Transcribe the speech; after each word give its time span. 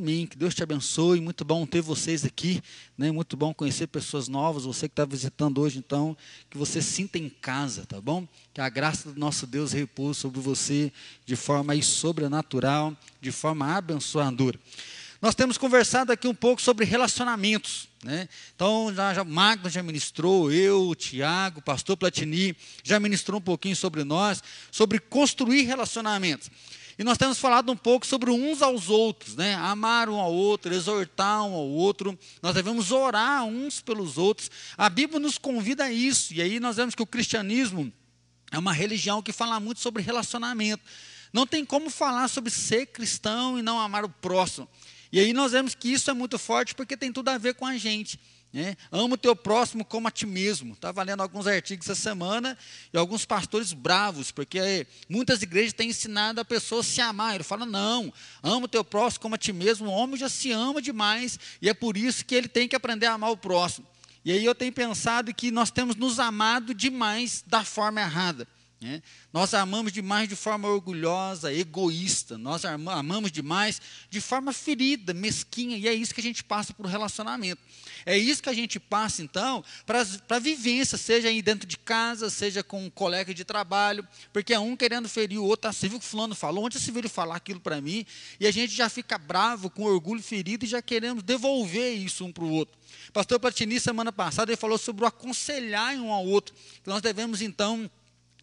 Amém. 0.00 0.28
Que 0.28 0.38
Deus 0.38 0.54
te 0.54 0.62
abençoe. 0.62 1.20
Muito 1.20 1.44
bom 1.44 1.66
ter 1.66 1.80
vocês 1.80 2.24
aqui. 2.24 2.62
Né? 2.96 3.10
Muito 3.10 3.36
bom 3.36 3.52
conhecer 3.52 3.88
pessoas 3.88 4.28
novas. 4.28 4.62
Você 4.62 4.86
que 4.88 4.92
está 4.92 5.04
visitando 5.04 5.60
hoje, 5.60 5.80
então, 5.80 6.16
que 6.48 6.56
você 6.56 6.80
sinta 6.80 7.18
em 7.18 7.28
casa, 7.28 7.84
tá 7.84 8.00
bom? 8.00 8.24
Que 8.54 8.60
a 8.60 8.68
graça 8.68 9.10
do 9.10 9.18
nosso 9.18 9.44
Deus 9.44 9.72
repouse 9.72 10.20
sobre 10.20 10.38
você 10.38 10.92
de 11.26 11.34
forma 11.34 11.72
aí 11.72 11.82
sobrenatural, 11.82 12.96
de 13.20 13.32
forma 13.32 13.76
abençoadora. 13.76 14.56
Nós 15.20 15.34
temos 15.34 15.58
conversado 15.58 16.12
aqui 16.12 16.28
um 16.28 16.34
pouco 16.34 16.62
sobre 16.62 16.84
relacionamentos. 16.84 17.88
Né? 18.04 18.28
Então, 18.54 18.94
já, 18.94 19.12
já, 19.12 19.24
Magno 19.24 19.68
já 19.68 19.82
ministrou, 19.82 20.52
eu, 20.52 20.90
o 20.90 20.94
Tiago, 20.94 21.58
o 21.58 21.62
pastor 21.62 21.96
Platini, 21.96 22.56
já 22.84 23.00
ministrou 23.00 23.40
um 23.40 23.42
pouquinho 23.42 23.74
sobre 23.74 24.04
nós, 24.04 24.44
sobre 24.70 25.00
construir 25.00 25.62
relacionamentos. 25.62 26.48
E 26.98 27.04
nós 27.04 27.16
temos 27.16 27.38
falado 27.38 27.70
um 27.70 27.76
pouco 27.76 28.04
sobre 28.04 28.28
uns 28.32 28.60
aos 28.60 28.90
outros, 28.90 29.36
né? 29.36 29.54
Amar 29.54 30.08
um 30.08 30.16
ao 30.16 30.34
outro, 30.34 30.74
exortar 30.74 31.44
um 31.44 31.54
ao 31.54 31.68
outro. 31.68 32.18
Nós 32.42 32.54
devemos 32.54 32.90
orar 32.90 33.44
uns 33.44 33.80
pelos 33.80 34.18
outros. 34.18 34.50
A 34.76 34.90
Bíblia 34.90 35.20
nos 35.20 35.38
convida 35.38 35.84
a 35.84 35.92
isso. 35.92 36.34
E 36.34 36.42
aí 36.42 36.58
nós 36.58 36.74
vemos 36.74 36.96
que 36.96 37.02
o 37.02 37.06
cristianismo 37.06 37.92
é 38.50 38.58
uma 38.58 38.72
religião 38.72 39.22
que 39.22 39.32
fala 39.32 39.60
muito 39.60 39.80
sobre 39.80 40.02
relacionamento. 40.02 40.82
Não 41.32 41.46
tem 41.46 41.64
como 41.64 41.88
falar 41.88 42.26
sobre 42.26 42.50
ser 42.50 42.86
cristão 42.86 43.56
e 43.56 43.62
não 43.62 43.78
amar 43.78 44.04
o 44.04 44.08
próximo. 44.08 44.68
E 45.12 45.20
aí 45.20 45.32
nós 45.32 45.52
vemos 45.52 45.76
que 45.76 45.92
isso 45.92 46.10
é 46.10 46.14
muito 46.14 46.36
forte 46.36 46.74
porque 46.74 46.96
tem 46.96 47.12
tudo 47.12 47.28
a 47.28 47.38
ver 47.38 47.54
com 47.54 47.64
a 47.64 47.78
gente. 47.78 48.18
Né? 48.52 48.76
Ama 48.90 49.14
o 49.14 49.18
teu 49.18 49.36
próximo 49.36 49.84
como 49.84 50.08
a 50.08 50.10
ti 50.10 50.24
mesmo. 50.26 50.72
Estava 50.72 51.02
lendo 51.02 51.22
alguns 51.22 51.46
artigos 51.46 51.88
essa 51.88 52.00
semana 52.00 52.56
e 52.92 52.96
alguns 52.96 53.26
pastores 53.26 53.72
bravos, 53.72 54.30
porque 54.30 54.86
muitas 55.08 55.42
igrejas 55.42 55.74
têm 55.74 55.90
ensinado 55.90 56.40
a 56.40 56.44
pessoa 56.44 56.80
a 56.80 56.84
se 56.84 57.00
amar. 57.00 57.34
Ele 57.34 57.44
fala: 57.44 57.66
não, 57.66 58.12
ama 58.42 58.64
o 58.64 58.68
teu 58.68 58.82
próximo 58.82 59.20
como 59.20 59.34
a 59.34 59.38
ti 59.38 59.52
mesmo. 59.52 59.88
O 59.88 59.92
homem 59.92 60.16
já 60.16 60.28
se 60.28 60.50
ama 60.50 60.80
demais 60.80 61.38
e 61.60 61.68
é 61.68 61.74
por 61.74 61.96
isso 61.96 62.24
que 62.24 62.34
ele 62.34 62.48
tem 62.48 62.66
que 62.66 62.76
aprender 62.76 63.06
a 63.06 63.12
amar 63.12 63.30
o 63.30 63.36
próximo. 63.36 63.86
E 64.24 64.32
aí 64.32 64.44
eu 64.44 64.54
tenho 64.54 64.72
pensado 64.72 65.32
que 65.34 65.50
nós 65.50 65.70
temos 65.70 65.94
nos 65.96 66.18
amado 66.18 66.74
demais 66.74 67.44
da 67.46 67.64
forma 67.64 68.00
errada. 68.00 68.48
Né? 68.80 69.02
Nós 69.32 69.54
amamos 69.54 69.92
demais 69.92 70.28
de 70.28 70.36
forma 70.36 70.68
orgulhosa, 70.68 71.52
egoísta, 71.52 72.38
nós 72.38 72.64
amamos 72.64 73.32
demais 73.32 73.80
de 74.08 74.20
forma 74.20 74.52
ferida, 74.52 75.12
mesquinha, 75.12 75.76
e 75.76 75.88
é 75.88 75.92
isso 75.92 76.14
que 76.14 76.20
a 76.20 76.22
gente 76.22 76.44
passa 76.44 76.72
por 76.72 76.86
relacionamento. 76.86 77.60
É 78.06 78.16
isso 78.16 78.42
que 78.42 78.48
a 78.48 78.54
gente 78.54 78.78
passa, 78.78 79.22
então, 79.22 79.64
para 79.86 80.04
a 80.28 80.38
vivência, 80.38 80.96
seja 80.98 81.28
aí 81.28 81.42
dentro 81.42 81.66
de 81.66 81.76
casa, 81.78 82.30
seja 82.30 82.62
com 82.62 82.84
um 82.84 82.90
colega 82.90 83.34
de 83.34 83.44
trabalho, 83.44 84.06
porque 84.32 84.54
é 84.54 84.58
um 84.58 84.76
querendo 84.76 85.08
ferir 85.08 85.38
o 85.38 85.44
outro, 85.44 85.68
ah, 85.68 85.72
você 85.72 85.88
viu 85.88 85.98
que 85.98 86.04
fulano 86.04 86.34
falou, 86.34 86.64
onde 86.64 86.78
você 86.78 86.90
viu 86.90 87.08
falar 87.08 87.36
aquilo 87.36 87.60
para 87.60 87.80
mim, 87.80 88.04
e 88.38 88.46
a 88.46 88.50
gente 88.50 88.74
já 88.74 88.88
fica 88.88 89.18
bravo, 89.18 89.70
com 89.70 89.84
orgulho 89.84 90.22
ferido, 90.22 90.64
e 90.64 90.68
já 90.68 90.82
queremos 90.82 91.22
devolver 91.22 91.94
isso 91.94 92.24
um 92.24 92.32
para 92.32 92.44
o 92.44 92.50
outro. 92.50 92.76
Pastor 93.12 93.38
Platini, 93.38 93.80
semana 93.80 94.12
passada, 94.12 94.50
ele 94.50 94.56
falou 94.56 94.78
sobre 94.78 95.04
o 95.04 95.06
aconselhar 95.06 95.94
um 95.96 96.12
ao 96.12 96.26
outro, 96.26 96.54
que 96.82 96.88
nós 96.88 97.00
devemos, 97.02 97.42
então, 97.42 97.90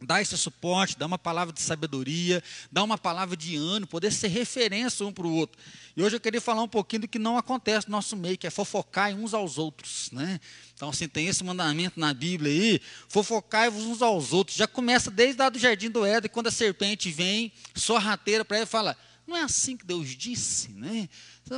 dar 0.06 0.22
esse 0.22 0.38
suporte, 0.38 0.98
dar 0.98 1.08
uma 1.08 1.17
palavra 1.17 1.53
de 1.53 1.61
sabedoria, 1.61 2.44
dar 2.72 2.84
uma 2.84 2.98
palavra 2.98 3.36
de 3.36 3.56
ânimo, 3.56 3.88
poder 3.88 4.12
ser 4.12 4.28
referência 4.28 5.06
um 5.06 5.12
para 5.12 5.25
o 5.25 5.34
outro. 5.34 5.59
E 5.97 6.03
hoje 6.03 6.16
eu 6.16 6.20
queria 6.20 6.42
falar 6.42 6.62
um 6.62 6.67
pouquinho 6.67 7.02
do 7.02 7.08
que 7.08 7.17
não 7.17 7.38
acontece 7.38 7.88
no 7.88 7.94
nosso 7.94 8.16
meio, 8.16 8.38
que 8.38 8.45
é 8.45 8.50
fofocar 8.50 9.14
uns 9.14 9.34
aos 9.34 9.58
outros. 9.58 10.09
Né? 10.12 10.39
Então, 10.73 10.89
assim, 10.89 11.08
tem 11.08 11.28
esse 11.28 11.44
mandamento 11.44 12.00
na 12.00 12.14
Bíblia 12.14 12.52
aí, 12.52 12.81
fofocar-vos 13.08 13.84
uns 13.84 14.02
aos 14.02 14.34
outros. 14.34 14.58
Já 14.58 14.67
começa 14.67 15.09
desde 15.09 15.42
lá 15.42 15.50
do 15.50 15.58
jardim 15.58 15.89
do 15.89 16.06
Éden, 16.06 16.30
quando 16.30 16.47
a 16.47 16.52
serpente 16.52 17.09
vem, 17.09 17.52
sorrateira 17.73 18.44
para 18.44 18.58
ele 18.58 18.66
e 18.66 18.69
fala, 18.69 18.97
não 19.25 19.36
é 19.36 19.42
assim 19.42 19.75
que 19.75 19.86
Deus 19.86 20.09
disse, 20.09 20.69
né? 20.69 21.09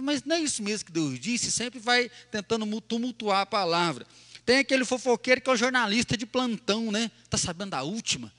Mas 0.01 0.23
não 0.23 0.35
é 0.35 0.39
isso 0.39 0.63
mesmo 0.63 0.85
que 0.85 0.91
Deus 0.91 1.19
disse, 1.19 1.51
sempre 1.51 1.79
vai 1.79 2.09
tentando 2.31 2.79
tumultuar 2.81 3.41
a 3.41 3.45
palavra. 3.45 4.05
Tem 4.45 4.59
aquele 4.59 4.85
fofoqueiro 4.85 5.41
que 5.41 5.49
é 5.49 5.53
o 5.53 5.57
jornalista 5.57 6.15
de 6.15 6.25
plantão, 6.25 6.91
né? 6.91 7.11
Está 7.25 7.37
sabendo 7.37 7.71
da 7.71 7.83
última? 7.83 8.31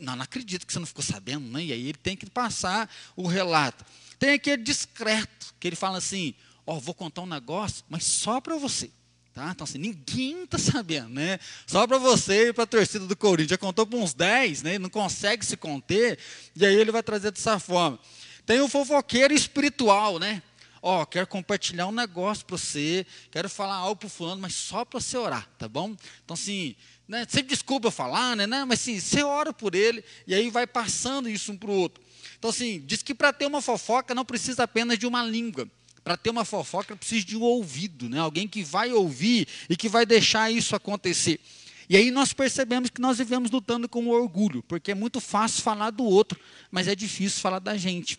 Não, 0.00 0.16
não 0.16 0.22
acredito 0.22 0.66
que 0.66 0.72
você 0.72 0.78
não 0.78 0.86
ficou 0.86 1.04
sabendo, 1.04 1.46
né? 1.48 1.64
E 1.64 1.72
aí 1.72 1.88
ele 1.88 1.98
tem 1.98 2.16
que 2.16 2.28
passar 2.28 2.90
o 3.14 3.26
relato. 3.26 3.84
Tem 4.18 4.30
aquele 4.30 4.62
discreto, 4.62 5.54
que 5.60 5.66
ele 5.66 5.76
fala 5.76 5.98
assim: 5.98 6.34
Ó, 6.66 6.76
oh, 6.76 6.80
vou 6.80 6.94
contar 6.94 7.22
um 7.22 7.26
negócio, 7.26 7.84
mas 7.88 8.04
só 8.04 8.40
para 8.40 8.56
você. 8.56 8.90
Tá? 9.32 9.50
Então, 9.50 9.64
assim, 9.64 9.76
ninguém 9.76 10.44
está 10.44 10.56
sabendo, 10.56 11.10
né? 11.10 11.38
Só 11.66 11.86
para 11.86 11.98
você 11.98 12.48
e 12.48 12.52
para 12.54 12.64
a 12.64 12.66
torcida 12.66 13.06
do 13.06 13.14
Corinthians. 13.14 13.50
Já 13.50 13.58
contou 13.58 13.86
para 13.86 13.98
uns 13.98 14.14
10, 14.14 14.62
né? 14.62 14.78
Não 14.78 14.88
consegue 14.88 15.44
se 15.44 15.58
conter, 15.58 16.18
e 16.54 16.64
aí 16.64 16.74
ele 16.74 16.90
vai 16.90 17.02
trazer 17.02 17.30
dessa 17.30 17.58
forma. 17.58 17.98
Tem 18.46 18.60
o 18.60 18.68
fofoqueiro 18.68 19.34
espiritual, 19.34 20.18
né? 20.18 20.42
ó, 20.86 21.02
oh, 21.02 21.06
quero 21.06 21.26
compartilhar 21.26 21.88
um 21.88 21.92
negócio 21.92 22.46
para 22.46 22.56
você, 22.56 23.04
quero 23.32 23.50
falar 23.50 23.74
algo 23.74 23.96
para 23.96 24.06
o 24.06 24.10
fulano, 24.10 24.40
mas 24.40 24.54
só 24.54 24.84
para 24.84 25.00
você 25.00 25.16
orar, 25.16 25.48
tá 25.58 25.68
bom? 25.68 25.96
Então, 26.24 26.34
assim, 26.34 26.76
né, 27.08 27.26
sempre 27.28 27.48
desculpa 27.48 27.88
eu 27.88 27.92
falar, 27.92 28.36
né, 28.36 28.46
né, 28.46 28.64
mas 28.64 28.80
assim, 28.80 28.98
você 28.98 29.22
ora 29.22 29.52
por 29.52 29.74
ele, 29.74 30.04
e 30.26 30.34
aí 30.34 30.50
vai 30.50 30.66
passando 30.66 31.28
isso 31.28 31.52
um 31.52 31.56
para 31.56 31.70
o 31.70 31.74
outro. 31.74 32.02
Então, 32.38 32.50
assim, 32.50 32.82
diz 32.84 33.02
que 33.02 33.14
para 33.14 33.32
ter 33.32 33.46
uma 33.46 33.62
fofoca 33.62 34.14
não 34.14 34.24
precisa 34.24 34.64
apenas 34.64 34.98
de 34.98 35.06
uma 35.06 35.22
língua. 35.22 35.68
Para 36.04 36.16
ter 36.16 36.30
uma 36.30 36.44
fofoca 36.44 36.94
precisa 36.94 37.24
de 37.24 37.36
um 37.36 37.42
ouvido, 37.42 38.08
né? 38.08 38.20
alguém 38.20 38.46
que 38.46 38.62
vai 38.62 38.92
ouvir 38.92 39.48
e 39.68 39.76
que 39.76 39.88
vai 39.88 40.06
deixar 40.06 40.50
isso 40.50 40.76
acontecer. 40.76 41.40
E 41.88 41.96
aí 41.96 42.10
nós 42.10 42.32
percebemos 42.32 42.90
que 42.90 43.00
nós 43.00 43.18
vivemos 43.18 43.50
lutando 43.50 43.88
com 43.88 44.04
o 44.06 44.10
orgulho, 44.10 44.62
porque 44.62 44.90
é 44.90 44.94
muito 44.94 45.20
fácil 45.20 45.62
falar 45.62 45.90
do 45.90 46.04
outro, 46.04 46.38
mas 46.70 46.88
é 46.88 46.94
difícil 46.94 47.40
falar 47.40 47.60
da 47.60 47.76
gente. 47.76 48.18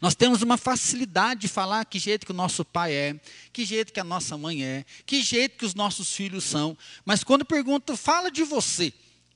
Nós 0.00 0.14
temos 0.14 0.42
uma 0.42 0.56
facilidade 0.56 1.42
de 1.42 1.48
falar 1.48 1.84
que 1.84 1.98
jeito 1.98 2.26
que 2.26 2.32
o 2.32 2.34
nosso 2.34 2.64
pai 2.64 2.92
é, 2.92 3.20
que 3.52 3.64
jeito 3.64 3.92
que 3.92 4.00
a 4.00 4.04
nossa 4.04 4.36
mãe 4.36 4.64
é, 4.64 4.84
que 5.06 5.22
jeito 5.22 5.58
que 5.58 5.64
os 5.64 5.74
nossos 5.74 6.14
filhos 6.14 6.44
são. 6.44 6.76
Mas 7.04 7.22
quando 7.22 7.44
pergunta, 7.44 7.96
fala 7.96 8.30
de 8.30 8.42
você. 8.42 8.92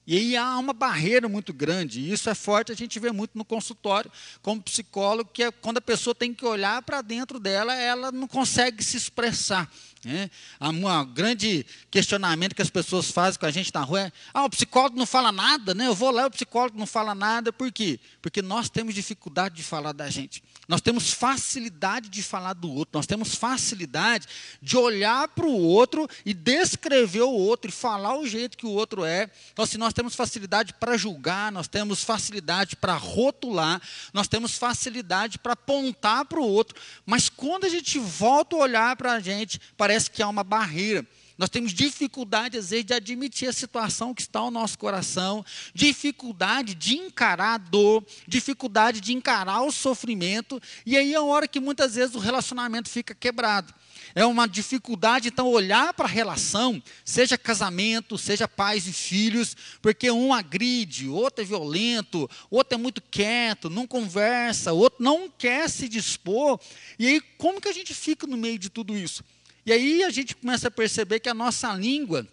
E 0.06 0.16
aí 0.16 0.36
há 0.38 0.58
uma 0.58 0.72
barreira 0.72 1.28
muito 1.28 1.52
grande, 1.52 2.00
e 2.00 2.10
isso 2.10 2.30
é 2.30 2.34
forte, 2.34 2.72
a 2.72 2.74
gente 2.74 2.98
vê 2.98 3.12
muito 3.12 3.36
no 3.36 3.44
consultório, 3.44 4.10
como 4.40 4.62
psicólogo, 4.62 5.28
que 5.30 5.42
é 5.42 5.50
quando 5.50 5.76
a 5.76 5.82
pessoa 5.82 6.14
tem 6.14 6.32
que 6.32 6.46
olhar 6.46 6.80
para 6.80 7.02
dentro 7.02 7.38
dela, 7.38 7.74
ela 7.74 8.10
não 8.10 8.26
consegue 8.26 8.82
se 8.82 8.96
expressar. 8.96 9.70
Né? 10.04 10.30
Há 10.60 10.68
um 10.68 11.06
grande 11.06 11.66
questionamento 11.90 12.54
que 12.54 12.62
as 12.62 12.70
pessoas 12.70 13.10
fazem 13.10 13.38
com 13.38 13.46
a 13.46 13.50
gente 13.50 13.72
na 13.74 13.82
rua 13.82 14.02
é: 14.02 14.12
ah, 14.32 14.44
o 14.44 14.50
psicólogo 14.50 14.96
não 14.96 15.06
fala 15.06 15.32
nada, 15.32 15.74
né? 15.74 15.86
Eu 15.86 15.94
vou 15.94 16.10
lá, 16.10 16.26
o 16.26 16.30
psicólogo 16.30 16.78
não 16.78 16.86
fala 16.86 17.14
nada, 17.14 17.52
por 17.52 17.70
quê? 17.72 17.98
Porque 18.22 18.40
nós 18.40 18.68
temos 18.68 18.94
dificuldade 18.94 19.56
de 19.56 19.62
falar 19.62 19.92
da 19.92 20.08
gente. 20.08 20.42
Nós 20.68 20.82
temos 20.82 21.12
facilidade 21.12 22.10
de 22.10 22.22
falar 22.22 22.52
do 22.52 22.70
outro, 22.70 22.98
nós 22.98 23.06
temos 23.06 23.34
facilidade 23.34 24.26
de 24.60 24.76
olhar 24.76 25.26
para 25.28 25.46
o 25.46 25.58
outro 25.58 26.06
e 26.26 26.34
descrever 26.34 27.22
o 27.22 27.32
outro 27.32 27.70
e 27.70 27.72
falar 27.72 28.18
o 28.18 28.26
jeito 28.26 28.56
que 28.56 28.66
o 28.66 28.70
outro 28.70 29.02
é. 29.04 29.30
Então, 29.52 29.64
assim, 29.64 29.78
nós 29.78 29.94
temos 29.94 30.14
facilidade 30.14 30.74
para 30.74 30.96
julgar, 30.98 31.50
nós 31.50 31.68
temos 31.68 32.04
facilidade 32.04 32.76
para 32.76 32.94
rotular, 32.94 33.80
nós 34.12 34.28
temos 34.28 34.58
facilidade 34.58 35.38
para 35.38 35.54
apontar 35.54 36.26
para 36.26 36.38
o 36.38 36.46
outro, 36.46 36.78
mas 37.06 37.30
quando 37.30 37.64
a 37.64 37.68
gente 37.68 37.98
volta 37.98 38.54
a 38.54 38.58
olhar 38.58 38.96
para 38.96 39.12
a 39.12 39.20
gente, 39.20 39.58
parece 39.88 40.10
que 40.10 40.22
há 40.22 40.28
uma 40.28 40.44
barreira. 40.44 41.06
Nós 41.38 41.48
temos 41.48 41.72
dificuldade, 41.72 42.58
às 42.58 42.70
vezes, 42.70 42.84
de 42.84 42.92
admitir 42.92 43.48
a 43.48 43.52
situação 43.54 44.12
que 44.12 44.20
está 44.20 44.40
no 44.40 44.50
nosso 44.50 44.78
coração, 44.78 45.42
dificuldade 45.72 46.74
de 46.74 46.98
encarar 46.98 47.54
a 47.54 47.58
dor, 47.58 48.04
dificuldade 48.26 49.00
de 49.00 49.14
encarar 49.14 49.62
o 49.62 49.72
sofrimento, 49.72 50.60
e 50.84 50.94
aí 50.94 51.14
é 51.14 51.16
a 51.16 51.22
hora 51.22 51.48
que 51.48 51.58
muitas 51.58 51.94
vezes 51.94 52.14
o 52.14 52.18
relacionamento 52.18 52.90
fica 52.90 53.14
quebrado. 53.14 53.72
É 54.14 54.26
uma 54.26 54.46
dificuldade, 54.46 55.28
então, 55.28 55.46
olhar 55.48 55.94
para 55.94 56.04
a 56.04 56.08
relação, 56.08 56.82
seja 57.02 57.38
casamento, 57.38 58.18
seja 58.18 58.46
pais 58.46 58.86
e 58.86 58.92
filhos, 58.92 59.56
porque 59.80 60.10
um 60.10 60.34
agride, 60.34 61.08
outro 61.08 61.42
é 61.42 61.46
violento, 61.46 62.28
outro 62.50 62.74
é 62.74 62.78
muito 62.78 63.00
quieto, 63.00 63.70
não 63.70 63.86
conversa, 63.86 64.72
outro 64.72 65.02
não 65.02 65.30
quer 65.30 65.70
se 65.70 65.88
dispor. 65.88 66.60
E 66.98 67.06
aí, 67.06 67.20
como 67.38 67.60
que 67.60 67.68
a 67.68 67.72
gente 67.72 67.94
fica 67.94 68.26
no 68.26 68.36
meio 68.36 68.58
de 68.58 68.68
tudo 68.68 68.94
isso? 68.94 69.24
E 69.68 69.72
aí 69.72 70.02
a 70.02 70.08
gente 70.08 70.34
começa 70.34 70.68
a 70.68 70.70
perceber 70.70 71.20
que 71.20 71.28
a 71.28 71.34
nossa 71.34 71.70
língua, 71.74 72.26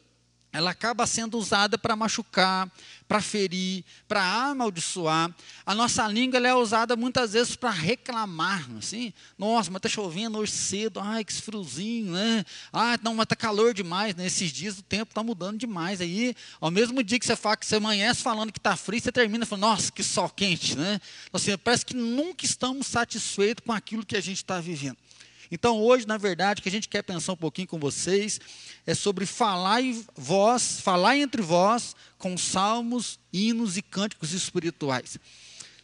ela 0.54 0.72
acaba 0.72 1.06
sendo 1.06 1.38
usada 1.38 1.78
para 1.78 1.94
machucar, 1.94 2.72
para 3.10 3.20
ferir, 3.20 3.84
para 4.08 4.24
amaldiçoar. 4.24 5.36
A 5.66 5.76
nossa 5.76 6.08
língua 6.08 6.40
é 6.40 6.56
usada 6.56 6.96
muitas 6.96 7.34
vezes 7.34 7.58
para 7.58 7.72
reclamar, 7.72 8.66
assim. 8.78 9.12
Nossa, 9.38 9.70
mas 9.70 9.80
está 9.80 9.90
chovendo 9.90 10.38
hoje 10.38 10.54
cedo, 10.54 11.02
ai, 11.02 11.26
que 11.26 11.34
friozinho, 11.34 12.14
né? 12.14 12.46
Ah, 12.72 12.98
não, 13.04 13.14
mas 13.14 13.26
está 13.26 13.36
calor 13.36 13.74
demais, 13.74 14.16
né? 14.16 14.28
Esses 14.28 14.50
dias 14.50 14.80
o 14.80 14.82
tempo 14.82 15.12
está 15.12 15.22
mudando 15.22 15.58
demais. 15.58 16.00
Aí, 16.00 16.34
ao 16.62 16.72
mesmo 16.72 17.04
dia 17.04 17.20
que 17.20 17.26
você 17.26 17.36
fala 17.36 17.58
que 17.58 17.66
você 17.66 17.76
amanhece 17.76 18.24
falando 18.24 18.54
que 18.54 18.60
está 18.60 18.78
frio, 18.78 19.02
você 19.02 19.12
termina 19.12 19.46
falando, 19.46 19.64
nossa, 19.64 19.92
que 19.92 20.02
sol 20.02 20.30
quente, 20.30 20.78
né? 20.78 21.02
Assim, 21.34 21.58
parece 21.58 21.86
que 21.86 21.98
nunca 21.98 22.46
estamos 22.46 22.88
satisfeitos 22.88 23.62
com 23.66 23.74
aquilo 23.74 24.06
que 24.06 24.16
a 24.16 24.22
gente 24.22 24.38
está 24.38 24.62
vivendo. 24.62 24.96
Então, 25.52 25.82
hoje, 25.82 26.08
na 26.08 26.18
verdade, 26.18 26.60
o 26.60 26.64
que 26.64 26.70
a 26.70 26.72
gente 26.72 26.90
quer 26.90 27.02
pensar 27.02 27.34
um 27.34 27.38
pouquinho 27.38 27.68
com 27.68 27.80
vocês 27.80 28.40
é 28.86 28.94
sobre 28.94 29.26
falar 29.26 29.82
em 29.82 30.06
vós, 30.16 30.80
falar 30.80 31.18
entre 31.18 31.42
vós 31.42 31.96
com 32.18 32.38
salmos, 32.38 33.20
hinos 33.32 33.78
e 33.78 33.82
cânticos 33.82 34.32
espirituais. 34.34 35.18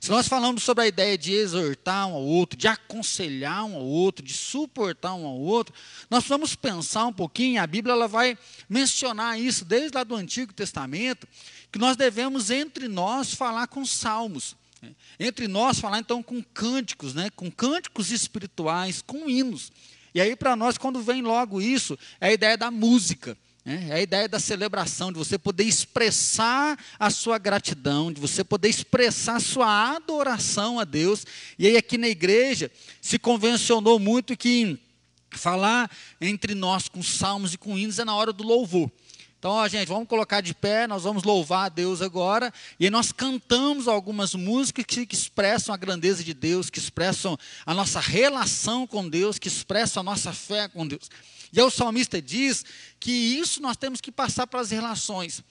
Se 0.02 0.10
nós 0.10 0.28
falamos 0.28 0.63
sobre 0.63 0.86
a 0.86 0.88
ideia 0.88 1.16
de 1.16 1.31
exortar 1.31 2.08
um 2.08 2.13
ao 2.13 2.24
outro, 2.24 2.58
de 2.58 2.68
aconselhar 2.68 3.63
um 3.66 3.75
ao 3.75 3.86
outro, 3.86 4.25
de 4.25 4.34
suportar 4.34 5.13
um 5.13 5.28
ao 5.28 5.38
outro, 5.38 5.75
nós 6.10 6.24
vamos 6.24 6.56
pensar 6.56 7.06
um 7.06 7.14
pouquinho, 7.14 7.62
a 7.62 7.68
Bíblia 7.68 7.94
ela 7.94 8.07
vai 8.07 8.36
mencionar 8.68 9.40
isso 9.40 9.64
desde 9.64 9.96
lá 9.96 10.04
do 10.04 10.16
Antigo 10.16 10.52
Testamento, 10.54 11.28
que 11.72 11.78
nós 11.78 11.96
devemos 11.96 12.50
entre 12.50 12.88
nós 12.88 13.36
falar 13.36 13.68
com 13.68 13.86
salmos. 13.86 14.56
Né? 14.81 14.95
Entre 15.19 15.48
nós 15.48 15.80
falar 15.80 16.00
então 16.00 16.24
com 16.24 16.42
cânticos, 16.42 17.13
né? 17.13 17.30
com 17.36 17.51
cânticos 17.51 18.12
espirituais, 18.12 19.01
com 19.01 19.30
hinos. 19.30 19.72
E 20.13 20.19
aí 20.19 20.36
para 20.36 20.56
nós 20.56 20.78
quando 20.78 21.01
vem 21.01 21.22
logo 21.22 21.62
isso, 21.62 21.98
é 22.19 22.28
a 22.28 22.33
ideia 22.33 22.57
da 22.57 22.72
música. 22.72 23.38
Né? 23.63 23.88
É 23.89 23.94
a 23.94 24.01
ideia 24.01 24.28
da 24.28 24.39
celebração, 24.39 25.12
de 25.12 25.18
você 25.18 25.38
poder 25.38 25.63
expressar 25.63 26.78
a 27.00 27.10
sua 27.10 27.38
gratidão, 27.38 28.12
de 28.12 28.19
você 28.19 28.44
poder 28.44 28.69
expressar 28.69 29.36
a 29.36 29.39
sua 29.39 29.95
adoração 29.95 30.80
a 30.80 30.83
Deus. 30.83 31.25
E 31.57 31.68
aí, 31.68 31.78
aqui 31.78 31.98
na 31.98 32.07
igreja, 32.07 32.72
se 33.00 33.19
convencionou 33.19 34.00
muito 34.00 34.36
que 34.36 34.80
falar 35.31 35.89
entre 36.19 36.54
nós 36.56 36.89
com 36.89 37.01
salmos 37.01 37.54
e 37.54 37.57
com 37.57 37.78
hinos 37.78 38.00
é 38.00 38.06
na 38.06 38.16
hora 38.16 38.33
do 38.33 38.44
louvor. 38.44 38.92
Então, 39.42 39.54
ó, 39.54 39.68
gente, 39.68 39.88
vamos 39.88 40.08
colocar 40.08 40.40
de 40.40 40.54
pé, 40.54 40.86
nós 40.86 41.02
vamos 41.02 41.24
louvar 41.24 41.66
a 41.66 41.70
Deus 41.70 42.00
agora. 42.00 42.54
E 42.80 42.92
nós 42.92 43.12
cantamos 43.12 43.88
algumas 43.88 44.36
músicas 44.36 44.86
que, 44.86 45.04
que, 45.04 45.16
expressam 45.16 45.74
a 45.74 45.78
grandeza 45.80 46.24
de 46.24 46.32
Deus, 46.32 46.70
que 46.70 46.78
expressam 46.78 47.36
a 47.66 47.74
nossa 47.74 48.00
relação 48.00 48.86
com 48.86 49.10
Deus, 49.10 49.40
que 49.40 49.48
expressam 49.48 50.02
a 50.02 50.04
nossa 50.04 50.32
fé 50.32 50.68
com 50.68 50.88
Deus. 50.88 51.10
E 51.52 51.60
aí 51.60 51.66
o 51.66 51.72
salmista 51.72 52.22
diz 52.22 52.64
que 53.00 53.10
isso 53.12 53.64
nós 53.64 53.76
temos 53.76 54.00
que 54.00 54.12
passar 54.12 54.46
para 54.46 54.60
as 54.60 54.70
relações. 54.70 55.44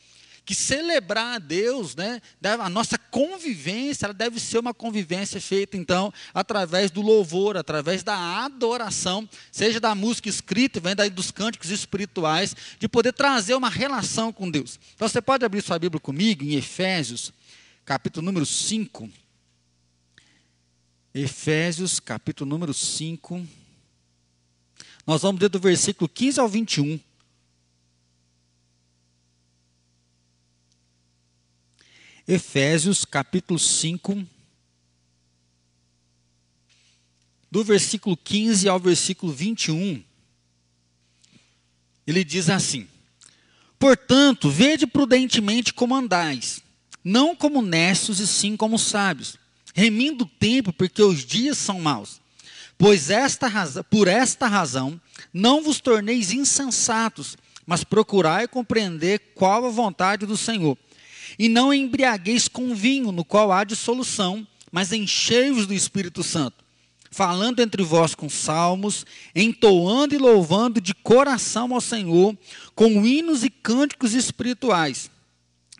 Que 0.44 0.54
celebrar 0.54 1.36
a 1.36 1.38
Deus, 1.38 1.94
né, 1.94 2.20
a 2.42 2.68
nossa 2.68 2.98
convivência, 2.98 4.06
ela 4.06 4.14
deve 4.14 4.40
ser 4.40 4.58
uma 4.58 4.74
convivência 4.74 5.40
feita, 5.40 5.76
então, 5.76 6.12
através 6.34 6.90
do 6.90 7.00
louvor, 7.00 7.56
através 7.56 8.02
da 8.02 8.44
adoração, 8.44 9.28
seja 9.52 9.78
da 9.78 9.94
música 9.94 10.28
escrita, 10.28 10.80
vem 10.80 10.96
daí 10.96 11.10
dos 11.10 11.30
cânticos 11.30 11.70
espirituais, 11.70 12.56
de 12.78 12.88
poder 12.88 13.12
trazer 13.12 13.54
uma 13.54 13.68
relação 13.68 14.32
com 14.32 14.50
Deus. 14.50 14.78
Então, 14.94 15.08
você 15.08 15.22
pode 15.22 15.44
abrir 15.44 15.62
sua 15.62 15.78
Bíblia 15.78 16.00
comigo 16.00 16.42
em 16.42 16.54
Efésios, 16.54 17.32
capítulo 17.84 18.24
número 18.26 18.46
5. 18.46 19.08
Efésios, 21.12 21.98
capítulo 21.98 22.48
número 22.48 22.72
5. 22.72 23.46
Nós 25.06 25.22
vamos 25.22 25.40
ler 25.40 25.48
do 25.48 25.58
versículo 25.58 26.08
15 26.08 26.38
ao 26.38 26.48
21. 26.48 27.00
Efésios 32.32 33.04
capítulo 33.04 33.58
5, 33.58 34.24
do 37.50 37.64
versículo 37.64 38.16
15 38.16 38.68
ao 38.68 38.78
versículo 38.78 39.32
21, 39.32 40.00
ele 42.06 42.22
diz 42.22 42.48
assim: 42.48 42.86
Portanto, 43.80 44.48
vede 44.48 44.86
prudentemente 44.86 45.74
como 45.74 45.92
andais, 45.92 46.62
não 47.02 47.34
como 47.34 47.60
necios 47.60 48.20
e 48.20 48.28
sim 48.28 48.56
como 48.56 48.78
sábios, 48.78 49.36
remindo 49.74 50.22
o 50.22 50.28
tempo, 50.28 50.72
porque 50.72 51.02
os 51.02 51.24
dias 51.24 51.58
são 51.58 51.80
maus. 51.80 52.20
Pois 52.78 53.10
esta 53.10 53.48
razão, 53.48 53.82
por 53.90 54.06
esta 54.06 54.46
razão 54.46 55.00
não 55.34 55.64
vos 55.64 55.80
torneis 55.80 56.30
insensatos, 56.30 57.36
mas 57.66 57.82
procurai 57.82 58.46
compreender 58.46 59.32
qual 59.34 59.66
a 59.66 59.70
vontade 59.70 60.26
do 60.26 60.36
Senhor. 60.36 60.78
E 61.38 61.48
não 61.48 61.72
embriagueis 61.72 62.48
com 62.48 62.74
vinho, 62.74 63.12
no 63.12 63.24
qual 63.24 63.52
há 63.52 63.64
dissolução, 63.64 64.46
mas 64.70 64.92
enchei-vos 64.92 65.66
do 65.66 65.74
Espírito 65.74 66.22
Santo, 66.22 66.64
falando 67.10 67.60
entre 67.60 67.82
vós 67.82 68.14
com 68.14 68.28
salmos, 68.28 69.04
entoando 69.34 70.14
e 70.14 70.18
louvando 70.18 70.80
de 70.80 70.94
coração 70.94 71.74
ao 71.74 71.80
Senhor, 71.80 72.36
com 72.74 73.04
hinos 73.04 73.42
e 73.42 73.50
cânticos 73.50 74.14
espirituais. 74.14 75.10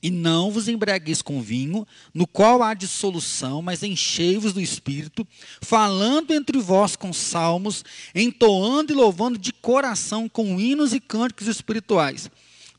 E 0.03 0.11
não 0.11 0.51
vos 0.51 0.67
embriagueis 0.67 1.21
com 1.21 1.43
vinho, 1.43 1.87
no 2.15 2.27
qual 2.27 2.63
há 2.63 2.73
dissolução, 2.73 3.61
mas 3.61 3.83
enchei-vos 3.83 4.55
do 4.55 4.61
Espírito, 4.61 5.29
falando 5.61 6.33
entre 6.33 6.59
vós 6.59 6.97
com 6.97 7.13
salmos, 7.13 7.85
entoando 8.15 8.93
e 8.93 8.97
louvando 8.97 9.39
de 9.39 9.53
coração 9.53 10.27
com 10.27 10.59
hinos 10.59 10.95
e 10.95 11.01
cânticos 11.01 11.47
espirituais, 11.47 12.31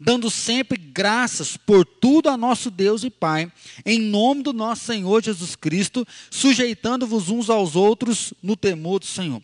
dando 0.03 0.31
sempre 0.31 0.79
graças 0.79 1.55
por 1.55 1.85
tudo 1.85 2.27
a 2.27 2.35
nosso 2.35 2.71
Deus 2.71 3.03
e 3.03 3.09
Pai, 3.11 3.51
em 3.85 3.99
nome 3.99 4.41
do 4.41 4.51
nosso 4.51 4.85
Senhor 4.85 5.23
Jesus 5.23 5.55
Cristo, 5.55 6.05
sujeitando-vos 6.31 7.29
uns 7.29 7.51
aos 7.51 7.75
outros 7.75 8.33
no 8.41 8.57
temor 8.57 8.99
do 8.99 9.05
Senhor. 9.05 9.41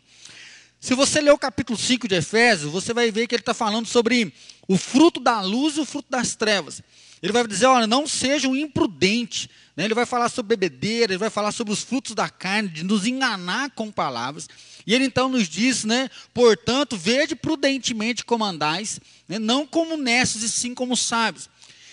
Se 0.88 0.96
você 0.96 1.20
ler 1.20 1.32
o 1.32 1.38
capítulo 1.38 1.78
5 1.78 2.08
de 2.08 2.16
Efésios, 2.16 2.72
você 2.72 2.94
vai 2.94 3.12
ver 3.12 3.28
que 3.28 3.36
ele 3.36 3.42
está 3.42 3.54
falando 3.54 3.86
sobre 3.86 4.34
o 4.70 4.78
fruto 4.78 5.20
da 5.20 5.42
luz 5.42 5.76
e 5.76 5.82
o 5.82 5.86
fruto 5.86 6.10
das 6.10 6.34
trevas. 6.34 6.82
Ele 7.22 7.34
vai 7.34 7.46
dizer: 7.46 7.66
olha, 7.66 7.86
não 7.86 8.08
sejam 8.08 8.56
imprudentes. 8.56 9.50
Né? 9.76 9.84
Ele 9.84 9.94
vai 9.94 10.06
falar 10.06 10.30
sobre 10.30 10.56
bebedeira, 10.56 11.12
ele 11.12 11.18
vai 11.18 11.30
falar 11.30 11.52
sobre 11.52 11.74
os 11.74 11.84
frutos 11.84 12.16
da 12.16 12.30
carne, 12.30 12.70
de 12.70 12.86
nos 12.86 13.06
enganar 13.06 13.70
com 13.72 13.92
palavras. 13.92 14.48
E 14.86 14.96
ele 14.96 15.04
então 15.04 15.28
nos 15.28 15.50
diz, 15.50 15.84
né? 15.84 16.10
Portanto, 16.34 16.96
vede 16.96 17.36
prudentemente 17.36 18.24
como 18.24 18.46
andais, 18.46 19.02
né? 19.28 19.38
não 19.38 19.68
como 19.68 19.98
necios 19.98 20.42
e 20.42 20.48
sim 20.48 20.74
como 20.74 20.96
sábios. 20.96 21.50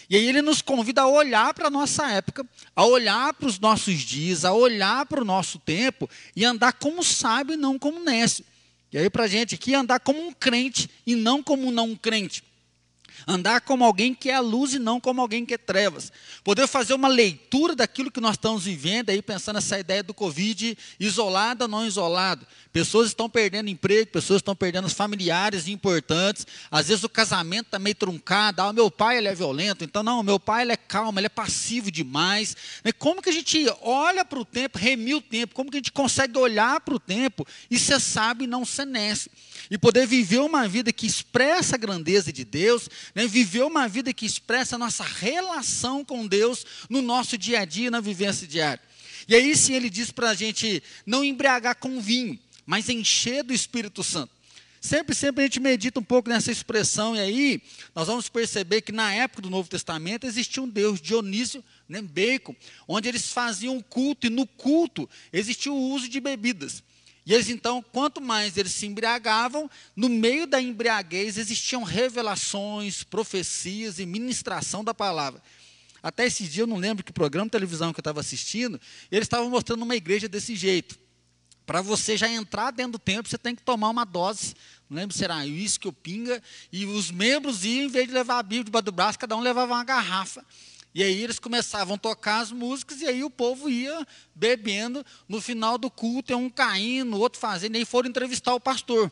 E 0.08 0.14
aí 0.14 0.24
ele 0.24 0.40
nos 0.40 0.62
convida 0.62 1.02
a 1.02 1.08
olhar 1.08 1.52
para 1.52 1.66
a 1.66 1.70
nossa 1.70 2.08
época, 2.12 2.46
a 2.76 2.84
olhar 2.84 3.34
para 3.34 3.48
os 3.48 3.58
nossos 3.58 3.98
dias, 4.02 4.44
a 4.44 4.52
olhar 4.52 5.04
para 5.06 5.20
o 5.20 5.24
nosso 5.24 5.58
tempo 5.58 6.08
e 6.36 6.44
andar 6.44 6.74
como 6.74 7.02
sábio 7.02 7.54
e 7.54 7.56
não 7.56 7.76
como 7.76 7.98
nécio. 7.98 8.44
E 8.94 8.98
aí 8.98 9.10
para 9.10 9.24
a 9.24 9.26
gente 9.26 9.56
aqui 9.56 9.74
andar 9.74 9.98
como 9.98 10.24
um 10.24 10.32
crente 10.32 10.88
e 11.04 11.16
não 11.16 11.42
como 11.42 11.66
um 11.66 11.72
não 11.72 11.96
crente. 11.96 12.44
Andar 13.26 13.60
como 13.62 13.84
alguém 13.84 14.14
que 14.14 14.30
é 14.30 14.34
a 14.34 14.40
luz 14.40 14.74
e 14.74 14.78
não 14.78 15.00
como 15.00 15.20
alguém 15.20 15.46
que 15.46 15.54
é 15.54 15.58
trevas. 15.58 16.12
Poder 16.42 16.66
fazer 16.66 16.94
uma 16.94 17.08
leitura 17.08 17.74
daquilo 17.74 18.10
que 18.10 18.20
nós 18.20 18.32
estamos 18.32 18.64
vivendo, 18.64 19.10
aí 19.10 19.22
pensando 19.22 19.56
nessa 19.56 19.78
ideia 19.78 20.02
do 20.02 20.12
Covid, 20.12 20.76
isolado 21.00 21.64
ou 21.64 21.68
não 21.68 21.86
isolado. 21.86 22.46
Pessoas 22.72 23.08
estão 23.08 23.30
perdendo 23.30 23.70
emprego, 23.70 24.10
pessoas 24.10 24.38
estão 24.38 24.54
perdendo 24.54 24.88
familiares 24.88 25.68
importantes. 25.68 26.46
Às 26.70 26.88
vezes 26.88 27.04
o 27.04 27.08
casamento 27.08 27.66
está 27.66 27.78
meio 27.78 27.94
truncado. 27.94 28.60
Ah, 28.62 28.72
meu 28.72 28.90
pai 28.90 29.18
ele 29.18 29.28
é 29.28 29.34
violento, 29.34 29.84
então 29.84 30.02
não, 30.02 30.22
meu 30.22 30.40
pai 30.40 30.62
ele 30.62 30.72
é 30.72 30.76
calmo, 30.76 31.18
ele 31.18 31.26
é 31.26 31.30
passivo 31.30 31.90
demais. 31.90 32.56
Né, 32.84 32.92
como 32.92 33.22
que 33.22 33.28
a 33.28 33.32
gente 33.32 33.64
olha 33.80 34.24
para 34.24 34.38
o 34.40 34.44
tempo, 34.44 34.76
remia 34.76 35.16
o 35.16 35.20
tempo? 35.20 35.54
Como 35.54 35.70
que 35.70 35.76
a 35.76 35.80
gente 35.80 35.92
consegue 35.92 36.36
olhar 36.36 36.80
para 36.80 36.94
o 36.94 37.00
tempo 37.00 37.46
e 37.70 37.78
ser 37.78 38.00
sábio 38.00 38.44
e 38.44 38.48
não 38.48 38.64
ser 38.64 38.86
nécio? 38.86 39.30
E 39.74 39.78
poder 39.78 40.06
viver 40.06 40.38
uma 40.38 40.68
vida 40.68 40.92
que 40.92 41.04
expressa 41.04 41.74
a 41.74 41.78
grandeza 41.78 42.32
de 42.32 42.44
Deus, 42.44 42.88
né? 43.12 43.26
viver 43.26 43.64
uma 43.64 43.88
vida 43.88 44.14
que 44.14 44.24
expressa 44.24 44.76
a 44.76 44.78
nossa 44.78 45.02
relação 45.02 46.04
com 46.04 46.28
Deus 46.28 46.64
no 46.88 47.02
nosso 47.02 47.36
dia 47.36 47.58
a 47.58 47.64
dia, 47.64 47.90
na 47.90 48.00
vivência 48.00 48.46
diária. 48.46 48.80
E 49.26 49.34
aí 49.34 49.56
sim 49.56 49.74
ele 49.74 49.90
diz 49.90 50.12
para 50.12 50.30
a 50.30 50.34
gente 50.34 50.80
não 51.04 51.24
embriagar 51.24 51.74
com 51.74 52.00
vinho, 52.00 52.38
mas 52.64 52.88
encher 52.88 53.42
do 53.42 53.52
Espírito 53.52 54.04
Santo. 54.04 54.30
Sempre, 54.80 55.12
sempre 55.12 55.42
a 55.42 55.46
gente 55.48 55.58
medita 55.58 55.98
um 55.98 56.04
pouco 56.04 56.28
nessa 56.28 56.52
expressão, 56.52 57.16
e 57.16 57.18
aí 57.18 57.62
nós 57.96 58.06
vamos 58.06 58.28
perceber 58.28 58.80
que 58.80 58.92
na 58.92 59.12
época 59.12 59.42
do 59.42 59.50
Novo 59.50 59.68
Testamento 59.68 60.24
existia 60.24 60.62
um 60.62 60.68
Deus, 60.68 61.00
Dionísio 61.00 61.64
né, 61.88 62.00
Bacon, 62.00 62.54
onde 62.86 63.08
eles 63.08 63.32
faziam 63.32 63.82
culto, 63.82 64.28
e 64.28 64.30
no 64.30 64.46
culto 64.46 65.10
existia 65.32 65.72
o 65.72 65.90
uso 65.90 66.08
de 66.08 66.20
bebidas. 66.20 66.80
E 67.26 67.32
eles 67.32 67.48
então, 67.48 67.82
quanto 67.82 68.20
mais 68.20 68.56
eles 68.56 68.72
se 68.72 68.86
embriagavam, 68.86 69.70
no 69.96 70.08
meio 70.08 70.46
da 70.46 70.60
embriaguez 70.60 71.38
existiam 71.38 71.82
revelações, 71.82 73.02
profecias 73.02 73.98
e 73.98 74.04
ministração 74.04 74.84
da 74.84 74.92
palavra. 74.92 75.42
Até 76.02 76.26
esse 76.26 76.44
dia 76.44 76.64
eu 76.64 76.66
não 76.66 76.76
lembro 76.76 77.02
que 77.02 77.12
programa 77.12 77.46
de 77.46 77.52
televisão 77.52 77.92
que 77.92 77.98
eu 77.98 78.02
estava 78.02 78.20
assistindo, 78.20 78.78
eles 79.10 79.24
estavam 79.24 79.48
mostrando 79.48 79.82
uma 79.82 79.96
igreja 79.96 80.28
desse 80.28 80.54
jeito. 80.54 80.98
Para 81.64 81.80
você 81.80 82.14
já 82.14 82.28
entrar 82.28 82.70
dentro 82.70 82.92
do 82.92 82.98
templo, 82.98 83.30
você 83.30 83.38
tem 83.38 83.54
que 83.54 83.62
tomar 83.62 83.88
uma 83.88 84.04
dose, 84.04 84.54
não 84.90 84.98
lembro 84.98 85.16
se 85.16 85.24
era 85.24 85.38
uísque 85.38 85.86
ou 85.86 85.94
pinga, 85.94 86.42
e 86.70 86.84
os 86.84 87.10
membros 87.10 87.64
iam, 87.64 87.84
em 87.84 87.88
vez 87.88 88.06
de 88.06 88.12
levar 88.12 88.38
a 88.38 88.42
Bíblia 88.42 88.64
debaixo 88.64 88.84
do 88.84 88.92
braço, 88.92 89.18
cada 89.18 89.34
um 89.34 89.40
levava 89.40 89.72
uma 89.72 89.82
garrafa. 89.82 90.44
E 90.94 91.02
aí 91.02 91.22
eles 91.22 91.40
começavam 91.40 91.96
a 91.96 91.98
tocar 91.98 92.38
as 92.38 92.52
músicas 92.52 93.00
e 93.00 93.06
aí 93.06 93.24
o 93.24 93.30
povo 93.30 93.68
ia 93.68 94.06
bebendo. 94.34 95.04
No 95.28 95.40
final 95.40 95.76
do 95.76 95.90
culto, 95.90 96.32
é 96.32 96.36
um 96.36 96.48
caindo, 96.48 97.18
outro 97.18 97.40
fazendo. 97.40 97.74
E 97.74 97.78
aí 97.78 97.84
foram 97.84 98.08
entrevistar 98.08 98.54
o 98.54 98.60
pastor. 98.60 99.10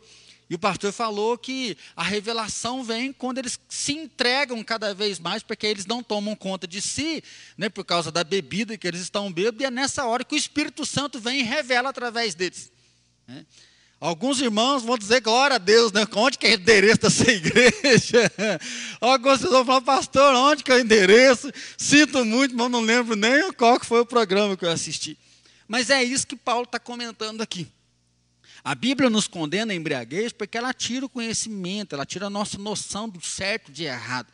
E 0.48 0.54
o 0.54 0.58
pastor 0.58 0.92
falou 0.92 1.36
que 1.38 1.76
a 1.96 2.04
revelação 2.04 2.84
vem 2.84 3.12
quando 3.12 3.38
eles 3.38 3.58
se 3.68 3.92
entregam 3.94 4.62
cada 4.62 4.94
vez 4.94 5.18
mais, 5.18 5.42
porque 5.42 5.66
eles 5.66 5.86
não 5.86 6.02
tomam 6.02 6.36
conta 6.36 6.68
de 6.68 6.80
si, 6.80 7.24
né, 7.56 7.68
por 7.70 7.84
causa 7.84 8.12
da 8.12 8.22
bebida 8.22 8.76
que 8.76 8.86
eles 8.86 9.00
estão 9.00 9.32
bebendo, 9.32 9.62
e 9.62 9.64
é 9.66 9.70
nessa 9.70 10.04
hora 10.04 10.24
que 10.24 10.34
o 10.34 10.38
Espírito 10.38 10.84
Santo 10.84 11.18
vem 11.18 11.40
e 11.40 11.42
revela 11.42 11.88
através 11.88 12.34
deles. 12.34 12.70
Né? 13.26 13.46
Alguns 14.02 14.40
irmãos 14.40 14.82
vão 14.82 14.98
dizer 14.98 15.20
glória 15.20 15.54
a 15.54 15.58
Deus, 15.58 15.92
né? 15.92 16.04
Onde 16.16 16.36
que 16.36 16.44
é 16.48 16.50
o 16.50 16.54
endereço 16.54 17.02
dessa 17.02 17.22
igreja? 17.30 18.32
Alguns 19.00 19.42
vão 19.42 19.64
falar, 19.64 19.80
pastor, 19.80 20.34
onde 20.34 20.64
que 20.64 20.72
é 20.72 20.74
o 20.74 20.80
endereço? 20.80 21.52
Sinto 21.78 22.24
muito, 22.24 22.52
mas 22.56 22.68
não 22.68 22.80
lembro 22.80 23.14
nem 23.14 23.52
qual 23.52 23.78
que 23.78 23.86
foi 23.86 24.00
o 24.00 24.04
programa 24.04 24.56
que 24.56 24.64
eu 24.64 24.72
assisti. 24.72 25.16
Mas 25.68 25.88
é 25.88 26.02
isso 26.02 26.26
que 26.26 26.34
Paulo 26.34 26.64
está 26.64 26.80
comentando 26.80 27.42
aqui. 27.42 27.68
A 28.64 28.74
Bíblia 28.74 29.08
nos 29.08 29.28
condena 29.28 29.72
a 29.72 29.76
embriaguez 29.76 30.32
porque 30.32 30.58
ela 30.58 30.74
tira 30.74 31.06
o 31.06 31.08
conhecimento, 31.08 31.94
ela 31.94 32.04
tira 32.04 32.26
a 32.26 32.30
nossa 32.30 32.58
noção 32.58 33.08
do 33.08 33.24
certo 33.24 33.70
e 33.70 33.72
de 33.72 33.84
errado. 33.84 34.26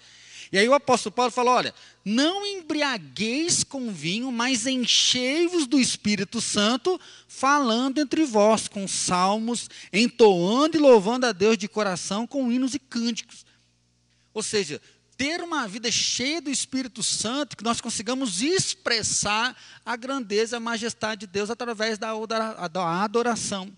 E 0.50 0.59
aí 0.59 0.69
o 0.69 0.75
apóstolo 0.75 1.14
Paulo 1.14 1.31
fala: 1.31 1.50
olha, 1.50 1.75
não 2.05 2.45
embriagueis 2.47 3.62
com 3.62 3.93
vinho, 3.93 4.33
mas 4.33 4.67
enchei-vos 4.67 5.67
do 5.67 5.78
Espírito 5.78 6.40
Santo, 6.40 7.00
falando 7.26 7.99
entre 7.99 8.25
vós 8.25 8.69
com 8.69 8.88
salmos, 8.88 9.69
entoando 9.93 10.76
e 10.76 10.81
louvando 10.81 11.26
a 11.26 11.33
Deus 11.33 11.59
de 11.59 11.69
coração 11.69 12.26
com 12.26 12.50
hinos 12.50 12.75
e 12.75 12.78
cânticos. 12.78 13.45
Ou 14.33 14.43
seja, 14.43 14.81
ter 15.17 15.43
uma 15.43 15.67
vida 15.67 15.90
cheia 15.90 16.40
do 16.40 16.49
Espírito 16.49 17.02
Santo, 17.02 17.57
que 17.57 17.64
nós 17.64 17.81
consigamos 17.81 18.40
expressar 18.40 19.57
a 19.85 19.97
grandeza 19.97 20.57
a 20.57 20.61
majestade 20.61 21.23
de 21.23 21.26
Deus 21.26 21.50
através 21.50 21.99
da 21.99 22.12
adoração 23.02 23.71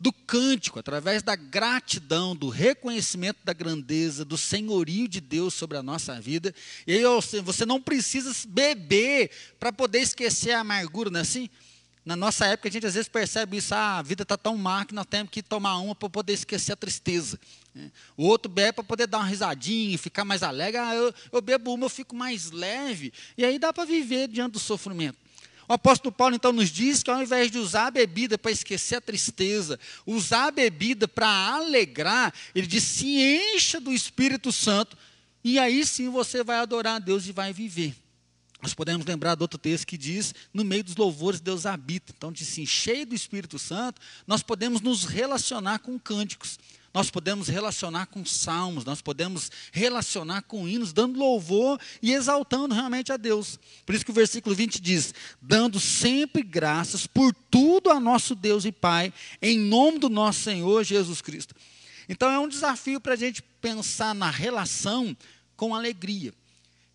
do 0.00 0.12
cântico, 0.12 0.78
através 0.78 1.22
da 1.22 1.34
gratidão, 1.34 2.36
do 2.36 2.48
reconhecimento 2.48 3.38
da 3.44 3.52
grandeza, 3.52 4.24
do 4.24 4.38
senhorio 4.38 5.08
de 5.08 5.20
Deus 5.20 5.54
sobre 5.54 5.76
a 5.76 5.82
nossa 5.82 6.20
vida. 6.20 6.54
E 6.86 6.92
aí 6.92 7.02
você 7.42 7.66
não 7.66 7.80
precisa 7.80 8.32
beber 8.46 9.30
para 9.58 9.72
poder 9.72 10.00
esquecer 10.00 10.52
a 10.52 10.60
amargura, 10.60 11.10
não 11.10 11.18
é 11.18 11.22
assim? 11.22 11.50
Na 12.04 12.16
nossa 12.16 12.46
época, 12.46 12.70
a 12.70 12.72
gente 12.72 12.86
às 12.86 12.94
vezes 12.94 13.08
percebe 13.08 13.58
isso, 13.58 13.74
ah, 13.74 13.98
a 13.98 14.02
vida 14.02 14.22
está 14.22 14.34
tão 14.34 14.56
má 14.56 14.82
que 14.84 14.94
nós 14.94 15.04
temos 15.04 15.30
que 15.30 15.42
tomar 15.42 15.76
uma 15.76 15.94
para 15.94 16.08
poder 16.08 16.32
esquecer 16.32 16.72
a 16.72 16.76
tristeza. 16.76 17.38
Né? 17.74 17.90
O 18.16 18.24
outro 18.24 18.50
bebe 18.50 18.72
para 18.72 18.84
poder 18.84 19.06
dar 19.06 19.18
uma 19.18 19.26
risadinha, 19.26 19.98
ficar 19.98 20.24
mais 20.24 20.42
alegre. 20.42 20.80
Ah, 20.80 20.94
eu, 20.94 21.12
eu 21.30 21.42
bebo 21.42 21.74
uma, 21.74 21.84
eu 21.84 21.90
fico 21.90 22.16
mais 22.16 22.50
leve. 22.50 23.12
E 23.36 23.44
aí 23.44 23.58
dá 23.58 23.74
para 23.74 23.84
viver 23.84 24.26
diante 24.28 24.52
do 24.52 24.58
sofrimento. 24.58 25.18
O 25.68 25.74
apóstolo 25.74 26.10
Paulo 26.10 26.34
então 26.34 26.50
nos 26.50 26.70
diz 26.70 27.02
que 27.02 27.10
ao 27.10 27.22
invés 27.22 27.50
de 27.50 27.58
usar 27.58 27.88
a 27.88 27.90
bebida 27.90 28.38
para 28.38 28.50
esquecer 28.50 28.96
a 28.96 29.00
tristeza, 29.02 29.78
usar 30.06 30.46
a 30.46 30.50
bebida 30.50 31.06
para 31.06 31.28
alegrar, 31.28 32.32
ele 32.54 32.66
diz: 32.66 32.82
se 32.82 33.20
encha 33.20 33.78
do 33.78 33.92
Espírito 33.92 34.50
Santo, 34.50 34.96
e 35.44 35.58
aí 35.58 35.84
sim 35.84 36.08
você 36.08 36.42
vai 36.42 36.58
adorar 36.58 36.96
a 36.96 36.98
Deus 36.98 37.26
e 37.26 37.32
vai 37.32 37.52
viver. 37.52 37.94
Nós 38.62 38.74
podemos 38.74 39.06
lembrar 39.06 39.34
do 39.34 39.42
outro 39.42 39.58
texto 39.58 39.86
que 39.86 39.98
diz: 39.98 40.34
no 40.54 40.64
meio 40.64 40.82
dos 40.82 40.96
louvores 40.96 41.38
Deus 41.38 41.66
habita. 41.66 42.14
Então, 42.16 42.32
de 42.32 42.44
se 42.44 42.62
encher 42.62 43.04
do 43.04 43.14
Espírito 43.14 43.58
Santo, 43.58 44.00
nós 44.26 44.42
podemos 44.42 44.80
nos 44.80 45.04
relacionar 45.04 45.80
com 45.80 45.98
cânticos. 45.98 46.58
Nós 46.92 47.10
podemos 47.10 47.48
relacionar 47.48 48.06
com 48.06 48.24
salmos, 48.24 48.84
nós 48.84 49.02
podemos 49.02 49.50
relacionar 49.72 50.42
com 50.42 50.66
hinos, 50.66 50.92
dando 50.92 51.18
louvor 51.18 51.78
e 52.02 52.12
exaltando 52.12 52.74
realmente 52.74 53.12
a 53.12 53.16
Deus. 53.16 53.58
Por 53.84 53.94
isso 53.94 54.04
que 54.04 54.10
o 54.10 54.14
versículo 54.14 54.54
20 54.54 54.80
diz: 54.80 55.14
dando 55.40 55.78
sempre 55.78 56.42
graças 56.42 57.06
por 57.06 57.34
tudo 57.50 57.90
a 57.90 58.00
nosso 58.00 58.34
Deus 58.34 58.64
e 58.64 58.72
Pai, 58.72 59.12
em 59.40 59.58
nome 59.58 59.98
do 59.98 60.08
nosso 60.08 60.40
Senhor 60.40 60.82
Jesus 60.82 61.20
Cristo. 61.20 61.54
Então 62.08 62.30
é 62.30 62.38
um 62.38 62.48
desafio 62.48 63.00
para 63.00 63.12
a 63.12 63.16
gente 63.16 63.42
pensar 63.60 64.14
na 64.14 64.30
relação 64.30 65.14
com 65.56 65.74
alegria. 65.74 66.32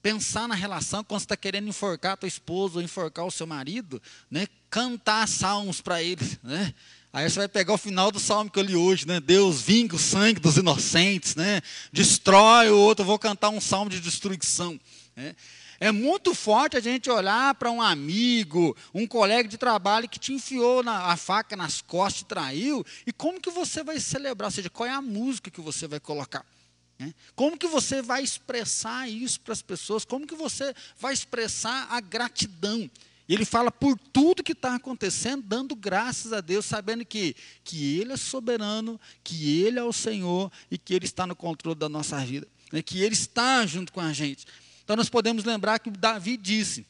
Pensar 0.02 0.48
na 0.48 0.56
relação 0.56 1.04
quando 1.04 1.22
você 1.22 1.26
está 1.26 1.38
querendo 1.38 1.70
enforcar 1.70 2.14
a 2.14 2.18
tua 2.18 2.28
esposa 2.28 2.76
ou 2.76 2.82
enforcar 2.82 3.26
o 3.26 3.32
seu 3.32 3.48
marido, 3.48 4.02
né? 4.30 4.48
cantar 4.70 5.28
salmos 5.28 5.80
para 5.80 6.02
eles. 6.02 6.38
Né? 6.44 6.74
Aí 7.14 7.30
você 7.30 7.38
vai 7.38 7.48
pegar 7.48 7.74
o 7.74 7.78
final 7.78 8.12
do 8.12 8.20
salmo 8.20 8.50
que 8.50 8.58
eu 8.58 8.64
li 8.64 8.76
hoje, 8.76 9.08
né? 9.08 9.20
Deus 9.20 9.62
vinga 9.62 9.96
o 9.96 10.00
sangue 10.00 10.40
dos 10.40 10.58
inocentes, 10.58 11.36
né? 11.36 11.62
Destrói 11.92 12.72
o 12.72 12.78
outro, 12.80 13.06
vou 13.06 13.20
cantar 13.20 13.50
um 13.50 13.62
salmo 13.62 13.92
de 13.92 14.00
destruição. 14.00 14.80
Né? 15.16 15.36
É 15.80 15.92
muito 15.92 16.34
forte 16.34 16.76
a 16.76 16.80
gente 16.80 17.12
olhar 17.12 17.54
para 17.54 17.70
um 17.70 17.84
amigo, 17.84 18.76
um 18.92 19.06
colega 19.06 19.48
de 19.48 19.60
trabalho 19.60 20.10
que 20.10 20.18
te 20.18 20.34
enfiou 20.34 20.82
na, 20.82 21.12
a 21.12 21.16
faca 21.16 21.56
nas 21.56 21.82
costas 21.82 22.24
e 22.24 22.26
traiu, 22.26 22.84
e 23.06 23.14
como 23.14 23.40
que 23.40 23.52
você 23.52 23.84
vai 23.84 24.00
celebrar? 24.00 24.48
Ou 24.48 24.52
seja, 24.52 24.72
qual 24.72 24.90
é 24.90 24.92
a 24.92 25.02
música 25.02 25.52
que 25.52 25.62
você 25.62 25.88
vai 25.88 26.00
colocar? 26.00 26.44
Né? 26.98 27.14
Como 27.36 27.60
que 27.60 27.68
você 27.68 28.02
vai 28.02 28.24
expressar 28.24 29.08
isso 29.08 29.40
para 29.40 29.54
as 29.54 29.62
pessoas? 29.62 30.04
Como 30.04 30.26
que 30.26 30.34
você 30.34 30.74
vai 30.98 31.14
expressar 31.14 31.86
a 31.92 32.02
gratidão? 32.02 32.90
Ele 33.34 33.46
fala 33.46 33.72
por 33.72 33.98
tudo 33.98 34.44
que 34.44 34.52
está 34.52 34.76
acontecendo, 34.76 35.42
dando 35.42 35.76
graças 35.76 36.32
a 36.32 36.40
Deus, 36.40 36.66
sabendo 36.66 37.04
que, 37.04 37.36
que 37.64 38.00
Ele 38.00 38.14
é 38.14 38.18
soberano, 38.18 39.02
que 39.24 39.60
Ele 39.60 39.80
é 39.80 39.84
o 39.84 39.92
Senhor 39.92 40.52
e 40.70 40.78
que 40.78 40.94
Ele 40.94 41.06
está 41.06 41.26
no 41.26 41.36
controle 41.36 41.80
da 41.80 41.90
nossa 41.90 42.24
vida, 42.24 42.48
né? 42.72 42.84
que 42.84 43.02
Ele 43.02 43.16
está 43.16 43.66
junto 43.66 43.92
com 43.92 44.00
a 44.00 44.14
gente. 44.14 44.46
Então 44.84 44.96
nós 44.96 45.10
podemos 45.10 45.44
lembrar 45.46 45.80
que 45.80 45.90
Davi 45.90 46.38
disse: 46.38 46.86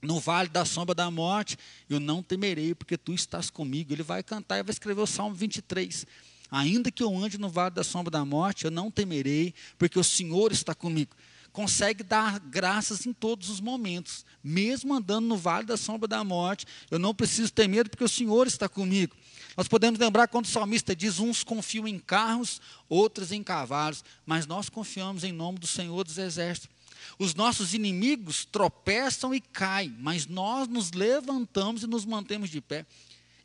No 0.00 0.20
vale 0.20 0.48
da 0.48 0.64
sombra 0.64 0.94
da 0.94 1.10
morte, 1.10 1.58
eu 1.88 1.98
não 1.98 2.22
temerei, 2.22 2.72
porque 2.72 2.96
tu 2.96 3.12
estás 3.12 3.50
comigo. 3.50 3.92
Ele 3.92 4.04
vai 4.04 4.22
cantar 4.22 4.60
e 4.60 4.62
vai 4.62 4.70
escrever 4.70 5.00
o 5.00 5.08
Salmo 5.08 5.34
23. 5.34 6.06
Ainda 6.52 6.92
que 6.92 7.02
eu 7.02 7.12
ande 7.18 7.36
no 7.36 7.48
vale 7.48 7.74
da 7.74 7.82
sombra 7.82 8.12
da 8.12 8.24
morte, 8.24 8.64
eu 8.64 8.70
não 8.70 8.92
temerei, 8.92 9.54
porque 9.76 9.98
o 9.98 10.04
Senhor 10.04 10.52
está 10.52 10.72
comigo 10.72 11.16
consegue 11.60 12.02
dar 12.02 12.38
graças 12.38 13.04
em 13.04 13.12
todos 13.12 13.50
os 13.50 13.60
momentos, 13.60 14.24
mesmo 14.42 14.94
andando 14.94 15.26
no 15.26 15.36
vale 15.36 15.66
da 15.66 15.76
sombra 15.76 16.08
da 16.08 16.24
morte. 16.24 16.64
Eu 16.90 16.98
não 16.98 17.14
preciso 17.14 17.52
ter 17.52 17.68
medo 17.68 17.90
porque 17.90 18.02
o 18.02 18.08
Senhor 18.08 18.46
está 18.46 18.66
comigo. 18.66 19.14
Nós 19.54 19.68
podemos 19.68 20.00
lembrar 20.00 20.26
quando 20.28 20.46
o 20.46 20.48
salmista 20.48 20.96
diz: 20.96 21.18
uns 21.18 21.44
confiam 21.44 21.86
em 21.86 21.98
carros, 21.98 22.62
outros 22.88 23.30
em 23.30 23.42
cavalos, 23.42 24.02
mas 24.24 24.46
nós 24.46 24.70
confiamos 24.70 25.22
em 25.22 25.32
nome 25.32 25.58
do 25.58 25.66
Senhor 25.66 26.02
dos 26.02 26.16
Exércitos. 26.16 26.70
Os 27.18 27.34
nossos 27.34 27.74
inimigos 27.74 28.46
tropeçam 28.46 29.34
e 29.34 29.40
caem, 29.40 29.94
mas 29.98 30.26
nós 30.26 30.66
nos 30.66 30.92
levantamos 30.92 31.82
e 31.82 31.86
nos 31.86 32.06
mantemos 32.06 32.48
de 32.48 32.62
pé. 32.62 32.86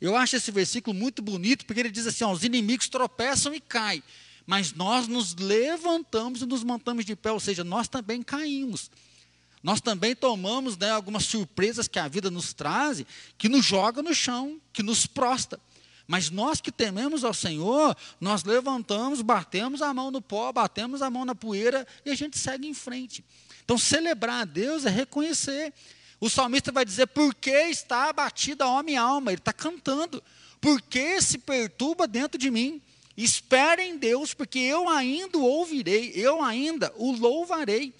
Eu 0.00 0.16
acho 0.16 0.36
esse 0.36 0.50
versículo 0.50 0.96
muito 0.96 1.20
bonito, 1.20 1.66
porque 1.66 1.80
ele 1.80 1.90
diz 1.90 2.06
assim: 2.06 2.24
ó, 2.24 2.32
os 2.32 2.44
inimigos 2.44 2.88
tropeçam 2.88 3.52
e 3.52 3.60
caem, 3.60 4.02
mas 4.46 4.72
nós 4.72 5.08
nos 5.08 5.34
levantamos 5.34 6.40
e 6.40 6.46
nos 6.46 6.62
mantamos 6.62 7.04
de 7.04 7.16
pé, 7.16 7.32
ou 7.32 7.40
seja, 7.40 7.64
nós 7.64 7.88
também 7.88 8.22
caímos. 8.22 8.90
Nós 9.62 9.80
também 9.80 10.14
tomamos 10.14 10.76
né, 10.76 10.90
algumas 10.90 11.24
surpresas 11.24 11.88
que 11.88 11.98
a 11.98 12.06
vida 12.06 12.30
nos 12.30 12.52
traz, 12.52 13.04
que 13.36 13.48
nos 13.48 13.64
joga 13.64 14.00
no 14.02 14.14
chão, 14.14 14.60
que 14.72 14.82
nos 14.82 15.06
prosta. 15.06 15.58
Mas 16.06 16.30
nós 16.30 16.60
que 16.60 16.70
tememos 16.70 17.24
ao 17.24 17.34
Senhor, 17.34 17.96
nós 18.20 18.44
levantamos, 18.44 19.20
batemos 19.22 19.82
a 19.82 19.92
mão 19.92 20.12
no 20.12 20.22
pó, 20.22 20.52
batemos 20.52 21.02
a 21.02 21.10
mão 21.10 21.24
na 21.24 21.34
poeira 21.34 21.84
e 22.04 22.10
a 22.10 22.14
gente 22.14 22.38
segue 22.38 22.68
em 22.68 22.74
frente. 22.74 23.24
Então, 23.64 23.76
celebrar 23.76 24.42
a 24.42 24.44
Deus 24.44 24.86
é 24.86 24.90
reconhecer. 24.90 25.74
O 26.20 26.30
salmista 26.30 26.70
vai 26.70 26.84
dizer: 26.84 27.08
por 27.08 27.34
que 27.34 27.50
está 27.50 28.08
abatida 28.08 28.64
a 28.64 28.70
homem 28.70 28.96
alma? 28.96 29.32
Ele 29.32 29.40
está 29.40 29.52
cantando. 29.52 30.22
Por 30.60 30.80
que 30.80 31.20
se 31.20 31.38
perturba 31.38 32.06
dentro 32.06 32.38
de 32.38 32.50
mim? 32.52 32.80
Espere 33.16 33.82
em 33.82 33.96
Deus, 33.96 34.34
porque 34.34 34.58
eu 34.58 34.88
ainda 34.88 35.38
o 35.38 35.42
ouvirei, 35.42 36.12
eu 36.14 36.42
ainda 36.42 36.92
o 36.96 37.12
louvarei. 37.12 37.94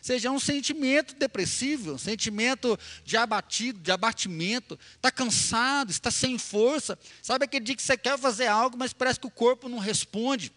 Seja 0.00 0.30
um 0.32 0.40
sentimento 0.40 1.14
depressivo, 1.14 1.92
um 1.92 1.98
sentimento 1.98 2.76
de 3.04 3.16
abatido, 3.16 3.78
de 3.78 3.92
abatimento, 3.92 4.78
está 4.96 5.12
cansado, 5.12 5.90
está 5.90 6.10
sem 6.10 6.38
força. 6.38 6.98
Sabe 7.22 7.44
aquele 7.44 7.64
dia 7.64 7.76
que 7.76 7.82
você 7.82 7.96
quer 7.96 8.18
fazer 8.18 8.48
algo, 8.48 8.76
mas 8.76 8.92
parece 8.92 9.20
que 9.20 9.28
o 9.28 9.30
corpo 9.30 9.68
não 9.68 9.78
responde. 9.78 10.52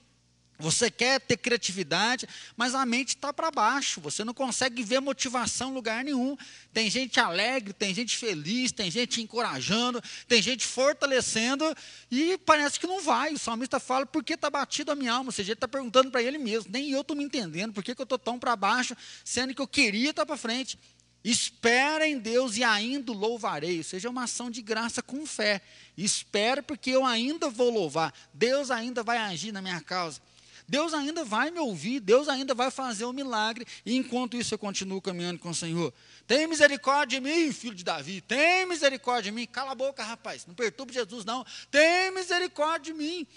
Você 0.57 0.89
quer 0.89 1.19
ter 1.19 1.37
criatividade, 1.37 2.27
mas 2.55 2.73
a 2.73 2.85
mente 2.85 3.09
está 3.09 3.33
para 3.33 3.51
baixo. 3.51 3.99
Você 4.01 4.23
não 4.23 4.33
consegue 4.33 4.83
ver 4.83 4.99
motivação 4.99 5.71
em 5.71 5.73
lugar 5.73 6.03
nenhum. 6.03 6.37
Tem 6.73 6.89
gente 6.89 7.19
alegre, 7.19 7.73
tem 7.73 7.93
gente 7.93 8.15
feliz, 8.15 8.71
tem 8.71 8.89
gente 8.89 9.21
encorajando, 9.21 10.01
tem 10.27 10.41
gente 10.41 10.65
fortalecendo 10.65 11.65
e 12.09 12.37
parece 12.39 12.79
que 12.79 12.87
não 12.87 13.01
vai. 13.01 13.33
O 13.33 13.39
salmista 13.39 13.79
fala: 13.79 14.05
por 14.05 14.23
que 14.23 14.33
está 14.33 14.49
batido 14.49 14.91
a 14.91 14.95
minha 14.95 15.11
alma? 15.11 15.29
Ou 15.29 15.31
seja, 15.33 15.51
ele 15.51 15.57
está 15.57 15.67
perguntando 15.67 16.09
para 16.09 16.23
ele 16.23 16.37
mesmo. 16.37 16.71
Nem 16.71 16.89
eu 16.91 17.01
estou 17.01 17.15
me 17.15 17.23
entendendo. 17.23 17.73
Por 17.73 17.83
que, 17.83 17.93
que 17.93 18.01
eu 18.01 18.05
estou 18.05 18.19
tão 18.19 18.39
para 18.39 18.55
baixo, 18.55 18.95
sendo 19.23 19.53
que 19.53 19.61
eu 19.61 19.67
queria 19.67 20.11
estar 20.11 20.25
para 20.25 20.37
frente? 20.37 20.79
Espera 21.25 22.07
em 22.07 22.19
Deus 22.19 22.55
e 22.55 22.63
ainda 22.63 23.11
louvarei. 23.11 23.79
Ou 23.79 23.83
seja, 23.83 24.07
é 24.07 24.11
uma 24.11 24.25
ação 24.25 24.51
de 24.51 24.61
graça 24.61 25.01
com 25.01 25.25
fé. 25.25 25.59
Espera 25.97 26.61
porque 26.61 26.91
eu 26.91 27.03
ainda 27.03 27.49
vou 27.49 27.71
louvar. 27.71 28.13
Deus 28.31 28.69
ainda 28.69 29.01
vai 29.01 29.17
agir 29.17 29.51
na 29.51 29.59
minha 29.59 29.81
causa. 29.81 30.21
Deus 30.67 30.93
ainda 30.93 31.23
vai 31.23 31.51
me 31.51 31.59
ouvir, 31.59 31.99
Deus 31.99 32.27
ainda 32.27 32.53
vai 32.53 32.71
fazer 32.71 33.05
o 33.05 33.09
um 33.09 33.13
milagre, 33.13 33.65
e 33.85 33.95
enquanto 33.95 34.35
isso 34.35 34.53
eu 34.53 34.57
continuo 34.57 35.01
caminhando 35.01 35.39
com 35.39 35.49
o 35.49 35.55
Senhor. 35.55 35.93
Tem 36.25 36.47
misericórdia 36.47 37.19
de 37.19 37.27
mim, 37.27 37.51
filho 37.51 37.75
de 37.75 37.83
Davi, 37.83 38.21
tem 38.21 38.65
misericórdia 38.65 39.31
de 39.31 39.35
mim. 39.35 39.45
Cala 39.45 39.71
a 39.71 39.75
boca, 39.75 40.03
rapaz, 40.03 40.45
não 40.45 40.55
perturbe 40.55 40.93
Jesus, 40.93 41.23
não. 41.23 41.45
Tem 41.69 42.11
misericórdia 42.11 42.93
de 42.93 42.99
mim. 42.99 43.27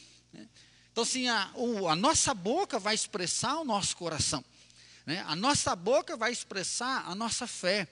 Então, 0.90 1.02
assim, 1.02 1.28
a, 1.28 1.50
a 1.90 1.94
nossa 1.94 2.32
boca 2.34 2.78
vai 2.78 2.94
expressar 2.94 3.58
o 3.58 3.64
nosso 3.64 3.96
coração. 3.96 4.44
Né? 5.06 5.22
A 5.26 5.36
nossa 5.36 5.76
boca 5.76 6.16
vai 6.16 6.32
expressar 6.32 7.04
a 7.06 7.14
nossa 7.14 7.46
fé. 7.46 7.86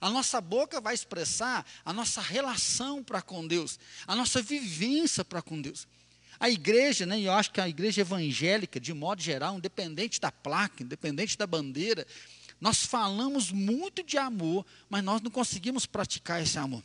A 0.00 0.10
nossa 0.10 0.40
boca 0.40 0.80
vai 0.80 0.94
expressar 0.94 1.66
a 1.84 1.92
nossa 1.92 2.20
relação 2.20 3.02
para 3.02 3.20
com 3.20 3.46
Deus, 3.46 3.78
a 4.06 4.16
nossa 4.16 4.40
vivência 4.40 5.24
para 5.24 5.42
com 5.42 5.60
Deus. 5.60 5.86
A 6.42 6.50
igreja, 6.50 7.06
né, 7.06 7.20
eu 7.20 7.32
acho 7.32 7.52
que 7.52 7.60
a 7.60 7.68
igreja 7.68 8.00
evangélica, 8.00 8.80
de 8.80 8.92
modo 8.92 9.22
geral, 9.22 9.56
independente 9.56 10.20
da 10.20 10.32
placa, 10.32 10.82
independente 10.82 11.38
da 11.38 11.46
bandeira, 11.46 12.04
nós 12.60 12.84
falamos 12.84 13.52
muito 13.52 14.02
de 14.02 14.18
amor, 14.18 14.66
mas 14.90 15.04
nós 15.04 15.20
não 15.20 15.30
conseguimos 15.30 15.86
praticar 15.86 16.42
esse 16.42 16.58
amor. 16.58 16.82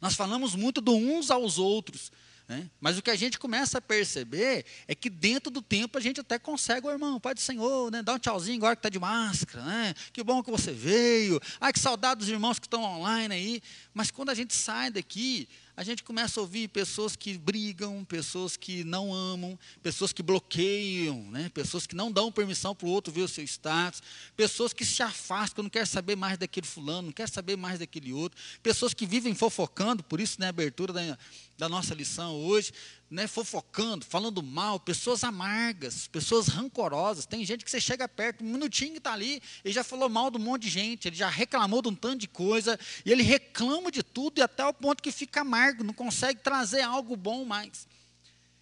Nós 0.00 0.14
falamos 0.14 0.54
muito 0.54 0.80
do 0.80 0.96
uns 0.96 1.30
aos 1.30 1.58
outros. 1.58 2.10
Né? 2.48 2.70
Mas 2.80 2.96
o 2.96 3.02
que 3.02 3.10
a 3.10 3.14
gente 3.14 3.38
começa 3.38 3.76
a 3.76 3.80
perceber 3.80 4.64
é 4.88 4.94
que 4.94 5.10
dentro 5.10 5.50
do 5.50 5.60
tempo 5.60 5.98
a 5.98 6.00
gente 6.00 6.20
até 6.20 6.38
consegue, 6.38 6.86
o 6.86 6.90
irmão, 6.90 7.20
Pai 7.20 7.34
do 7.34 7.40
Senhor, 7.40 7.92
né? 7.92 8.02
dá 8.02 8.14
um 8.14 8.18
tchauzinho 8.18 8.56
agora 8.56 8.74
que 8.74 8.80
está 8.80 8.88
de 8.88 8.98
máscara, 8.98 9.62
né? 9.66 9.94
que 10.14 10.24
bom 10.24 10.42
que 10.42 10.50
você 10.50 10.72
veio, 10.72 11.38
ai 11.60 11.74
que 11.74 11.78
saudade 11.78 12.20
dos 12.20 12.28
irmãos 12.30 12.58
que 12.58 12.66
estão 12.66 12.82
online 12.82 13.34
aí. 13.34 13.62
Mas 13.92 14.10
quando 14.10 14.30
a 14.30 14.34
gente 14.34 14.54
sai 14.54 14.90
daqui, 14.90 15.46
a 15.76 15.84
gente 15.84 16.02
começa 16.02 16.40
a 16.40 16.42
ouvir 16.42 16.68
pessoas 16.68 17.14
que 17.14 17.36
brigam, 17.36 18.02
pessoas 18.02 18.56
que 18.56 18.82
não 18.82 19.12
amam, 19.12 19.58
pessoas 19.82 20.10
que 20.10 20.22
bloqueiam, 20.22 21.30
né? 21.30 21.50
pessoas 21.50 21.86
que 21.86 21.94
não 21.94 22.10
dão 22.10 22.32
permissão 22.32 22.74
para 22.74 22.86
o 22.86 22.90
outro 22.90 23.12
ver 23.12 23.20
o 23.20 23.28
seu 23.28 23.44
status, 23.44 24.02
pessoas 24.34 24.72
que 24.72 24.86
se 24.86 25.02
afastam, 25.02 25.64
não 25.64 25.70
quer 25.70 25.86
saber 25.86 26.16
mais 26.16 26.38
daquele 26.38 26.66
fulano, 26.66 27.08
não 27.08 27.12
quer 27.12 27.28
saber 27.28 27.56
mais 27.56 27.78
daquele 27.78 28.10
outro, 28.10 28.40
pessoas 28.62 28.94
que 28.94 29.04
vivem 29.04 29.34
fofocando, 29.34 30.02
por 30.02 30.18
isso 30.18 30.40
na 30.40 30.46
né, 30.46 30.48
abertura 30.48 30.94
da, 30.94 31.18
da 31.58 31.68
nossa 31.68 31.94
lição 31.94 32.34
hoje, 32.34 32.72
né, 33.10 33.26
fofocando, 33.26 34.04
falando 34.04 34.42
mal, 34.42 34.80
pessoas 34.80 35.22
amargas, 35.22 36.08
pessoas 36.08 36.48
rancorosas. 36.48 37.26
Tem 37.26 37.44
gente 37.44 37.64
que 37.64 37.70
você 37.70 37.80
chega 37.80 38.08
perto, 38.08 38.44
um 38.44 38.48
minutinho 38.48 38.92
que 38.92 38.98
está 38.98 39.12
ali, 39.12 39.40
ele 39.64 39.72
já 39.72 39.84
falou 39.84 40.08
mal 40.08 40.30
de 40.30 40.38
um 40.38 40.40
monte 40.40 40.62
de 40.62 40.70
gente, 40.70 41.08
ele 41.08 41.16
já 41.16 41.28
reclamou 41.28 41.80
de 41.80 41.88
um 41.88 41.94
tanto 41.94 42.18
de 42.18 42.28
coisa, 42.28 42.78
e 43.04 43.12
ele 43.12 43.22
reclama 43.22 43.90
de 43.90 44.02
tudo, 44.02 44.38
e 44.38 44.42
até 44.42 44.64
o 44.66 44.72
ponto 44.72 45.02
que 45.02 45.12
fica 45.12 45.42
amargo, 45.42 45.84
não 45.84 45.94
consegue 45.94 46.40
trazer 46.40 46.82
algo 46.82 47.16
bom 47.16 47.44
mais. 47.44 47.86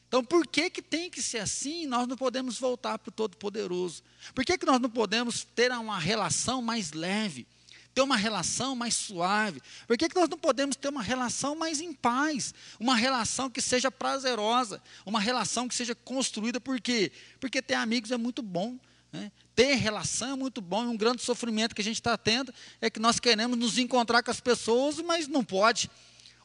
Então, 0.06 0.22
por 0.22 0.46
que, 0.46 0.70
que 0.70 0.80
tem 0.80 1.10
que 1.10 1.20
ser 1.20 1.38
assim? 1.38 1.86
Nós 1.86 2.06
não 2.06 2.16
podemos 2.16 2.58
voltar 2.58 2.98
para 2.98 3.08
o 3.08 3.12
Todo-Poderoso. 3.12 4.00
Por 4.32 4.44
que, 4.44 4.56
que 4.56 4.66
nós 4.66 4.80
não 4.80 4.88
podemos 4.88 5.42
ter 5.42 5.72
uma 5.72 5.98
relação 5.98 6.62
mais 6.62 6.92
leve? 6.92 7.48
Ter 7.94 8.02
uma 8.02 8.16
relação 8.16 8.74
mais 8.74 8.94
suave? 8.94 9.62
Por 9.86 9.96
que, 9.96 10.08
que 10.08 10.16
nós 10.16 10.28
não 10.28 10.38
podemos 10.38 10.74
ter 10.74 10.88
uma 10.88 11.02
relação 11.02 11.54
mais 11.54 11.80
em 11.80 11.92
paz? 11.92 12.52
Uma 12.80 12.96
relação 12.96 13.48
que 13.48 13.62
seja 13.62 13.90
prazerosa, 13.90 14.82
uma 15.06 15.20
relação 15.20 15.68
que 15.68 15.74
seja 15.74 15.94
construída, 15.94 16.60
por 16.60 16.80
quê? 16.80 17.12
Porque 17.38 17.62
ter 17.62 17.74
amigos 17.74 18.10
é 18.10 18.16
muito 18.16 18.42
bom. 18.42 18.76
Né? 19.12 19.30
Ter 19.54 19.74
relação 19.74 20.32
é 20.32 20.36
muito 20.36 20.60
bom, 20.60 20.84
e 20.84 20.88
um 20.88 20.96
grande 20.96 21.22
sofrimento 21.22 21.74
que 21.74 21.80
a 21.80 21.84
gente 21.84 22.00
está 22.00 22.18
tendo 22.18 22.52
é 22.80 22.90
que 22.90 22.98
nós 22.98 23.20
queremos 23.20 23.56
nos 23.56 23.78
encontrar 23.78 24.22
com 24.24 24.30
as 24.30 24.40
pessoas, 24.40 24.98
mas 24.98 25.28
não 25.28 25.44
pode. 25.44 25.88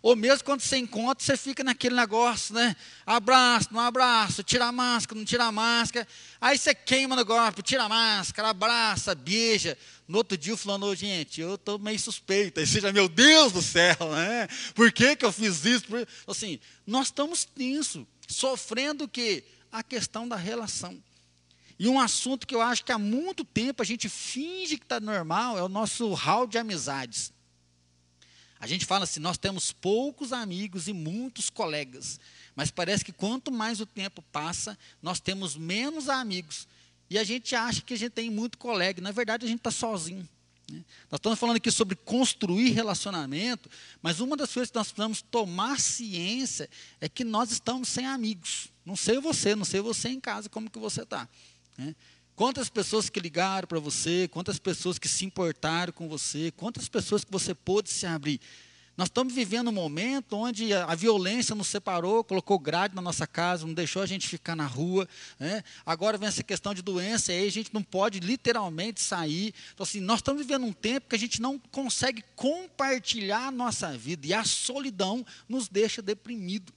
Ou 0.01 0.15
mesmo 0.15 0.45
quando 0.45 0.61
você 0.61 0.77
encontra, 0.77 1.23
você 1.23 1.35
fica 1.35 1.61
naquele 1.61 1.95
negócio, 1.95 2.55
né? 2.55 2.73
Abraço, 3.05 3.67
não 3.71 3.81
abraço, 3.81 4.41
tira 4.43 4.65
a 4.65 4.71
máscara, 4.71 5.17
não 5.19 5.25
tira 5.25 5.43
a 5.43 5.51
máscara. 5.51 6.07
Aí 6.39 6.57
você 6.57 6.73
queima 6.73 7.17
no 7.17 7.25
golpe, 7.25 7.61
tira 7.61 7.83
a 7.83 7.89
máscara, 7.89 8.49
abraça, 8.49 9.13
beija. 9.13 9.77
No 10.07 10.19
outro 10.19 10.37
dia 10.37 10.53
o 10.53 10.57
fulano, 10.57 10.95
gente, 10.95 11.41
eu 11.41 11.55
estou 11.55 11.77
meio 11.77 11.99
suspeita. 11.99 12.61
Aí 12.61 12.67
seja, 12.67 12.93
meu 12.93 13.09
Deus 13.09 13.51
do 13.51 13.61
céu, 13.61 13.97
né? 14.15 14.47
Por 14.73 14.89
que, 14.91 15.17
que 15.17 15.25
eu 15.25 15.33
fiz 15.33 15.65
isso? 15.65 15.85
Assim, 16.25 16.61
nós 16.87 17.07
estamos 17.07 17.45
nisso, 17.57 18.07
sofrendo 18.25 19.03
o 19.03 19.07
quê? 19.07 19.43
A 19.69 19.83
questão 19.83 20.27
da 20.27 20.37
relação. 20.37 20.97
E 21.77 21.89
um 21.89 21.99
assunto 21.99 22.47
que 22.47 22.55
eu 22.55 22.61
acho 22.61 22.85
que 22.85 22.91
há 22.91 22.97
muito 22.97 23.43
tempo 23.43 23.81
a 23.81 23.85
gente 23.85 24.07
finge 24.07 24.77
que 24.77 24.83
está 24.83 24.99
normal 24.99 25.57
é 25.57 25.63
o 25.63 25.69
nosso 25.69 26.13
hall 26.13 26.47
de 26.47 26.57
amizades. 26.57 27.33
A 28.59 28.67
gente 28.67 28.85
fala 28.85 29.05
assim, 29.05 29.19
nós 29.19 29.37
temos 29.37 29.71
poucos 29.71 30.33
amigos 30.33 30.87
e 30.87 30.93
muitos 30.93 31.49
colegas, 31.49 32.19
mas 32.55 32.69
parece 32.69 33.05
que 33.05 33.13
quanto 33.13 33.51
mais 33.51 33.79
o 33.79 33.85
tempo 33.85 34.21
passa, 34.33 34.77
nós 35.01 35.19
temos 35.19 35.55
menos 35.55 36.09
amigos. 36.09 36.67
E 37.09 37.17
a 37.17 37.23
gente 37.23 37.55
acha 37.55 37.81
que 37.81 37.93
a 37.93 37.97
gente 37.97 38.11
tem 38.11 38.29
muito 38.29 38.57
colega, 38.57 39.01
na 39.01 39.11
verdade 39.11 39.45
a 39.45 39.47
gente 39.47 39.59
está 39.59 39.71
sozinho. 39.71 40.27
Né? 40.69 40.83
Nós 41.09 41.19
estamos 41.19 41.39
falando 41.39 41.55
aqui 41.55 41.71
sobre 41.71 41.95
construir 41.95 42.71
relacionamento, 42.71 43.69
mas 44.01 44.19
uma 44.19 44.35
das 44.35 44.53
coisas 44.53 44.69
que 44.69 44.77
nós 44.77 44.91
precisamos 44.91 45.21
tomar 45.21 45.79
ciência 45.79 46.69
é 46.99 47.07
que 47.07 47.23
nós 47.23 47.51
estamos 47.51 47.87
sem 47.87 48.05
amigos. 48.05 48.67
Não 48.85 48.95
sei 48.95 49.19
você, 49.19 49.55
não 49.55 49.65
sei 49.65 49.79
você 49.79 50.09
em 50.09 50.19
casa 50.19 50.49
como 50.49 50.69
que 50.69 50.79
você 50.79 51.03
está. 51.03 51.27
Né? 51.77 51.95
Quantas 52.39 52.69
pessoas 52.69 53.09
que 53.09 53.19
ligaram 53.19 53.67
para 53.67 53.81
você, 53.81 54.29
quantas 54.31 54.57
pessoas 54.57 54.97
que 54.97 55.09
se 55.09 55.25
importaram 55.25 55.91
com 55.91 56.07
você, 56.07 56.53
quantas 56.55 56.87
pessoas 56.87 57.25
que 57.25 57.29
você 57.29 57.53
pôde 57.53 57.89
se 57.89 58.05
abrir. 58.05 58.39
Nós 58.95 59.09
estamos 59.09 59.33
vivendo 59.33 59.67
um 59.67 59.73
momento 59.73 60.37
onde 60.37 60.73
a, 60.73 60.95
violência 60.95 61.53
nos 61.53 61.67
separou, 61.67 62.23
colocou 62.23 62.57
grade 62.57 62.95
na 62.95 63.01
nossa 63.01 63.27
casa, 63.27 63.67
não 63.67 63.73
deixou 63.73 64.01
a 64.01 64.05
gente 64.05 64.25
ficar 64.25 64.55
na 64.55 64.65
rua. 64.65 65.05
Né? 65.37 65.61
Agora 65.85 66.17
vem 66.17 66.29
essa 66.29 66.41
questão 66.41 66.73
de 66.73 66.81
doença, 66.81 67.33
aí 67.33 67.45
a 67.45 67.51
gente 67.51 67.73
não 67.73 67.83
pode 67.83 68.21
literalmente 68.21 69.01
sair. 69.01 69.53
Então, 69.73 69.83
assim, 69.83 69.99
nós 69.99 70.19
estamos 70.19 70.41
vivendo 70.41 70.65
um 70.65 70.71
tempo 70.71 71.09
que 71.09 71.17
a 71.17 71.19
gente 71.19 71.41
não 71.41 71.59
consegue 71.59 72.23
compartilhar 72.37 73.47
a 73.47 73.51
nossa 73.51 73.97
vida, 73.97 74.25
e 74.25 74.33
a 74.33 74.45
solidão 74.45 75.25
nos 75.49 75.67
deixa 75.67 76.01
deprimido. 76.01 76.71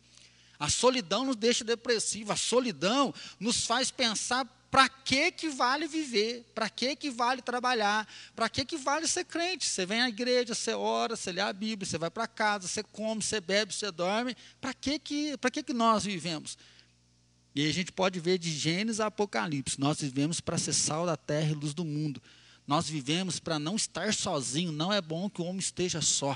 A 0.59 0.69
solidão 0.69 1.25
nos 1.25 1.37
deixa 1.37 1.63
depressivo, 1.63 2.33
a 2.33 2.37
solidão 2.37 3.15
nos 3.39 3.65
faz 3.65 3.93
pensar 3.93 4.45
para 4.73 4.89
que 4.89 5.31
que 5.31 5.51
vale 5.51 5.87
viver? 5.87 6.51
Para 6.55 6.67
que 6.71 6.97
que 6.97 7.11
vale 7.11 7.43
trabalhar? 7.43 8.09
Para 8.35 8.49
que 8.49 8.65
que 8.65 8.79
vale 8.79 9.07
ser 9.07 9.27
crente? 9.27 9.67
Você 9.67 9.85
vem 9.85 10.01
à 10.01 10.09
igreja, 10.09 10.55
você 10.55 10.73
ora, 10.73 11.15
você 11.15 11.31
lê 11.31 11.43
a 11.43 11.53
Bíblia, 11.53 11.87
você 11.87 11.99
vai 11.99 12.11
para 12.11 12.27
casa, 12.27 12.67
você 12.67 12.83
come, 12.83 13.23
você 13.23 13.39
bebe, 13.39 13.75
você 13.75 13.91
dorme. 13.93 14.35
Para 14.63 14.73
que 14.73 14.99
que, 14.99 15.37
para 15.37 15.51
que 15.51 15.63
que 15.63 15.75
nós 15.75 16.05
vivemos? 16.05 16.57
E 17.55 17.61
aí 17.61 17.69
a 17.69 17.73
gente 17.75 17.93
pode 17.93 18.19
ver 18.19 18.39
de 18.39 18.51
Gênesis 18.51 18.99
a 18.99 19.09
Apocalipse. 19.09 19.79
Nós 19.79 20.01
vivemos 20.01 20.41
para 20.41 20.57
ser 20.57 20.73
sal 20.73 21.05
da 21.05 21.19
terra 21.19 21.51
e 21.51 21.55
luz 21.55 21.75
do 21.75 21.85
mundo. 21.85 22.23
Nós 22.67 22.89
vivemos 22.89 23.39
para 23.39 23.59
não 23.59 23.77
estar 23.77 24.15
sozinho. 24.15 24.73
Não 24.73 24.91
é 24.91 25.03
bom 25.03 25.29
que 25.29 25.43
o 25.43 25.45
homem 25.45 25.61
esteja 25.61 26.01
só. 26.01 26.35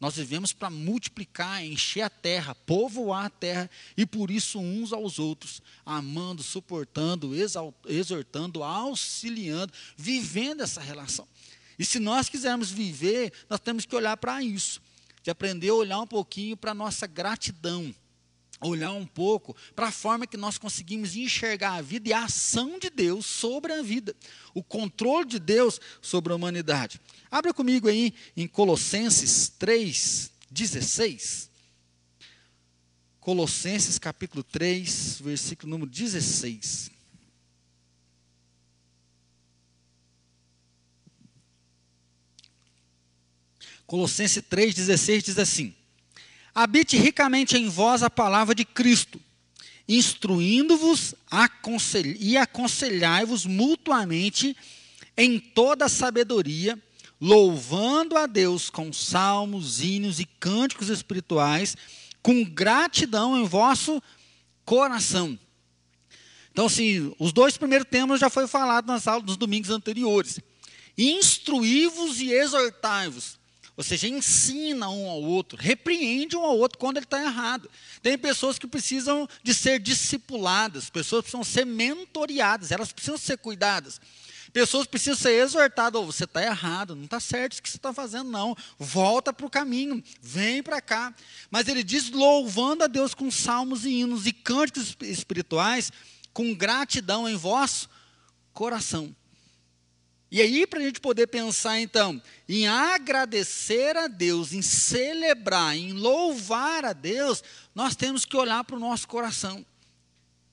Nós 0.00 0.16
vivemos 0.16 0.52
para 0.52 0.68
multiplicar, 0.68 1.64
encher 1.64 2.02
a 2.02 2.10
terra, 2.10 2.54
povoar 2.54 3.26
a 3.26 3.30
terra, 3.30 3.70
e 3.96 4.04
por 4.04 4.30
isso 4.30 4.58
uns 4.58 4.92
aos 4.92 5.18
outros, 5.18 5.62
amando, 5.84 6.42
suportando, 6.42 7.32
exortando, 7.86 8.62
auxiliando, 8.62 9.72
vivendo 9.96 10.62
essa 10.62 10.80
relação. 10.80 11.26
E 11.78 11.84
se 11.84 11.98
nós 11.98 12.28
quisermos 12.28 12.70
viver, 12.70 13.32
nós 13.48 13.60
temos 13.60 13.86
que 13.86 13.96
olhar 13.96 14.16
para 14.16 14.42
isso, 14.42 14.80
de 15.22 15.30
aprender 15.30 15.70
a 15.70 15.74
olhar 15.74 16.00
um 16.00 16.06
pouquinho 16.06 16.56
para 16.56 16.72
a 16.72 16.74
nossa 16.74 17.06
gratidão 17.06 17.94
olhar 18.68 18.92
um 18.92 19.06
pouco 19.06 19.56
para 19.74 19.88
a 19.88 19.92
forma 19.92 20.26
que 20.26 20.36
nós 20.36 20.58
conseguimos 20.58 21.14
enxergar 21.16 21.74
a 21.74 21.82
vida 21.82 22.08
e 22.08 22.12
a 22.12 22.24
ação 22.24 22.78
de 22.78 22.90
Deus 22.90 23.26
sobre 23.26 23.72
a 23.72 23.82
vida, 23.82 24.14
o 24.52 24.62
controle 24.62 25.26
de 25.26 25.38
Deus 25.38 25.80
sobre 26.00 26.32
a 26.32 26.36
humanidade. 26.36 27.00
Abra 27.30 27.52
comigo 27.52 27.88
aí 27.88 28.14
em 28.36 28.46
Colossenses 28.46 29.48
3, 29.58 30.30
16. 30.50 31.50
Colossenses 33.20 33.98
capítulo 33.98 34.44
3, 34.44 35.20
versículo 35.20 35.70
número 35.70 35.90
16. 35.90 36.94
Colossenses 43.86 44.42
3,16 44.42 45.22
diz 45.22 45.38
assim: 45.38 45.74
Habite 46.54 46.96
ricamente 46.96 47.56
em 47.56 47.68
vós 47.68 48.02
a 48.04 48.08
palavra 48.08 48.54
de 48.54 48.64
Cristo, 48.64 49.20
instruindo-vos 49.88 51.14
e 52.20 52.36
aconselhai-vos 52.36 53.44
mutuamente 53.44 54.56
em 55.16 55.40
toda 55.40 55.88
sabedoria, 55.88 56.80
louvando 57.20 58.16
a 58.16 58.26
Deus 58.26 58.70
com 58.70 58.92
salmos, 58.92 59.80
hinos 59.80 60.20
e 60.20 60.24
cânticos 60.24 60.88
espirituais, 60.90 61.76
com 62.22 62.44
gratidão 62.44 63.36
em 63.36 63.44
vosso 63.44 64.00
coração. 64.64 65.38
Então, 66.52 66.66
assim, 66.66 67.12
os 67.18 67.32
dois 67.32 67.56
primeiros 67.56 67.88
temas 67.90 68.20
já 68.20 68.30
foi 68.30 68.46
falado 68.46 68.86
nas 68.86 69.08
aulas 69.08 69.26
dos 69.26 69.36
domingos 69.36 69.70
anteriores. 69.70 70.38
Instruí-vos 70.96 72.20
e 72.20 72.30
exortai-vos 72.30 73.42
ou 73.76 73.82
seja, 73.82 74.06
ensina 74.06 74.88
um 74.88 75.08
ao 75.08 75.20
outro, 75.20 75.58
repreende 75.60 76.36
um 76.36 76.44
ao 76.44 76.56
outro 76.56 76.78
quando 76.78 76.96
ele 76.96 77.06
está 77.06 77.20
errado. 77.20 77.68
Tem 78.02 78.16
pessoas 78.16 78.58
que 78.58 78.66
precisam 78.66 79.28
de 79.42 79.52
ser 79.52 79.80
discipuladas, 79.80 80.88
pessoas 80.88 81.22
precisam 81.22 81.42
ser 81.42 81.66
mentoriadas, 81.66 82.70
elas 82.70 82.92
precisam 82.92 83.18
ser 83.18 83.36
cuidadas. 83.38 84.00
Pessoas 84.52 84.86
precisam 84.86 85.16
ser 85.16 85.32
exortadas, 85.32 86.00
oh, 86.00 86.06
você 86.06 86.22
está 86.22 86.40
errado, 86.40 86.94
não 86.94 87.06
está 87.06 87.18
certo 87.18 87.58
o 87.58 87.62
que 87.62 87.68
você 87.68 87.76
está 87.76 87.92
fazendo, 87.92 88.30
não. 88.30 88.56
Volta 88.78 89.32
para 89.32 89.46
o 89.46 89.50
caminho, 89.50 90.00
vem 90.22 90.62
para 90.62 90.80
cá. 90.80 91.12
Mas 91.50 91.66
ele 91.66 91.82
diz, 91.82 92.08
louvando 92.10 92.84
a 92.84 92.86
Deus 92.86 93.14
com 93.14 93.28
salmos 93.32 93.84
e 93.84 93.90
hinos 93.90 94.28
e 94.28 94.32
cânticos 94.32 94.96
espirituais, 95.00 95.90
com 96.32 96.54
gratidão 96.54 97.28
em 97.28 97.34
vosso 97.34 97.90
coração. 98.52 99.12
E 100.34 100.42
aí, 100.42 100.66
para 100.66 100.80
a 100.80 100.82
gente 100.82 101.00
poder 101.00 101.28
pensar, 101.28 101.78
então, 101.78 102.20
em 102.48 102.66
agradecer 102.66 103.96
a 103.96 104.08
Deus, 104.08 104.52
em 104.52 104.62
celebrar, 104.62 105.76
em 105.76 105.92
louvar 105.92 106.84
a 106.84 106.92
Deus, 106.92 107.40
nós 107.72 107.94
temos 107.94 108.24
que 108.24 108.36
olhar 108.36 108.64
para 108.64 108.74
o 108.74 108.80
nosso 108.80 109.06
coração. 109.06 109.64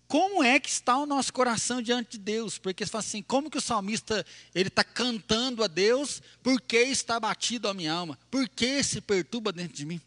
Como 0.07 0.43
é 0.43 0.59
que 0.59 0.69
está 0.69 0.99
o 0.99 1.07
nosso 1.07 1.33
coração 1.33 1.81
diante 1.81 2.11
de 2.11 2.19
Deus? 2.19 2.59
Porque 2.59 2.85
você 2.85 2.91
fala 2.91 3.03
assim, 3.03 3.23
como 3.23 3.49
que 3.49 3.57
o 3.57 3.61
salmista 3.61 4.23
ele 4.53 4.67
está 4.67 4.83
cantando 4.83 5.63
a 5.63 5.67
Deus? 5.67 6.21
Por 6.43 6.61
que 6.61 6.77
está 6.77 7.19
batido 7.19 7.67
a 7.67 7.73
minha 7.73 7.91
alma? 7.91 8.19
Por 8.29 8.47
que 8.47 8.83
se 8.83 9.01
perturba 9.01 9.51
dentro 9.51 9.75
de 9.75 9.85
mim? 9.87 9.99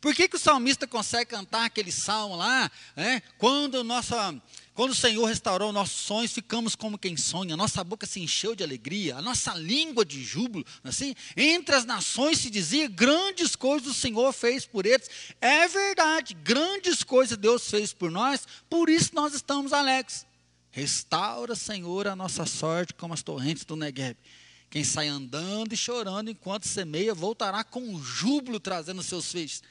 Por 0.00 0.14
que, 0.14 0.28
que 0.28 0.36
o 0.36 0.38
salmista 0.40 0.86
consegue 0.86 1.30
cantar 1.30 1.66
aquele 1.66 1.92
salmo 1.92 2.36
lá? 2.36 2.70
É? 2.96 3.20
Quando, 3.38 3.82
nossa, 3.84 4.34
quando 4.76 4.90
o 4.90 4.94
Senhor 4.94 5.24
restaurou 5.24 5.72
nossos 5.72 5.96
sonhos, 5.96 6.32
ficamos 6.32 6.76
como 6.76 6.98
quem 6.98 7.16
sonha, 7.16 7.56
nossa 7.56 7.82
boca 7.82 8.06
se 8.06 8.20
encheu 8.20 8.54
de 8.54 8.62
alegria, 8.62 9.16
a 9.16 9.22
nossa 9.22 9.54
língua 9.54 10.04
de 10.04 10.22
júbilo. 10.22 10.66
É 10.84 10.90
assim, 10.90 11.14
entre 11.34 11.74
as 11.74 11.86
nações 11.86 12.40
se 12.40 12.50
dizia: 12.50 12.86
grandes 12.86 13.56
coisas 13.56 13.88
o 13.88 13.94
Senhor 13.94 14.30
fez 14.34 14.66
por 14.66 14.84
eles. 14.84 15.08
É 15.40 15.66
verdade, 15.66 16.34
grandes 16.34 17.02
coisas 17.02 17.38
Deus 17.38 17.70
fez 17.70 17.94
por 17.94 18.10
nós, 18.10 18.46
por 18.68 18.90
isso 18.90 19.14
nós 19.14 19.32
estamos 19.32 19.72
alegres. 19.72 20.26
Restaura, 20.70 21.54
Senhor, 21.54 22.06
a 22.06 22.14
nossa 22.14 22.44
sorte 22.44 22.92
como 22.92 23.14
as 23.14 23.22
torrentes 23.22 23.64
do 23.64 23.76
Negueb. 23.76 24.18
Quem 24.68 24.84
sai 24.84 25.08
andando 25.08 25.72
e 25.72 25.76
chorando 25.76 26.30
enquanto 26.30 26.68
semeia, 26.68 27.14
voltará 27.14 27.64
com 27.64 27.98
júbilo 27.98 28.60
trazendo 28.60 29.02
seus 29.02 29.32
feixes. 29.32 29.62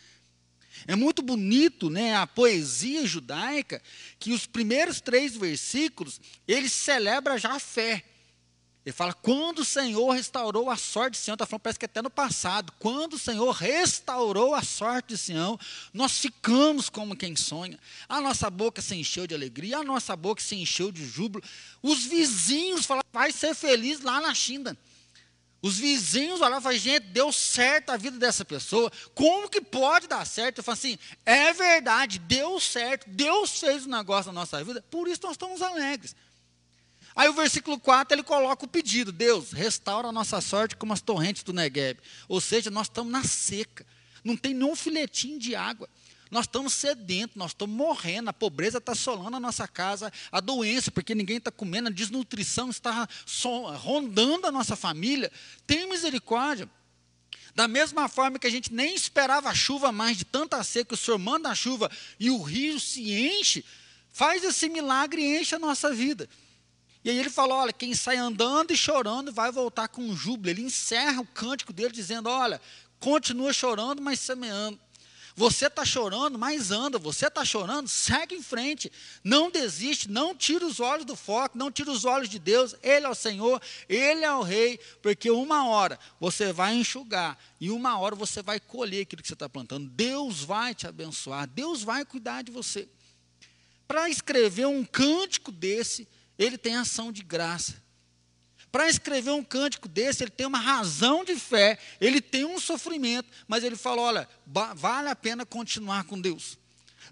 É 0.87 0.95
muito 0.95 1.21
bonito, 1.21 1.89
né, 1.89 2.15
a 2.15 2.27
poesia 2.27 3.05
judaica, 3.05 3.81
que 4.19 4.31
os 4.31 4.45
primeiros 4.45 5.01
três 5.01 5.35
versículos, 5.35 6.19
ele 6.47 6.69
celebra 6.69 7.37
já 7.37 7.53
a 7.53 7.59
fé. 7.59 8.03
Ele 8.85 8.93
fala, 8.93 9.13
quando 9.13 9.59
o 9.59 9.65
Senhor 9.65 10.11
restaurou 10.11 10.69
a 10.69 10.77
sorte 10.77 11.13
de 11.13 11.17
Sião, 11.17 11.33
está 11.33 11.47
falando, 11.47 11.63
parece 11.63 11.79
que 11.79 11.85
até 11.85 12.03
no 12.03 12.09
passado, 12.09 12.71
quando 12.77 13.15
o 13.15 13.19
Senhor 13.19 13.49
restaurou 13.51 14.53
a 14.53 14.61
sorte 14.61 15.07
de 15.09 15.17
Sião, 15.17 15.59
nós 15.91 16.19
ficamos 16.19 16.87
como 16.87 17.15
quem 17.15 17.35
sonha. 17.35 17.79
A 18.07 18.21
nossa 18.21 18.47
boca 18.47 18.83
se 18.83 18.93
encheu 18.93 19.25
de 19.25 19.33
alegria, 19.33 19.79
a 19.79 19.83
nossa 19.83 20.15
boca 20.15 20.39
se 20.39 20.55
encheu 20.55 20.91
de 20.91 21.03
júbilo. 21.03 21.43
Os 21.81 22.05
vizinhos 22.05 22.85
falaram, 22.85 23.07
vai 23.11 23.31
ser 23.31 23.55
feliz 23.55 24.01
lá 24.01 24.21
na 24.21 24.35
China. 24.35 24.77
Os 25.65 25.79
vizinhos 25.79 26.41
olhavam 26.41 26.59
e 26.59 26.61
falavam, 26.61 26.77
gente, 26.77 27.07
deu 27.07 27.31
certo 27.33 27.89
a 27.89 27.97
vida 27.97 28.19
dessa 28.19 28.45
pessoa. 28.45 28.91
Como 29.15 29.49
que 29.49 29.59
pode 29.59 30.07
dar 30.07 30.23
certo? 30.23 30.59
Eu 30.59 30.63
falo 30.63 30.73
assim, 30.73 30.95
é 31.25 31.51
verdade, 31.53 32.19
deu 32.19 32.59
certo. 32.59 33.09
Deus 33.09 33.59
fez 33.59 33.83
um 33.87 33.89
negócio 33.89 34.31
na 34.31 34.41
nossa 34.41 34.63
vida, 34.63 34.85
por 34.91 35.07
isso 35.07 35.21
nós 35.23 35.31
estamos 35.31 35.63
alegres. 35.63 36.15
Aí 37.15 37.27
o 37.27 37.33
versículo 37.33 37.79
4 37.79 38.13
ele 38.13 38.21
coloca 38.21 38.63
o 38.63 38.67
pedido: 38.67 39.11
Deus, 39.11 39.53
restaura 39.53 40.09
a 40.09 40.11
nossa 40.11 40.39
sorte 40.39 40.75
como 40.75 40.93
as 40.93 41.01
torrentes 41.01 41.41
do 41.41 41.51
Negueb. 41.51 41.99
Ou 42.29 42.39
seja, 42.39 42.69
nós 42.69 42.85
estamos 42.85 43.11
na 43.11 43.23
seca, 43.23 43.83
não 44.23 44.37
tem 44.37 44.53
nenhum 44.53 44.75
filetinho 44.75 45.39
de 45.39 45.55
água. 45.55 45.89
Nós 46.31 46.45
estamos 46.45 46.73
sedentos, 46.73 47.35
nós 47.35 47.51
estamos 47.51 47.75
morrendo, 47.75 48.29
a 48.29 48.33
pobreza 48.33 48.79
está 48.79 48.93
assolando 48.93 49.37
a 49.37 49.39
nossa 49.39 49.67
casa, 49.67 50.11
a 50.31 50.39
doença, 50.39 50.89
porque 50.89 51.13
ninguém 51.13 51.37
está 51.37 51.51
comendo, 51.51 51.89
a 51.89 51.91
desnutrição 51.91 52.69
está 52.69 53.07
rondando 53.75 54.47
a 54.47 54.51
nossa 54.51 54.75
família. 54.75 55.31
Tem 55.67 55.87
misericórdia. 55.87 56.69
Da 57.53 57.67
mesma 57.69 58.09
forma 58.09 58.37
que 58.37 58.47
a 58.47 58.51
gente 58.51 58.73
nem 58.73 58.93
esperava 58.93 59.49
a 59.49 59.55
chuva 59.55 59.91
mais 59.91 60.17
de 60.17 60.25
tanta 60.25 60.61
seca, 60.61 60.93
o 60.93 60.97
Senhor 60.97 61.17
manda 61.17 61.49
a 61.49 61.55
chuva 61.55 61.89
e 62.19 62.29
o 62.29 62.41
rio 62.41 62.79
se 62.79 63.13
enche, 63.13 63.63
faz 64.11 64.43
esse 64.43 64.67
milagre 64.67 65.21
e 65.21 65.39
enche 65.39 65.55
a 65.55 65.59
nossa 65.59 65.93
vida. 65.93 66.27
E 67.01 67.09
aí 67.09 67.17
ele 67.17 67.29
falou: 67.29 67.59
olha, 67.59 67.71
quem 67.71 67.93
sai 67.93 68.17
andando 68.17 68.71
e 68.71 68.77
chorando 68.77 69.31
vai 69.31 69.51
voltar 69.51 69.87
com 69.87 70.13
júbilo. 70.15 70.49
Ele 70.49 70.63
encerra 70.63 71.21
o 71.21 71.27
cântico 71.27 71.71
dele 71.71 71.91
dizendo: 71.91 72.27
olha, 72.27 72.59
continua 72.99 73.53
chorando, 73.53 74.01
mas 74.01 74.19
semeando. 74.19 74.79
Você 75.35 75.67
está 75.67 75.83
chorando, 75.83 76.39
mas 76.39 76.71
anda. 76.71 76.97
Você 76.97 77.27
está 77.27 77.43
chorando, 77.43 77.89
segue 77.89 78.35
em 78.35 78.41
frente. 78.41 78.89
Não 79.21 79.51
desiste, 79.51 80.09
não 80.09 80.33
tira 80.33 80.65
os 80.65 80.79
olhos 80.79 81.05
do 81.05 81.15
foco, 81.15 81.57
não 81.57 81.69
tira 81.69 81.91
os 81.91 82.05
olhos 82.05 82.29
de 82.29 82.39
Deus. 82.39 82.73
Ele 82.81 83.05
é 83.05 83.09
o 83.09 83.15
Senhor, 83.15 83.61
Ele 83.89 84.23
é 84.23 84.33
o 84.33 84.41
Rei, 84.41 84.79
porque 85.01 85.29
uma 85.29 85.67
hora 85.67 85.99
você 86.21 86.53
vai 86.53 86.73
enxugar 86.75 87.37
e 87.59 87.69
uma 87.69 87.99
hora 87.99 88.15
você 88.15 88.41
vai 88.41 88.61
colher 88.61 89.01
aquilo 89.01 89.21
que 89.21 89.27
você 89.27 89.33
está 89.33 89.49
plantando. 89.49 89.89
Deus 89.89 90.41
vai 90.41 90.73
te 90.73 90.87
abençoar, 90.87 91.47
Deus 91.47 91.83
vai 91.83 92.05
cuidar 92.05 92.41
de 92.41 92.51
você. 92.51 92.87
Para 93.85 94.09
escrever 94.09 94.67
um 94.67 94.85
cântico 94.85 95.51
desse, 95.51 96.07
ele 96.39 96.57
tem 96.57 96.77
ação 96.77 97.11
de 97.11 97.21
graça. 97.21 97.84
Para 98.75 98.89
escrever 98.89 99.31
um 99.31 99.41
cântico 99.41 99.87
desse, 99.87 100.21
ele 100.21 100.31
tem 100.31 100.45
uma 100.45 100.59
razão 100.59 101.23
de 101.23 101.37
fé, 101.37 101.79
ele 102.01 102.19
tem 102.19 102.43
um 102.43 102.59
sofrimento, 102.59 103.29
mas 103.47 103.63
ele 103.63 103.77
fala: 103.77 104.01
olha, 104.01 104.29
vale 104.45 105.07
a 105.07 105.15
pena 105.15 105.45
continuar 105.45 106.03
com 106.03 106.19
Deus. 106.19 106.57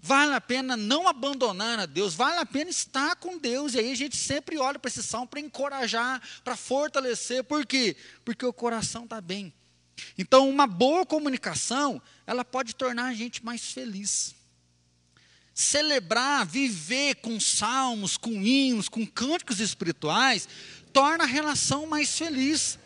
Vale 0.02 0.34
a 0.34 0.42
pena 0.42 0.76
não 0.76 1.08
abandonar 1.08 1.78
a 1.78 1.86
Deus, 1.86 2.12
vale 2.12 2.36
a 2.36 2.44
pena 2.44 2.68
estar 2.68 3.16
com 3.16 3.38
Deus. 3.38 3.72
E 3.72 3.78
aí 3.78 3.92
a 3.92 3.94
gente 3.94 4.14
sempre 4.14 4.58
olha 4.58 4.78
para 4.78 4.90
esse 4.90 5.02
salmo 5.02 5.26
para 5.26 5.40
encorajar, 5.40 6.20
para 6.44 6.54
fortalecer. 6.54 7.42
Por 7.42 7.64
quê? 7.64 7.96
Porque 8.26 8.44
o 8.44 8.52
coração 8.52 9.04
está 9.04 9.18
bem. 9.18 9.50
Então, 10.18 10.50
uma 10.50 10.66
boa 10.66 11.06
comunicação, 11.06 12.02
ela 12.26 12.44
pode 12.44 12.74
tornar 12.74 13.06
a 13.06 13.14
gente 13.14 13.42
mais 13.42 13.72
feliz 13.72 14.34
celebrar, 15.54 16.44
viver 16.44 17.14
com 17.16 17.38
salmos, 17.38 18.16
com 18.16 18.32
hinos, 18.32 18.88
com 18.88 19.06
cânticos 19.06 19.60
espirituais, 19.60 20.48
torna 20.94 21.24
a 21.24 21.26
relação 21.26 21.86
mais 21.86 22.16
feliz. 22.16 22.78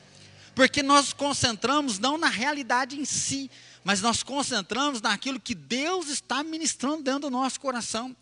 Porque 0.54 0.82
nós 0.82 1.12
concentramos 1.12 2.00
não 2.00 2.18
na 2.18 2.26
realidade 2.26 2.98
em 2.98 3.04
si, 3.04 3.48
mas 3.84 4.00
nós 4.00 4.24
concentramos 4.24 5.00
naquilo 5.00 5.38
que 5.38 5.54
Deus 5.54 6.08
está 6.08 6.42
ministrando 6.42 7.04
dentro 7.04 7.20
do 7.20 7.30
nosso 7.30 7.60
coração. 7.60 8.16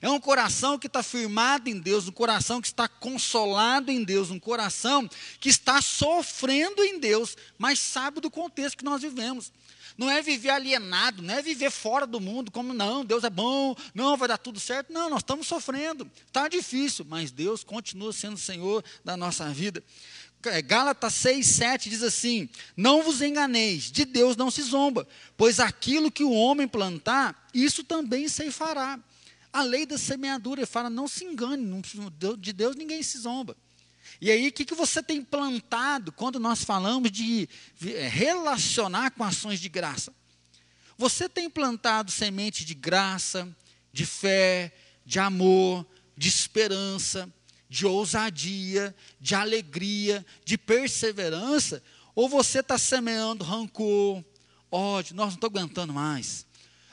É 0.00 0.08
um 0.08 0.20
coração 0.20 0.78
que 0.78 0.86
está 0.86 1.02
firmado 1.02 1.68
em 1.68 1.78
Deus, 1.78 2.08
um 2.08 2.12
coração 2.12 2.60
que 2.60 2.68
está 2.68 2.88
consolado 2.88 3.90
em 3.90 4.04
Deus, 4.04 4.30
um 4.30 4.38
coração 4.38 5.08
que 5.40 5.48
está 5.48 5.82
sofrendo 5.82 6.84
em 6.84 6.98
Deus, 6.98 7.36
mas 7.58 7.78
sabe 7.78 8.20
do 8.20 8.30
contexto 8.30 8.78
que 8.78 8.84
nós 8.84 9.02
vivemos. 9.02 9.52
Não 9.96 10.08
é 10.08 10.22
viver 10.22 10.50
alienado, 10.50 11.20
não 11.22 11.34
é 11.34 11.42
viver 11.42 11.72
fora 11.72 12.06
do 12.06 12.20
mundo, 12.20 12.52
como 12.52 12.72
não, 12.72 13.04
Deus 13.04 13.24
é 13.24 13.30
bom, 13.30 13.74
não, 13.92 14.16
vai 14.16 14.28
dar 14.28 14.38
tudo 14.38 14.60
certo. 14.60 14.92
Não, 14.92 15.10
nós 15.10 15.20
estamos 15.20 15.48
sofrendo, 15.48 16.08
está 16.24 16.46
difícil, 16.46 17.04
mas 17.08 17.32
Deus 17.32 17.64
continua 17.64 18.12
sendo 18.12 18.36
Senhor 18.36 18.84
da 19.04 19.16
nossa 19.16 19.48
vida. 19.52 19.82
É, 20.44 20.62
Gálatas 20.62 21.14
6, 21.14 21.44
7 21.44 21.90
diz 21.90 22.04
assim: 22.04 22.48
Não 22.76 23.02
vos 23.02 23.20
enganeis, 23.20 23.90
de 23.90 24.04
Deus 24.04 24.36
não 24.36 24.52
se 24.52 24.62
zomba, 24.62 25.06
pois 25.36 25.58
aquilo 25.58 26.12
que 26.12 26.22
o 26.22 26.30
homem 26.30 26.68
plantar, 26.68 27.48
isso 27.52 27.82
também 27.82 28.28
se 28.28 28.52
fará. 28.52 29.00
A 29.58 29.62
lei 29.62 29.84
da 29.84 29.98
semeadura, 29.98 30.60
ele 30.60 30.66
fala: 30.66 30.88
não 30.88 31.08
se 31.08 31.24
engane, 31.24 31.66
de 32.38 32.52
Deus 32.52 32.76
ninguém 32.76 33.02
se 33.02 33.18
zomba. 33.18 33.56
E 34.20 34.30
aí, 34.30 34.46
o 34.46 34.52
que, 34.52 34.64
que 34.64 34.74
você 34.74 35.02
tem 35.02 35.20
plantado 35.20 36.12
quando 36.12 36.38
nós 36.38 36.62
falamos 36.62 37.10
de 37.10 37.48
é, 37.84 38.06
relacionar 38.06 39.10
com 39.10 39.24
ações 39.24 39.58
de 39.58 39.68
graça? 39.68 40.14
Você 40.96 41.28
tem 41.28 41.50
plantado 41.50 42.12
semente 42.12 42.64
de 42.64 42.72
graça, 42.72 43.48
de 43.92 44.06
fé, 44.06 44.72
de 45.04 45.18
amor, 45.18 45.84
de 46.16 46.28
esperança, 46.28 47.28
de 47.68 47.84
ousadia, 47.84 48.94
de 49.20 49.34
alegria, 49.34 50.24
de 50.44 50.56
perseverança? 50.56 51.82
Ou 52.14 52.28
você 52.28 52.60
está 52.60 52.78
semeando 52.78 53.42
rancor, 53.42 54.24
ódio, 54.70 55.16
nós 55.16 55.30
não 55.30 55.34
estou 55.34 55.48
aguentando 55.48 55.92
mais. 55.92 56.46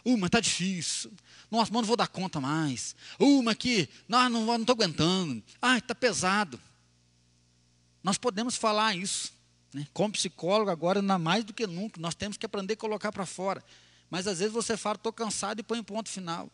Uh, 0.03 0.17
mas 0.17 0.29
está 0.29 0.39
difícil. 0.39 1.11
Nossa, 1.49 1.71
mas 1.71 1.81
não 1.81 1.87
vou 1.87 1.97
dar 1.97 2.07
conta 2.07 2.39
mais. 2.39 2.95
Mas 3.19 3.47
aqui, 3.47 3.87
não, 4.07 4.29
não 4.29 4.55
estou 4.57 4.73
aguentando. 4.73 5.43
Ai, 5.61 5.79
está 5.79 5.93
pesado. 5.93 6.59
Nós 8.03 8.17
podemos 8.17 8.55
falar 8.55 8.95
isso. 8.95 9.33
Né? 9.73 9.87
Como 9.93 10.13
psicólogo, 10.13 10.69
agora, 10.69 10.99
ainda 10.99 11.17
mais 11.17 11.43
do 11.43 11.53
que 11.53 11.67
nunca, 11.67 11.99
nós 11.99 12.15
temos 12.15 12.37
que 12.37 12.45
aprender 12.45 12.73
a 12.73 12.77
colocar 12.77 13.11
para 13.11 13.25
fora. 13.25 13.63
Mas 14.09 14.27
às 14.27 14.39
vezes 14.39 14.53
você 14.53 14.77
fala, 14.77 14.95
estou 14.95 15.11
cansado 15.11 15.59
e 15.59 15.63
põe 15.63 15.81
ponto 15.83 16.09
final. 16.09 16.49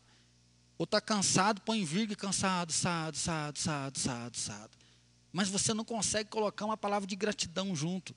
Ou 0.78 0.86
está 0.86 1.00
cansado, 1.00 1.62
põe 1.62 1.86
vírgula, 1.86 2.16
cansado, 2.16 2.72
sado, 2.72 3.16
sado, 3.16 3.60
sado, 3.60 4.00
sado, 4.00 4.38
sado. 4.38 4.72
Mas 5.32 5.48
você 5.48 5.74
não 5.74 5.86
consegue 5.86 6.30
colocar 6.30 6.66
uma 6.66 6.76
palavra 6.76 7.08
de 7.08 7.16
gratidão 7.16 7.76
junto. 7.76 8.16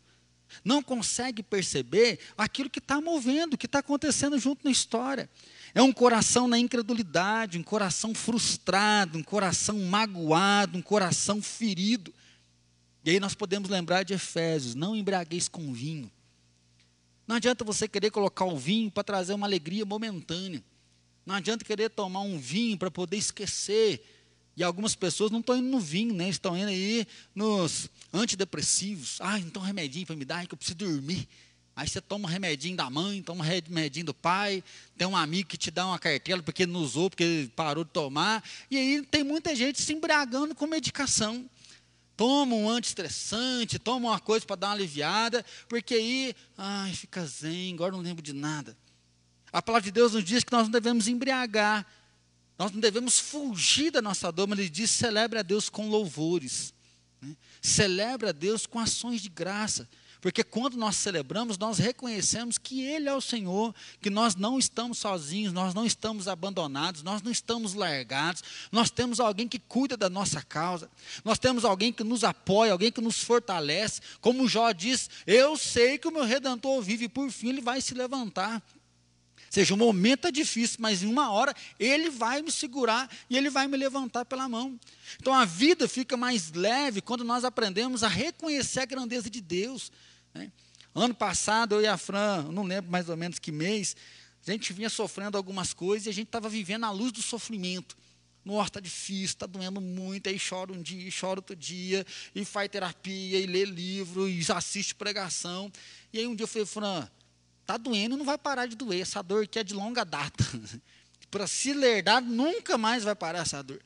Não 0.64 0.82
consegue 0.82 1.42
perceber 1.42 2.18
aquilo 2.36 2.70
que 2.70 2.78
está 2.78 3.00
movendo, 3.00 3.58
que 3.58 3.66
está 3.66 3.80
acontecendo 3.80 4.38
junto 4.38 4.64
na 4.64 4.70
história. 4.70 5.28
É 5.74 5.82
um 5.82 5.92
coração 5.92 6.46
na 6.46 6.56
incredulidade, 6.56 7.58
um 7.58 7.62
coração 7.62 8.14
frustrado, 8.14 9.18
um 9.18 9.22
coração 9.24 9.76
magoado, 9.80 10.78
um 10.78 10.82
coração 10.82 11.42
ferido. 11.42 12.14
E 13.04 13.10
aí 13.10 13.20
nós 13.20 13.34
podemos 13.34 13.68
lembrar 13.68 14.04
de 14.04 14.14
Efésios: 14.14 14.76
não 14.76 14.94
embriagueis 14.94 15.48
com 15.48 15.72
vinho. 15.72 16.10
Não 17.26 17.36
adianta 17.36 17.64
você 17.64 17.88
querer 17.88 18.10
colocar 18.10 18.44
o 18.44 18.56
vinho 18.56 18.90
para 18.90 19.02
trazer 19.02 19.34
uma 19.34 19.46
alegria 19.46 19.84
momentânea. 19.84 20.62
Não 21.26 21.34
adianta 21.34 21.64
querer 21.64 21.90
tomar 21.90 22.20
um 22.20 22.38
vinho 22.38 22.78
para 22.78 22.90
poder 22.90 23.16
esquecer. 23.16 24.04
E 24.56 24.62
algumas 24.62 24.94
pessoas 24.94 25.32
não 25.32 25.40
estão 25.40 25.56
indo 25.56 25.68
no 25.68 25.80
vinho, 25.80 26.14
né? 26.14 26.28
Estão 26.28 26.56
indo 26.56 26.68
aí 26.68 27.06
nos 27.34 27.90
antidepressivos. 28.12 29.18
Ah, 29.20 29.40
então 29.40 29.62
um 29.62 29.64
remedinho 29.64 30.06
para 30.06 30.14
me 30.14 30.24
dar, 30.24 30.46
que 30.46 30.54
eu 30.54 30.58
preciso 30.58 30.76
dormir. 30.76 31.26
Aí 31.76 31.88
você 31.88 32.00
toma 32.00 32.28
um 32.28 32.30
remedinho 32.30 32.76
da 32.76 32.88
mãe, 32.88 33.20
toma 33.22 33.44
um 33.44 33.46
remedinho 33.46 34.06
do 34.06 34.14
pai, 34.14 34.62
tem 34.96 35.06
um 35.06 35.16
amigo 35.16 35.48
que 35.48 35.56
te 35.56 35.70
dá 35.70 35.86
uma 35.86 35.98
cartela 35.98 36.42
porque 36.42 36.66
não 36.66 36.80
usou, 36.80 37.10
porque 37.10 37.50
parou 37.56 37.84
de 37.84 37.90
tomar. 37.90 38.44
E 38.70 38.76
aí 38.76 39.02
tem 39.02 39.24
muita 39.24 39.54
gente 39.56 39.82
se 39.82 39.92
embriagando 39.92 40.54
com 40.54 40.66
medicação 40.66 41.48
toma 42.16 42.54
um 42.54 42.68
antiestressante, 42.68 43.78
toma 43.78 44.10
uma 44.10 44.20
coisa 44.20 44.46
para 44.46 44.56
dar 44.56 44.66
uma 44.68 44.74
aliviada, 44.74 45.44
porque 45.68 45.94
aí, 45.94 46.36
ai, 46.56 46.92
fica 46.92 47.24
zen, 47.26 47.74
agora 47.74 47.92
não 47.92 48.00
lembro 48.00 48.22
de 48.22 48.32
nada. 48.32 48.76
A 49.52 49.62
palavra 49.62 49.84
de 49.84 49.92
Deus 49.92 50.12
nos 50.12 50.24
diz 50.24 50.42
que 50.44 50.52
nós 50.52 50.64
não 50.64 50.70
devemos 50.70 51.08
embriagar, 51.08 51.86
nós 52.58 52.72
não 52.72 52.80
devemos 52.80 53.18
fugir 53.18 53.90
da 53.90 54.00
nossa 54.00 54.30
dor, 54.30 54.46
mas 54.46 54.58
ele 54.58 54.68
diz: 54.68 54.90
celebre 54.90 55.38
a 55.38 55.42
Deus 55.42 55.68
com 55.68 55.88
louvores, 55.88 56.72
né? 57.20 57.36
celebre 57.60 58.28
a 58.28 58.32
Deus 58.32 58.66
com 58.66 58.78
ações 58.78 59.20
de 59.20 59.28
graça. 59.28 59.88
Porque 60.24 60.42
quando 60.42 60.78
nós 60.78 60.96
celebramos, 60.96 61.58
nós 61.58 61.76
reconhecemos 61.76 62.56
que 62.56 62.80
Ele 62.80 63.10
é 63.10 63.14
o 63.14 63.20
Senhor, 63.20 63.74
que 64.00 64.08
nós 64.08 64.34
não 64.34 64.58
estamos 64.58 64.96
sozinhos, 64.96 65.52
nós 65.52 65.74
não 65.74 65.84
estamos 65.84 66.26
abandonados, 66.26 67.02
nós 67.02 67.20
não 67.20 67.30
estamos 67.30 67.74
largados, 67.74 68.42
nós 68.72 68.90
temos 68.90 69.20
alguém 69.20 69.46
que 69.46 69.58
cuida 69.58 69.98
da 69.98 70.08
nossa 70.08 70.40
causa, 70.40 70.90
nós 71.22 71.38
temos 71.38 71.62
alguém 71.62 71.92
que 71.92 72.02
nos 72.02 72.24
apoia, 72.24 72.72
alguém 72.72 72.90
que 72.90 73.02
nos 73.02 73.22
fortalece. 73.22 74.00
Como 74.22 74.48
Jó 74.48 74.72
diz: 74.72 75.10
Eu 75.26 75.58
sei 75.58 75.98
que 75.98 76.08
o 76.08 76.10
meu 76.10 76.24
redentor 76.24 76.80
vive, 76.80 77.04
e 77.04 77.08
por 77.10 77.30
fim 77.30 77.50
ele 77.50 77.60
vai 77.60 77.82
se 77.82 77.92
levantar 77.92 78.62
seja, 79.50 79.72
o 79.72 79.76
momento 79.76 80.26
é 80.26 80.32
difícil, 80.32 80.78
mas 80.80 81.04
em 81.04 81.06
uma 81.06 81.30
hora 81.30 81.54
ele 81.78 82.10
vai 82.10 82.42
me 82.42 82.50
segurar 82.50 83.08
e 83.30 83.36
ele 83.36 83.48
vai 83.48 83.68
me 83.68 83.76
levantar 83.76 84.24
pela 84.24 84.48
mão. 84.48 84.76
Então 85.20 85.32
a 85.32 85.44
vida 85.44 85.86
fica 85.86 86.16
mais 86.16 86.50
leve 86.50 87.00
quando 87.00 87.22
nós 87.22 87.44
aprendemos 87.44 88.02
a 88.02 88.08
reconhecer 88.08 88.80
a 88.80 88.84
grandeza 88.84 89.30
de 89.30 89.40
Deus. 89.40 89.92
Né? 90.34 90.52
Ano 90.94 91.14
passado, 91.14 91.76
eu 91.76 91.82
e 91.82 91.86
a 91.86 91.96
Fran, 91.96 92.42
não 92.52 92.62
lembro 92.64 92.90
mais 92.90 93.08
ou 93.08 93.16
menos 93.16 93.38
que 93.38 93.50
mês, 93.50 93.96
a 94.46 94.50
gente 94.50 94.72
vinha 94.72 94.90
sofrendo 94.90 95.36
algumas 95.36 95.72
coisas 95.72 96.06
e 96.06 96.10
a 96.10 96.12
gente 96.12 96.26
estava 96.26 96.48
vivendo 96.48 96.84
a 96.84 96.90
luz 96.90 97.12
do 97.12 97.22
sofrimento. 97.22 97.96
Nossa, 98.44 98.68
está 98.68 98.80
difícil, 98.80 99.24
está 99.24 99.46
doendo 99.46 99.80
muito, 99.80 100.28
aí 100.28 100.38
chora 100.38 100.70
um 100.70 100.82
dia, 100.82 101.10
chora 101.18 101.38
outro 101.38 101.56
dia, 101.56 102.04
e 102.34 102.44
faz 102.44 102.68
terapia, 102.68 103.38
e 103.38 103.46
lê 103.46 103.64
livro, 103.64 104.28
e 104.28 104.44
assiste 104.54 104.94
pregação. 104.94 105.72
E 106.12 106.18
aí 106.18 106.26
um 106.26 106.34
dia 106.34 106.44
eu 106.44 106.48
falei, 106.48 106.66
Fran, 106.66 107.08
Está 107.64 107.78
doendo, 107.78 108.18
não 108.18 108.26
vai 108.26 108.36
parar 108.36 108.66
de 108.66 108.76
doer. 108.76 109.00
Essa 109.00 109.22
dor 109.22 109.44
aqui 109.44 109.58
é 109.58 109.64
de 109.64 109.72
longa 109.72 110.04
data. 110.04 110.44
Para 111.30 111.46
se 111.46 111.72
lerdar, 111.72 112.20
nunca 112.20 112.76
mais 112.76 113.02
vai 113.02 113.14
parar 113.14 113.38
essa 113.38 113.62
dor. 113.62 113.80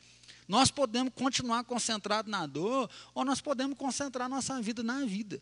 Nós 0.49 0.69
podemos 0.69 1.13
continuar 1.15 1.63
concentrados 1.63 2.29
na 2.29 2.45
dor, 2.45 2.91
ou 3.15 3.25
nós 3.25 3.41
podemos 3.41 3.79
concentrar 3.79 4.29
nossa 4.29 4.61
vida 4.61 4.83
na 4.83 5.05
vida. 5.05 5.41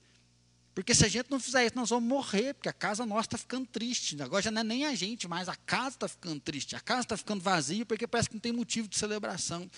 Porque 0.77 0.95
se 0.95 1.07
a 1.07 1.09
gente 1.09 1.31
não 1.31 1.41
fizer 1.41 1.65
isso, 1.65 1.75
nós 1.75 1.89
vamos 1.89 2.07
morrer, 2.07 2.53
porque 2.53 2.69
a 2.69 2.73
casa 2.73 3.07
nossa 3.07 3.29
está 3.29 3.39
ficando 3.39 3.67
triste. 3.67 4.21
Agora 4.23 4.43
já 4.43 4.51
não 4.51 4.61
é 4.61 4.65
nem 4.65 4.85
a 4.85 4.95
gente, 4.95 5.27
mas 5.27 5.49
a 5.49 5.57
casa 5.57 5.97
está 5.97 6.07
ficando 6.07 6.39
triste. 6.39 6.77
A 6.77 6.81
casa 6.81 7.01
está 7.01 7.17
ficando 7.17 7.41
vazia, 7.41 7.87
porque 7.87 8.07
parece 8.07 8.29
que 8.29 8.35
não 8.35 8.41
tem 8.43 8.53
motivo 8.53 8.87
de 8.87 8.99
celebração. 8.99 9.71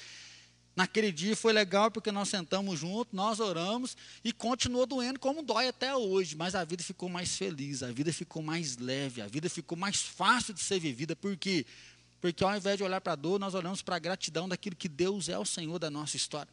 Naquele 0.75 1.13
dia 1.13 1.37
foi 1.37 1.53
legal 1.53 1.89
porque 1.89 2.11
nós 2.11 2.29
sentamos 2.29 2.81
juntos, 2.81 3.13
nós 3.13 3.39
oramos 3.39 3.97
e 4.25 4.33
continuou 4.33 4.87
doendo 4.87 5.21
como 5.21 5.41
dói 5.41 5.69
até 5.69 5.95
hoje, 5.95 6.35
mas 6.35 6.57
a 6.57 6.65
vida 6.65 6.83
ficou 6.83 7.09
mais 7.09 7.37
feliz, 7.37 7.85
a 7.85 7.93
vida 7.93 8.13
ficou 8.13 8.43
mais 8.43 8.77
leve, 8.77 9.23
a 9.23 9.29
vida 9.29 9.49
ficou 9.49 9.79
mais 9.79 10.03
fácil 10.03 10.53
de 10.53 10.61
ser 10.61 10.81
vivida. 10.81 11.15
Por 11.15 11.37
quê? 11.37 11.65
Porque 12.21 12.43
ao 12.43 12.57
invés 12.57 12.77
de 12.77 12.83
olhar 12.83 13.01
para 13.01 13.13
a 13.13 13.17
dor, 13.17 13.39
nós 13.39 13.55
olhamos 13.55 13.83
para 13.83 13.95
a 13.95 13.99
gratidão 14.01 14.49
daquilo 14.49 14.75
que 14.75 14.89
Deus 14.89 15.29
é 15.29 15.39
o 15.39 15.45
Senhor 15.45 15.79
da 15.79 15.91
nossa 15.91 16.17
história. 16.17 16.53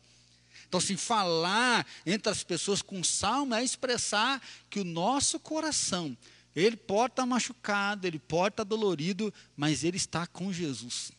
Então, 0.76 0.84
assim, 0.84 0.98
falar 0.98 1.88
entre 2.06 2.30
as 2.30 2.44
pessoas 2.44 2.82
com 2.82 3.02
salmo 3.02 3.56
é 3.56 3.64
expressar 3.64 4.42
que 4.70 4.78
o 4.78 4.84
nosso 4.84 5.40
coração, 5.40 6.18
ele 6.54 6.76
pode 6.76 7.14
estar 7.14 7.26
machucado, 7.26 8.06
ele 8.06 8.20
pode 8.20 8.54
estar 8.56 8.66
dolorido, 8.66 9.34
mas 9.56 9.86
ele 9.86 9.96
está 9.96 10.28
com 10.28 10.52
Jesus. 10.52 11.14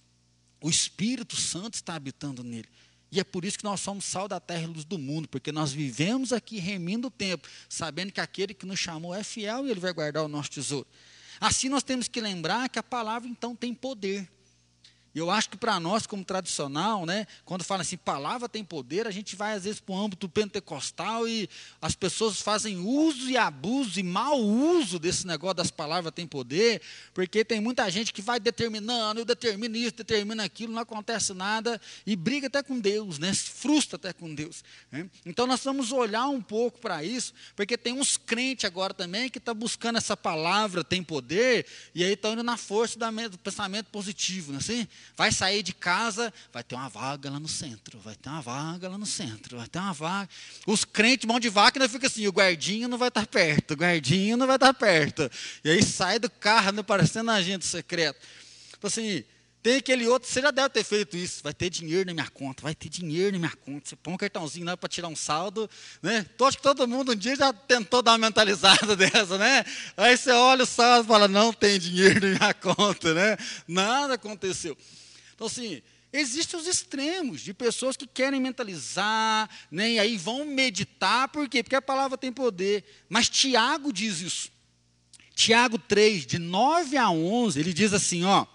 O 0.61 0.69
Espírito 0.69 1.37
Santo 1.37 1.73
está 1.73 1.95
habitando 1.95 2.45
nele. 2.45 2.69
E 3.11 3.19
é 3.19 3.25
por 3.25 3.47
isso 3.47 3.57
que 3.57 3.65
nós 3.65 3.81
somos 3.81 4.05
sal 4.05 4.29
da 4.29 4.39
terra 4.39 4.65
e 4.65 4.67
luz 4.67 4.85
do 4.85 4.99
mundo, 4.99 5.27
porque 5.27 5.51
nós 5.51 5.73
vivemos 5.73 6.35
aqui 6.35 6.59
remindo 6.59 7.09
o 7.09 7.11
tempo, 7.11 7.49
sabendo 7.67 8.13
que 8.13 8.21
aquele 8.21 8.53
que 8.53 8.67
nos 8.67 8.79
chamou 8.79 9.15
é 9.15 9.25
fiel 9.25 9.67
e 9.67 9.71
ele 9.71 9.81
vai 9.81 9.95
guardar 9.95 10.23
o 10.23 10.29
nosso 10.29 10.51
tesouro. 10.51 10.87
Assim 11.41 11.71
nós 11.71 11.83
temos 11.83 12.09
que 12.09 12.21
lembrar 12.21 12.69
que 12.69 12.79
a 12.79 12.83
palavra 12.83 13.27
então 13.27 13.57
tem 13.57 13.73
poder. 13.73 14.29
E 15.17 15.19
eu 15.19 15.31
acho 15.31 15.49
que 15.49 15.57
para 15.57 15.81
nós, 15.81 16.07
como 16.07 16.23
tradicional, 16.23 17.07
né, 17.07 17.27
quando 17.43 17.65
fala 17.65 17.81
assim, 17.81 17.97
palavra 17.97 18.51
tem 18.51 18.63
poder, 18.63 19.07
a 19.07 19.11
gente 19.11 19.35
vai 19.35 19.55
às 19.55 19.65
vezes 19.65 19.81
para 19.81 19.95
o 19.95 19.99
âmbito 19.99 20.29
pentecostal 20.29 21.27
e 21.27 21.49
as 21.81 21.95
pessoas 21.95 22.43
fazem 22.43 22.77
uso 22.77 23.31
e 23.31 23.35
abuso 23.35 23.99
e 23.99 24.03
mau 24.03 24.39
uso 24.39 24.99
desse 24.99 25.27
negócio 25.27 25.55
das 25.55 25.71
palavras 25.71 26.13
tem 26.13 26.27
poder, 26.27 26.83
porque 27.15 27.43
tem 27.47 27.63
muita 27.63 27.91
gente 27.91 28.13
que 28.13 28.21
vai 28.21 28.39
determinando, 28.39 29.19
eu 29.19 29.25
determino 29.25 29.75
isso, 29.75 29.97
determino 29.97 30.43
aquilo, 30.43 30.75
não 30.75 30.83
acontece 30.83 31.33
nada 31.33 31.81
e 32.07 32.15
briga 32.15 32.49
até 32.49 32.63
com 32.63 32.79
Deus, 32.79 33.19
né, 33.19 33.33
se 33.33 33.49
frustra 33.49 33.97
até 33.97 34.13
com 34.13 34.35
Deus. 34.35 34.63
Né? 34.93 35.09
Então 35.25 35.47
nós 35.47 35.65
vamos 35.65 35.93
olhar 35.93 36.29
um 36.29 36.43
pouco 36.43 36.79
para 36.79 37.03
isso, 37.03 37.33
porque 37.57 37.79
tem 37.79 37.95
uns 37.95 38.19
crentes 38.19 38.67
agora 38.67 38.93
também 38.93 39.31
que 39.31 39.39
estão 39.39 39.55
tá 39.55 39.59
buscando 39.59 39.97
essa 39.97 40.15
palavra 40.15 40.85
tem 40.85 41.03
poder 41.03 41.65
e 41.95 42.05
aí 42.05 42.13
estão 42.13 42.35
indo 42.35 42.43
na 42.43 42.59
força 42.59 42.99
do 42.99 43.39
pensamento 43.39 43.87
positivo, 43.87 44.53
não 44.53 44.59
é 44.59 44.61
assim? 44.61 44.87
Vai 45.15 45.31
sair 45.31 45.63
de 45.63 45.75
casa, 45.75 46.33
vai 46.53 46.63
ter 46.63 46.75
uma 46.75 46.89
vaga 46.89 47.31
lá 47.31 47.39
no 47.39 47.49
centro, 47.49 47.99
vai 47.99 48.15
ter 48.15 48.29
uma 48.29 48.41
vaga 48.41 48.89
lá 48.89 48.97
no 48.97 49.07
centro, 49.07 49.59
vai 49.59 49.69
ter 49.69 49.79
uma 49.79 49.93
vaga. 49.93 50.29
Os 50.67 50.85
crentes 50.85 51.27
mão 51.27 51.39
de 51.39 51.49
vaca 51.49 51.79
ainda 51.79 51.89
fica 51.89 52.07
assim, 52.07 52.27
o 52.27 52.33
guardinha 52.33 52.89
não 52.89 52.99
vai 52.99 53.09
estar 53.09 53.27
perto, 53.27 53.73
o 53.73 53.77
guardinha 53.77 54.37
não 54.37 54.47
vai 54.47 54.57
estar 54.57 54.75
perto. 54.75 55.31
E 55.63 55.71
aí 55.71 55.83
sai 55.83 56.19
do 56.19 56.31
carro, 56.31 56.73
né, 56.73 56.83
parecendo 56.83 57.31
agente 57.31 57.67
secreto. 57.67 58.19
Então 58.77 58.89
assim, 58.89 59.25
tem 59.67 59.79
aquele 59.79 60.07
outro, 60.07 60.31
você 60.31 60.41
já 60.41 60.53
deve 60.53 60.69
ter 60.69 60.85
feito 60.85 61.17
isso. 61.17 61.43
Vai 61.43 61.53
ter 61.53 61.69
dinheiro 61.69 62.07
na 62.07 62.15
minha 62.15 62.29
conta, 62.29 62.63
vai 62.63 62.73
ter 62.73 62.89
dinheiro 62.89 63.33
na 63.33 63.39
minha 63.41 63.57
conta. 63.65 63.89
Você 63.89 63.97
põe 63.97 64.15
um 64.15 64.17
cartãozinho 64.17 64.65
lá 64.65 64.77
para 64.77 64.89
tirar 64.89 65.09
um 65.09 65.17
saldo. 65.17 65.69
Né? 66.01 66.25
Acho 66.41 66.57
que 66.57 66.63
todo 66.63 66.87
mundo 66.87 67.11
um 67.11 67.17
dia 67.17 67.35
já 67.35 67.53
tentou 67.53 68.01
dar 68.01 68.13
uma 68.13 68.19
mentalizada 68.19 68.95
dessa, 68.95 69.37
né? 69.37 69.65
Aí 69.97 70.17
você 70.17 70.31
olha 70.31 70.63
o 70.63 70.67
saldo 70.67 71.07
e 71.07 71.09
fala, 71.09 71.27
não 71.27 71.53
tem 71.53 71.81
dinheiro 71.81 72.21
na 72.21 72.39
minha 72.39 72.55
conta, 72.63 73.13
né? 73.13 73.37
Nada 73.67 74.15
aconteceu. 74.15 74.79
Então, 75.35 75.49
assim, 75.49 75.83
existem 76.13 76.61
os 76.61 76.69
extremos 76.69 77.41
de 77.41 77.53
pessoas 77.53 77.97
que 77.97 78.07
querem 78.07 78.39
mentalizar, 78.39 79.51
né, 79.69 79.95
e 79.95 79.99
aí 79.99 80.17
vão 80.17 80.45
meditar, 80.45 81.29
por 81.29 81.49
quê? 81.49 81.65
Porque 81.65 81.75
a 81.75 81.83
palavra 81.83 82.17
tem 82.17 82.31
poder. 82.31 82.85
Mas 83.09 83.29
Tiago 83.29 83.93
diz 83.93 84.21
isso. 84.21 84.49
Tiago 85.35 85.77
3, 85.77 86.25
de 86.25 86.39
9 86.39 86.97
a 86.97 87.11
11, 87.11 87.59
ele 87.59 87.73
diz 87.73 87.93
assim: 87.93 88.23
ó. 88.23 88.47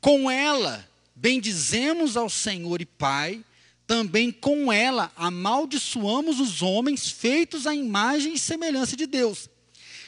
Com 0.00 0.30
ela 0.30 0.88
bendizemos 1.14 2.16
ao 2.16 2.30
Senhor 2.30 2.80
e 2.80 2.86
Pai, 2.86 3.44
também 3.86 4.30
com 4.30 4.72
ela 4.72 5.10
amaldiçoamos 5.16 6.38
os 6.40 6.62
homens 6.62 7.10
feitos 7.10 7.66
à 7.66 7.74
imagem 7.74 8.34
e 8.34 8.38
semelhança 8.38 8.96
de 8.96 9.06
Deus. 9.06 9.48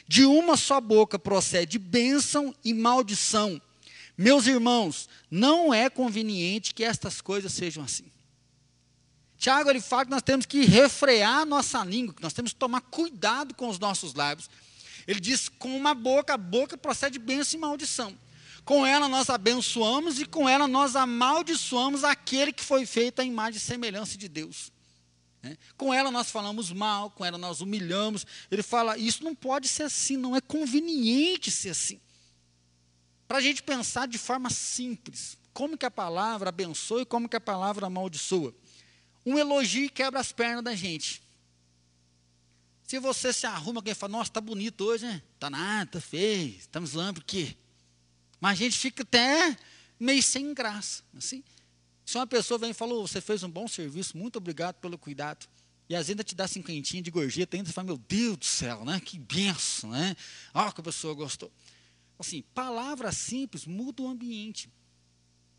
De 0.07 0.25
uma 0.25 0.55
só 0.55 0.79
boca 0.79 1.17
procede 1.17 1.79
bênção 1.79 2.53
e 2.63 2.73
maldição. 2.73 3.61
Meus 4.17 4.45
irmãos, 4.45 5.09
não 5.29 5.73
é 5.73 5.89
conveniente 5.89 6.73
que 6.73 6.83
estas 6.83 7.21
coisas 7.21 7.51
sejam 7.53 7.83
assim. 7.83 8.05
Tiago 9.37 9.71
ele 9.71 9.81
fala 9.81 10.05
que 10.05 10.11
nós 10.11 10.21
temos 10.21 10.45
que 10.45 10.63
refrear 10.63 11.39
a 11.39 11.45
nossa 11.45 11.83
língua, 11.83 12.13
que 12.13 12.21
nós 12.21 12.33
temos 12.33 12.53
que 12.53 12.59
tomar 12.59 12.81
cuidado 12.81 13.55
com 13.55 13.67
os 13.67 13.79
nossos 13.79 14.13
lábios. 14.13 14.47
Ele 15.07 15.19
diz: 15.19 15.49
com 15.49 15.75
uma 15.75 15.95
boca, 15.95 16.35
a 16.35 16.37
boca 16.37 16.77
procede 16.77 17.17
bênção 17.17 17.57
e 17.57 17.61
maldição. 17.61 18.15
Com 18.63 18.85
ela 18.85 19.07
nós 19.07 19.29
abençoamos 19.29 20.19
e 20.19 20.25
com 20.25 20.47
ela 20.47 20.67
nós 20.67 20.95
amaldiçoamos 20.95 22.03
aquele 22.03 22.53
que 22.53 22.63
foi 22.63 22.85
feito 22.85 23.19
à 23.19 23.25
imagem 23.25 23.57
e 23.57 23.61
semelhança 23.61 24.17
de 24.17 24.27
Deus. 24.27 24.71
Né? 25.41 25.57
Com 25.75 25.93
ela 25.93 26.11
nós 26.11 26.29
falamos 26.29 26.71
mal, 26.71 27.09
com 27.11 27.25
ela 27.25 27.37
nós 27.37 27.61
humilhamos. 27.61 28.25
Ele 28.49 28.61
fala: 28.61 28.97
isso 28.97 29.23
não 29.23 29.33
pode 29.33 29.67
ser 29.67 29.83
assim, 29.83 30.15
não 30.15 30.35
é 30.35 30.41
conveniente 30.41 31.49
ser 31.49 31.69
assim. 31.69 31.99
Para 33.27 33.39
a 33.39 33.41
gente 33.41 33.63
pensar 33.63 34.07
de 34.07 34.17
forma 34.17 34.49
simples, 34.49 35.37
como 35.53 35.77
que 35.77 35.85
a 35.85 35.91
palavra 35.91 36.49
abençoa 36.49 37.01
e 37.01 37.05
como 37.05 37.27
que 37.27 37.35
a 37.35 37.41
palavra 37.41 37.87
amaldiçoa. 37.87 38.53
Um 39.25 39.37
elogio 39.37 39.89
quebra 39.91 40.19
as 40.19 40.31
pernas 40.31 40.63
da 40.63 40.75
gente. 40.75 41.21
Se 42.83 42.99
você 42.99 43.31
se 43.31 43.45
arruma, 43.45 43.79
alguém 43.79 43.93
fala, 43.93 44.11
nossa, 44.11 44.29
está 44.29 44.41
bonito 44.41 44.83
hoje, 44.83 45.05
né? 45.05 45.21
Está 45.35 45.49
nada, 45.49 45.83
está 45.83 46.01
feio, 46.01 46.57
estamos 46.57 46.89
zoando 46.89 47.21
por 47.21 47.23
quê? 47.23 47.55
Mas 48.41 48.53
a 48.53 48.63
gente 48.63 48.77
fica 48.77 49.03
até 49.03 49.55
meio 49.99 50.21
sem 50.23 50.53
graça. 50.53 51.03
Assim. 51.15 51.43
Se 52.03 52.17
uma 52.17 52.25
pessoa 52.25 52.57
vem 52.57 52.71
e 52.71 52.73
fala, 52.73 52.95
você 52.95 53.21
fez 53.21 53.43
um 53.43 53.49
bom 53.49 53.67
serviço, 53.67 54.17
muito 54.17 54.37
obrigado 54.37 54.75
pelo 54.77 54.97
cuidado. 54.97 55.47
E 55.87 55.95
às 55.95 56.07
vezes 56.07 56.11
ainda 56.11 56.23
te 56.23 56.33
dá 56.33 56.47
cinquentinha 56.47 57.03
de 57.03 57.11
gorjeta, 57.11 57.55
ainda 57.55 57.69
você 57.69 57.73
fala, 57.73 57.85
meu 57.85 57.97
Deus 57.97 58.37
do 58.37 58.45
céu, 58.45 58.83
né? 58.83 58.99
que 58.99 59.19
benção, 59.19 59.91
né? 59.91 60.15
Olha 60.53 60.71
que 60.71 60.81
a 60.81 60.83
pessoa 60.83 61.13
gostou. 61.13 61.51
Assim, 62.17 62.43
palavras 62.53 63.15
simples 63.17 63.65
mudam 63.65 64.07
o 64.07 64.09
ambiente. 64.09 64.69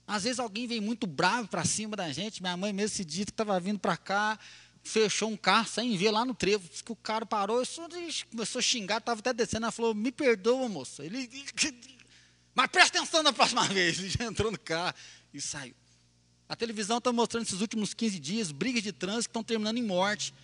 Às 0.07 0.25
vezes 0.25 0.39
alguém 0.39 0.67
vem 0.67 0.81
muito 0.81 1.07
bravo 1.07 1.49
para 1.49 1.65
cima 1.65 1.97
da 1.97 2.11
gente. 2.13 2.43
Minha 2.43 2.57
mãe 2.57 2.73
mesmo 2.73 2.97
se 2.97 3.05
disse 3.05 3.27
que 3.27 3.31
estava 3.31 3.59
vindo 3.61 3.79
para 3.79 3.97
cá, 3.97 4.39
fechou 4.83 5.31
um 5.31 5.37
carro 5.37 5.69
sem 5.69 5.97
ver 5.97 6.11
lá 6.11 6.25
no 6.25 6.35
trevo. 6.35 6.69
Disse 6.69 6.83
que 6.83 6.93
o 6.93 6.97
cara 6.97 7.25
parou, 7.25 7.63
começou 8.31 8.59
a 8.59 8.63
xingar, 8.63 8.99
estava 8.99 9.21
até 9.21 9.33
descendo. 9.33 9.65
Ela 9.65 9.73
falou, 9.73 9.95
me 9.95 10.11
perdoa, 10.11 10.69
moça. 10.69 11.05
Ele 11.05 11.27
mas 12.55 12.67
presta 12.69 12.99
atenção 12.99 13.23
na 13.23 13.33
próxima 13.33 13.65
vez. 13.69 13.99
Ele 13.99 14.09
já 14.09 14.25
entrou 14.25 14.51
no 14.51 14.59
carro 14.59 14.95
e 15.33 15.41
saiu. 15.41 15.75
A 16.49 16.57
televisão 16.57 16.99
está 16.99 17.13
mostrando 17.13 17.45
esses 17.45 17.61
últimos 17.61 17.95
15 17.95 18.19
dias 18.19 18.53
brigas 18.53 18.83
de 18.83 18.93
trânsito 18.93 19.25
que 19.25 19.31
estão 19.31 19.43
terminando 19.43 19.79
em 19.79 19.83
morte. 19.83 20.35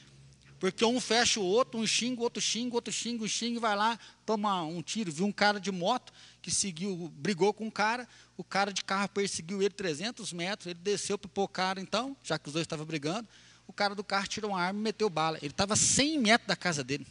Porque 0.58 0.84
um 0.84 1.00
fecha 1.00 1.38
o 1.38 1.44
outro, 1.44 1.78
um 1.78 1.86
xinga, 1.86 2.20
outro 2.20 2.42
xinga, 2.42 2.74
outro 2.74 2.92
xinga, 2.92 3.22
um 3.22 3.28
xinga 3.28 3.60
vai 3.60 3.76
lá, 3.76 3.98
toma 4.26 4.64
um 4.64 4.82
tiro. 4.82 5.12
Viu 5.12 5.26
um 5.26 5.32
cara 5.32 5.60
de 5.60 5.70
moto 5.70 6.12
que 6.42 6.50
seguiu, 6.50 7.12
brigou 7.14 7.52
com 7.52 7.66
um 7.66 7.70
cara, 7.70 8.08
o 8.36 8.42
cara 8.42 8.72
de 8.72 8.82
carro 8.82 9.08
perseguiu 9.08 9.62
ele 9.62 9.70
300 9.74 10.32
metros, 10.32 10.66
ele 10.66 10.80
desceu 10.80 11.16
para 11.16 11.30
o 11.42 11.48
cara 11.48 11.80
então, 11.80 12.16
já 12.24 12.38
que 12.38 12.48
os 12.48 12.54
dois 12.54 12.64
estavam 12.64 12.84
brigando, 12.84 13.28
o 13.68 13.72
cara 13.72 13.94
do 13.94 14.02
carro 14.02 14.26
tirou 14.26 14.50
uma 14.50 14.60
arma 14.60 14.80
e 14.80 14.82
meteu 14.82 15.08
bala. 15.08 15.38
Ele 15.38 15.52
estava 15.52 15.76
100 15.76 16.18
metros 16.18 16.48
da 16.48 16.56
casa 16.56 16.82
dele. 16.82 17.06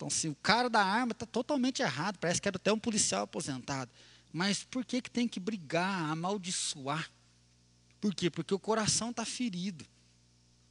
Então, 0.00 0.08
assim, 0.08 0.30
o 0.30 0.34
cara 0.36 0.70
da 0.70 0.82
arma 0.82 1.12
está 1.12 1.26
totalmente 1.26 1.82
errado, 1.82 2.16
parece 2.18 2.40
que 2.40 2.48
era 2.48 2.56
até 2.56 2.72
um 2.72 2.78
policial 2.78 3.24
aposentado. 3.24 3.90
Mas 4.32 4.64
por 4.64 4.82
que, 4.82 5.02
que 5.02 5.10
tem 5.10 5.28
que 5.28 5.38
brigar, 5.38 6.10
amaldiçoar? 6.10 7.10
Por 8.00 8.14
quê? 8.14 8.30
Porque 8.30 8.54
o 8.54 8.58
coração 8.58 9.10
está 9.10 9.26
ferido. 9.26 9.84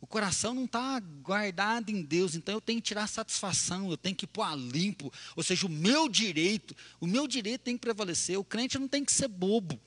O 0.01 0.07
coração 0.07 0.55
não 0.55 0.65
está 0.65 0.99
guardado 0.99 1.91
em 1.91 2.01
Deus, 2.01 2.33
então 2.33 2.55
eu 2.55 2.61
tenho 2.61 2.81
que 2.81 2.87
tirar 2.87 3.05
satisfação, 3.05 3.91
eu 3.91 3.97
tenho 3.97 4.15
que 4.15 4.25
pôr 4.25 4.41
a 4.41 4.55
limpo, 4.55 5.13
ou 5.35 5.43
seja, 5.43 5.67
o 5.67 5.69
meu 5.69 6.09
direito, 6.09 6.75
o 6.99 7.05
meu 7.05 7.27
direito 7.27 7.61
tem 7.61 7.75
que 7.75 7.81
prevalecer. 7.81 8.39
O 8.39 8.43
crente 8.43 8.79
não 8.79 8.87
tem 8.87 9.05
que 9.05 9.11
ser 9.11 9.27
bobo. 9.27 9.79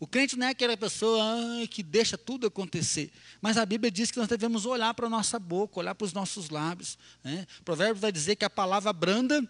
O 0.00 0.06
crente 0.06 0.34
não 0.34 0.46
é 0.46 0.50
aquela 0.50 0.74
pessoa 0.78 1.22
ah, 1.22 1.66
que 1.68 1.82
deixa 1.82 2.16
tudo 2.16 2.46
acontecer. 2.46 3.12
Mas 3.38 3.58
a 3.58 3.66
Bíblia 3.66 3.90
diz 3.90 4.10
que 4.10 4.18
nós 4.18 4.28
devemos 4.28 4.64
olhar 4.64 4.94
para 4.94 5.06
a 5.06 5.10
nossa 5.10 5.38
boca, 5.38 5.78
olhar 5.78 5.94
para 5.94 6.06
os 6.06 6.14
nossos 6.14 6.48
lábios. 6.48 6.96
Né? 7.22 7.46
O 7.60 7.64
provérbio 7.64 8.00
vai 8.00 8.10
dizer 8.10 8.36
que 8.36 8.44
a 8.46 8.48
palavra 8.48 8.94
branda, 8.94 9.46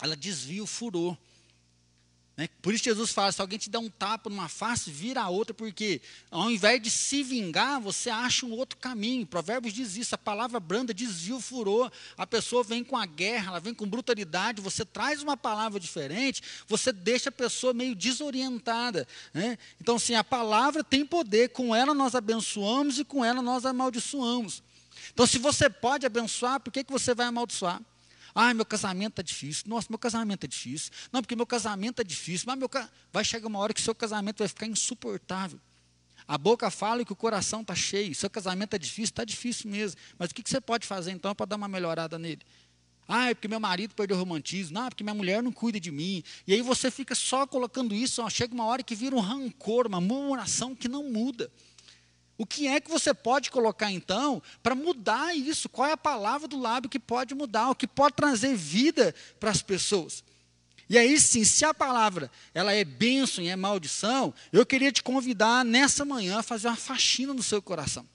ela 0.00 0.16
desvia 0.16 0.62
o 0.62 0.66
furor. 0.66 1.14
Né? 2.36 2.48
Por 2.60 2.74
isso 2.74 2.82
Jesus 2.82 3.12
fala, 3.12 3.30
se 3.30 3.40
alguém 3.40 3.58
te 3.58 3.70
dá 3.70 3.78
um 3.78 3.88
tapa 3.88 4.28
numa 4.28 4.48
face, 4.48 4.90
vira 4.90 5.22
a 5.22 5.28
outra, 5.28 5.54
porque 5.54 6.02
ao 6.30 6.50
invés 6.50 6.82
de 6.82 6.90
se 6.90 7.22
vingar, 7.22 7.80
você 7.80 8.10
acha 8.10 8.44
um 8.44 8.52
outro 8.52 8.76
caminho. 8.78 9.24
Provérbios 9.24 9.72
diz 9.72 9.96
isso, 9.96 10.14
a 10.14 10.18
palavra 10.18 10.58
branda 10.58 10.92
desvia 10.92 11.36
o 11.36 11.40
furor. 11.40 11.92
A 12.16 12.26
pessoa 12.26 12.64
vem 12.64 12.82
com 12.82 12.96
a 12.96 13.06
guerra, 13.06 13.48
ela 13.48 13.60
vem 13.60 13.72
com 13.72 13.86
brutalidade, 13.86 14.60
você 14.60 14.84
traz 14.84 15.22
uma 15.22 15.36
palavra 15.36 15.78
diferente, 15.78 16.42
você 16.66 16.92
deixa 16.92 17.28
a 17.28 17.32
pessoa 17.32 17.72
meio 17.72 17.94
desorientada. 17.94 19.06
Né? 19.32 19.56
Então, 19.80 19.98
sim, 19.98 20.14
a 20.14 20.24
palavra 20.24 20.82
tem 20.82 21.06
poder, 21.06 21.50
com 21.50 21.74
ela 21.74 21.94
nós 21.94 22.16
abençoamos 22.16 22.98
e 22.98 23.04
com 23.04 23.24
ela 23.24 23.40
nós 23.40 23.64
amaldiçoamos. 23.64 24.60
Então, 25.12 25.26
se 25.26 25.38
você 25.38 25.70
pode 25.70 26.04
abençoar, 26.04 26.58
por 26.58 26.72
que, 26.72 26.82
que 26.82 26.90
você 26.90 27.14
vai 27.14 27.26
amaldiçoar? 27.26 27.80
Ah, 28.34 28.52
meu 28.52 28.66
casamento 28.66 29.12
está 29.12 29.22
difícil. 29.22 29.64
Nossa, 29.68 29.86
meu 29.88 29.98
casamento 29.98 30.44
é 30.44 30.48
difícil. 30.48 30.90
Não, 31.12 31.22
porque 31.22 31.36
meu 31.36 31.46
casamento 31.46 32.00
é 32.00 32.04
difícil. 32.04 32.46
Mas 32.48 32.58
meu 32.58 32.68
ca... 32.68 32.90
vai 33.12 33.24
chegar 33.24 33.46
uma 33.46 33.60
hora 33.60 33.72
que 33.72 33.80
seu 33.80 33.94
casamento 33.94 34.38
vai 34.38 34.48
ficar 34.48 34.66
insuportável. 34.66 35.60
A 36.26 36.36
boca 36.36 36.70
fala 36.70 37.04
que 37.04 37.12
o 37.12 37.16
coração 37.16 37.60
está 37.60 37.74
cheio. 37.74 38.14
Seu 38.14 38.28
casamento 38.28 38.74
é 38.74 38.78
difícil, 38.78 39.04
está 39.04 39.24
difícil 39.24 39.70
mesmo. 39.70 40.00
Mas 40.18 40.30
o 40.30 40.34
que, 40.34 40.42
que 40.42 40.50
você 40.50 40.60
pode 40.60 40.86
fazer 40.86 41.12
então 41.12 41.34
para 41.34 41.46
dar 41.46 41.56
uma 41.56 41.68
melhorada 41.68 42.18
nele? 42.18 42.40
Ah, 43.06 43.30
é 43.30 43.34
porque 43.34 43.46
meu 43.46 43.60
marido 43.60 43.94
perdeu 43.94 44.16
o 44.16 44.20
romantismo. 44.20 44.74
Não, 44.74 44.86
é 44.86 44.88
porque 44.88 45.04
minha 45.04 45.14
mulher 45.14 45.42
não 45.42 45.52
cuida 45.52 45.78
de 45.78 45.92
mim. 45.92 46.24
E 46.46 46.54
aí 46.54 46.62
você 46.62 46.90
fica 46.90 47.14
só 47.14 47.46
colocando 47.46 47.94
isso. 47.94 48.22
Ó, 48.22 48.30
chega 48.30 48.54
uma 48.54 48.64
hora 48.64 48.82
que 48.82 48.94
vira 48.94 49.14
um 49.14 49.20
rancor, 49.20 49.86
uma 49.86 50.00
murmuração 50.00 50.74
que 50.74 50.88
não 50.88 51.10
muda. 51.10 51.52
O 52.36 52.44
que 52.44 52.66
é 52.66 52.80
que 52.80 52.90
você 52.90 53.14
pode 53.14 53.50
colocar 53.50 53.92
então 53.92 54.42
para 54.62 54.74
mudar 54.74 55.36
isso? 55.36 55.68
Qual 55.68 55.86
é 55.88 55.92
a 55.92 55.96
palavra 55.96 56.48
do 56.48 56.58
lábio 56.58 56.90
que 56.90 56.98
pode 56.98 57.34
mudar, 57.34 57.70
o 57.70 57.74
que 57.74 57.86
pode 57.86 58.16
trazer 58.16 58.56
vida 58.56 59.14
para 59.38 59.50
as 59.50 59.62
pessoas? 59.62 60.24
E 60.88 60.98
aí 60.98 61.18
sim, 61.18 61.44
se 61.44 61.64
a 61.64 61.72
palavra 61.72 62.30
ela 62.52 62.72
é 62.72 62.84
bênção 62.84 63.42
e 63.42 63.48
é 63.48 63.56
maldição, 63.56 64.34
eu 64.52 64.66
queria 64.66 64.92
te 64.92 65.02
convidar 65.02 65.64
nessa 65.64 66.04
manhã 66.04 66.40
a 66.40 66.42
fazer 66.42 66.68
uma 66.68 66.76
faxina 66.76 67.32
no 67.32 67.42
seu 67.42 67.62
coração. 67.62 68.06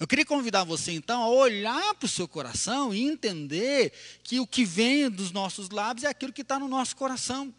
Eu 0.00 0.06
queria 0.06 0.24
convidar 0.24 0.64
você 0.64 0.92
então 0.92 1.22
a 1.22 1.28
olhar 1.28 1.94
para 1.94 2.06
o 2.06 2.08
seu 2.08 2.26
coração 2.26 2.94
e 2.94 3.02
entender 3.02 3.92
que 4.22 4.38
o 4.38 4.46
que 4.46 4.64
vem 4.64 5.10
dos 5.10 5.32
nossos 5.32 5.70
lábios 5.70 6.04
é 6.04 6.08
aquilo 6.08 6.32
que 6.32 6.42
está 6.42 6.58
no 6.58 6.68
nosso 6.68 6.96
coração. 6.96 7.52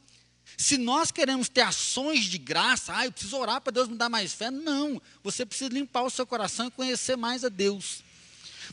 Se 0.58 0.78
nós 0.78 1.12
queremos 1.12 1.48
ter 1.48 1.62
ações 1.62 2.26
de 2.26 2.38
graça, 2.38 2.96
ah, 2.96 3.06
eu 3.06 3.12
preciso 3.12 3.38
orar 3.38 3.62
para 3.62 3.72
Deus 3.72 3.88
me 3.88 3.96
dar 3.96 4.10
mais 4.10 4.34
fé. 4.34 4.52
Não, 4.52 5.02
você 5.24 5.46
precisa 5.46 5.74
limpar 5.74 6.04
o 6.04 6.10
seu 6.10 6.26
coração 6.26 6.68
e 6.68 6.72
conhecer 6.72 7.16
mais 7.16 7.44
a 7.44 7.50
Deus. 7.50 8.04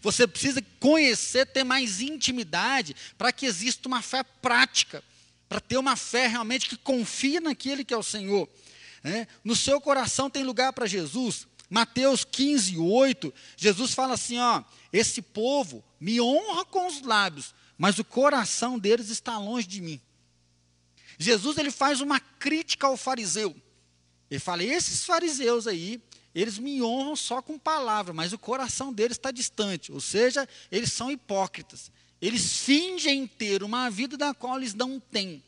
Você 0.03 0.27
precisa 0.27 0.63
conhecer, 0.79 1.47
ter 1.47 1.65
mais 1.65 2.01
intimidade, 2.01 2.95
para 3.17 3.33
que 3.33 3.47
exista 3.47 3.89
uma 3.89 4.03
fé 4.03 4.23
prática, 4.23 5.03
para 5.49 5.61
ter 5.61 5.79
uma 5.79 5.97
fé 5.97 6.27
realmente 6.27 6.69
que 6.69 6.77
confia 6.77 7.41
naquele 7.41 7.85
que 7.85 7.95
é 7.95 7.97
o 7.97 8.03
Senhor. 8.03 8.49
É? 9.05 9.27
No 9.45 9.55
seu 9.55 9.81
coração 9.81 10.29
tem 10.29 10.43
lugar 10.43 10.73
para 10.73 10.87
Jesus. 10.87 11.47
Mateus 11.69 12.25
15, 12.25 12.77
8, 12.79 13.33
Jesus 13.57 13.93
fala 13.93 14.15
assim: 14.15 14.39
ó, 14.39 14.63
esse 14.93 15.21
povo 15.21 15.85
me 16.01 16.21
honra 16.21 16.65
com 16.65 16.87
os 16.87 17.03
lábios, 17.03 17.55
mas 17.79 17.99
o 17.99 18.05
coração 18.05 18.79
deles 18.79 19.11
está 19.11 19.39
longe 19.39 19.67
de 19.67 19.81
mim. 19.81 20.01
Jesus 21.19 21.57
ele 21.59 21.71
faz 21.71 22.01
uma 22.01 22.21
crítica 22.21 22.87
ao 22.87 22.97
fariseu. 22.97 23.55
Ele 24.31 24.41
fala: 24.41 24.63
esses 24.63 25.05
fariseus 25.05 25.67
aí, 25.67 26.01
eles 26.35 26.59
me 26.59 26.83
honram 26.83 27.17
só 27.17 27.41
com 27.41 27.59
palavra, 27.59 28.13
mas 28.13 28.33
o 28.33 28.39
coração 28.39 28.93
deles 28.93 29.17
está 29.17 29.31
distante. 29.31 29.91
Ou 29.93 30.01
seja, 30.01 30.49
eles 30.71 30.93
são 30.93 31.11
hipócritas. 31.11 31.91
Eles 32.21 32.59
fingem 32.59 33.27
ter 33.27 33.63
uma 33.63 33.91
vida 33.91 34.17
da 34.17 34.35
qual 34.35 34.59
eles 34.59 34.75
não 34.75 34.99
têm. 34.99 35.43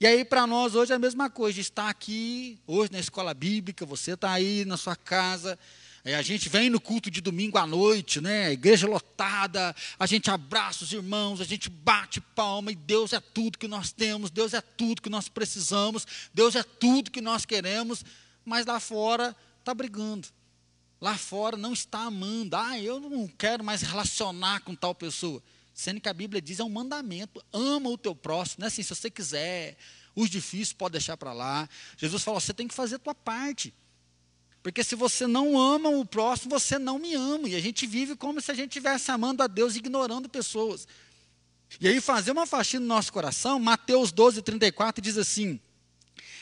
E 0.00 0.06
aí, 0.06 0.24
para 0.24 0.46
nós, 0.46 0.74
hoje 0.74 0.92
é 0.92 0.96
a 0.96 0.98
mesma 0.98 1.28
coisa. 1.28 1.60
Está 1.60 1.88
aqui, 1.88 2.58
hoje 2.66 2.92
na 2.92 3.00
escola 3.00 3.34
bíblica, 3.34 3.84
você 3.84 4.12
está 4.12 4.32
aí 4.32 4.64
na 4.64 4.76
sua 4.76 4.94
casa, 4.94 5.58
é, 6.04 6.14
a 6.14 6.22
gente 6.22 6.48
vem 6.48 6.70
no 6.70 6.80
culto 6.80 7.10
de 7.10 7.20
domingo 7.20 7.58
à 7.58 7.66
noite, 7.66 8.20
né? 8.20 8.52
Igreja 8.52 8.86
lotada, 8.86 9.74
a 9.98 10.06
gente 10.06 10.30
abraça 10.30 10.84
os 10.84 10.92
irmãos, 10.92 11.40
a 11.40 11.44
gente 11.44 11.68
bate 11.68 12.20
palma 12.20 12.70
e 12.72 12.74
Deus 12.74 13.12
é 13.12 13.20
tudo 13.20 13.58
que 13.58 13.68
nós 13.68 13.92
temos, 13.92 14.30
Deus 14.30 14.54
é 14.54 14.60
tudo 14.60 15.02
que 15.02 15.10
nós 15.10 15.28
precisamos, 15.28 16.06
Deus 16.32 16.54
é 16.54 16.62
tudo 16.62 17.10
que 17.10 17.20
nós 17.20 17.44
queremos, 17.44 18.04
mas 18.44 18.64
lá 18.64 18.78
fora 18.80 19.36
está 19.58 19.74
brigando. 19.74 20.28
Lá 21.00 21.16
fora 21.16 21.56
não 21.56 21.72
está 21.72 22.00
amando. 22.00 22.56
Ah, 22.56 22.78
eu 22.78 22.98
não 22.98 23.28
quero 23.28 23.62
mais 23.62 23.82
relacionar 23.82 24.60
com 24.60 24.74
tal 24.74 24.94
pessoa. 24.94 25.42
Sendo 25.72 26.00
que 26.00 26.08
a 26.08 26.14
Bíblia 26.14 26.42
diz 26.42 26.58
é 26.58 26.64
um 26.64 26.68
mandamento: 26.68 27.44
ama 27.52 27.88
o 27.88 27.98
teu 27.98 28.14
próximo, 28.14 28.62
né? 28.62 28.66
Assim, 28.66 28.82
se 28.82 28.94
você 28.94 29.10
quiser, 29.10 29.76
os 30.14 30.28
difíceis 30.28 30.72
pode 30.72 30.92
deixar 30.92 31.16
para 31.16 31.32
lá. 31.32 31.68
Jesus 31.96 32.22
falou: 32.22 32.40
você 32.40 32.52
tem 32.52 32.66
que 32.66 32.74
fazer 32.74 32.96
a 32.96 32.98
tua 32.98 33.14
parte. 33.14 33.72
Porque 34.62 34.82
se 34.82 34.94
você 34.94 35.26
não 35.26 35.58
ama 35.58 35.88
o 35.88 36.04
próximo, 36.04 36.58
você 36.58 36.78
não 36.78 36.98
me 36.98 37.14
ama. 37.14 37.48
E 37.48 37.54
a 37.54 37.60
gente 37.60 37.86
vive 37.86 38.16
como 38.16 38.40
se 38.40 38.50
a 38.50 38.54
gente 38.54 38.70
estivesse 38.70 39.10
amando 39.10 39.42
a 39.42 39.46
Deus 39.46 39.76
ignorando 39.76 40.28
pessoas. 40.28 40.86
E 41.80 41.86
aí, 41.86 42.00
fazer 42.00 42.32
uma 42.32 42.46
faxina 42.46 42.80
no 42.80 42.86
nosso 42.86 43.12
coração, 43.12 43.60
Mateus 43.60 44.10
12, 44.10 44.42
34 44.42 45.02
diz 45.02 45.18
assim: 45.18 45.60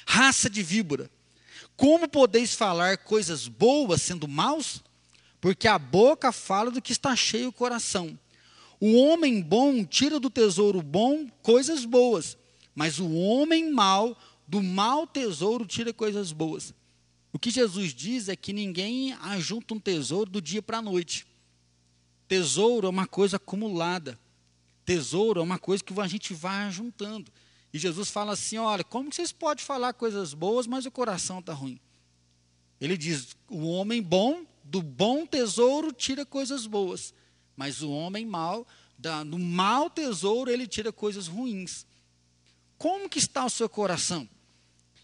Raça 0.06 0.48
de 0.48 0.62
víbora, 0.62 1.10
como 1.76 2.08
podeis 2.08 2.54
falar 2.54 2.98
coisas 2.98 3.48
boas 3.48 4.00
sendo 4.00 4.26
maus? 4.26 4.82
Porque 5.40 5.68
a 5.68 5.78
boca 5.78 6.32
fala 6.32 6.70
do 6.70 6.80
que 6.80 6.92
está 6.92 7.14
cheio 7.14 7.48
o 7.48 7.52
coração. 7.52 8.18
O 8.80 8.96
homem 8.96 9.42
bom 9.42 9.84
tira 9.84 10.20
do 10.20 10.30
tesouro 10.30 10.82
bom 10.82 11.28
coisas 11.42 11.84
boas, 11.84 12.36
mas 12.74 12.98
o 12.98 13.10
homem 13.12 13.70
mau 13.70 14.16
do 14.46 14.62
mau 14.62 15.06
tesouro 15.06 15.66
tira 15.66 15.92
coisas 15.92 16.32
boas. 16.32 16.74
O 17.36 17.38
que 17.38 17.50
Jesus 17.50 17.92
diz 17.92 18.30
é 18.30 18.34
que 18.34 18.50
ninguém 18.50 19.12
ajunta 19.12 19.74
um 19.74 19.78
tesouro 19.78 20.30
do 20.30 20.40
dia 20.40 20.62
para 20.62 20.78
a 20.78 20.82
noite. 20.82 21.26
Tesouro 22.26 22.86
é 22.86 22.90
uma 22.90 23.06
coisa 23.06 23.36
acumulada. 23.36 24.18
Tesouro 24.86 25.40
é 25.40 25.42
uma 25.42 25.58
coisa 25.58 25.84
que 25.84 26.00
a 26.00 26.06
gente 26.08 26.32
vai 26.32 26.72
juntando. 26.72 27.30
E 27.74 27.78
Jesus 27.78 28.08
fala 28.08 28.32
assim: 28.32 28.56
olha, 28.56 28.82
como 28.82 29.12
vocês 29.12 29.32
podem 29.32 29.62
falar 29.62 29.92
coisas 29.92 30.32
boas, 30.32 30.66
mas 30.66 30.86
o 30.86 30.90
coração 30.90 31.40
está 31.40 31.52
ruim? 31.52 31.78
Ele 32.80 32.96
diz: 32.96 33.36
o 33.50 33.66
homem 33.68 34.00
bom, 34.00 34.46
do 34.64 34.80
bom 34.80 35.26
tesouro, 35.26 35.92
tira 35.92 36.24
coisas 36.24 36.66
boas, 36.66 37.12
mas 37.54 37.82
o 37.82 37.90
homem 37.90 38.24
mau, 38.24 38.66
do 39.26 39.38
mau 39.38 39.90
tesouro, 39.90 40.50
ele 40.50 40.66
tira 40.66 40.90
coisas 40.90 41.26
ruins. 41.26 41.84
Como 42.78 43.10
que 43.10 43.18
está 43.18 43.44
o 43.44 43.50
seu 43.50 43.68
coração? 43.68 44.26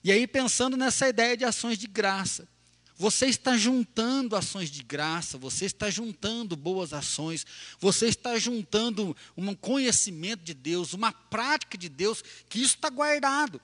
E 0.05 0.11
aí, 0.11 0.26
pensando 0.26 0.76
nessa 0.76 1.09
ideia 1.09 1.36
de 1.36 1.44
ações 1.44 1.78
de 1.78 1.86
graça, 1.86 2.48
você 2.96 3.26
está 3.26 3.57
juntando 3.57 4.36
ações 4.36 4.70
de 4.70 4.82
graça, 4.82 5.38
você 5.38 5.64
está 5.64 5.90
juntando 5.90 6.57
boas 6.57 6.92
ações, 6.92 7.46
você 7.80 8.07
está 8.07 8.38
juntando 8.38 9.16
um 9.36 9.55
conhecimento 9.55 10.42
de 10.42 10.55
Deus, 10.55 10.92
uma 10.92 11.12
prática 11.12 11.76
de 11.78 11.88
Deus, 11.88 12.22
que 12.48 12.61
isso 12.61 12.76
está 12.76 12.90
guardado. 12.90 13.61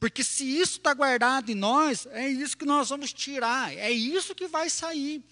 Porque 0.00 0.22
se 0.22 0.44
isso 0.44 0.78
está 0.78 0.92
guardado 0.92 1.50
em 1.50 1.54
nós, 1.54 2.06
é 2.10 2.28
isso 2.28 2.56
que 2.56 2.64
nós 2.64 2.88
vamos 2.88 3.12
tirar, 3.12 3.72
é 3.76 3.90
isso 3.90 4.34
que 4.34 4.46
vai 4.46 4.68
sair. 4.68 5.22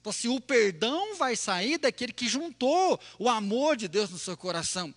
Então, 0.00 0.12
se 0.12 0.28
o 0.28 0.40
perdão 0.40 1.16
vai 1.16 1.36
sair 1.36 1.78
daquele 1.78 2.12
que 2.12 2.28
juntou 2.28 3.00
o 3.18 3.28
amor 3.28 3.76
de 3.76 3.86
Deus 3.86 4.10
no 4.10 4.18
seu 4.18 4.36
coração, 4.36 4.92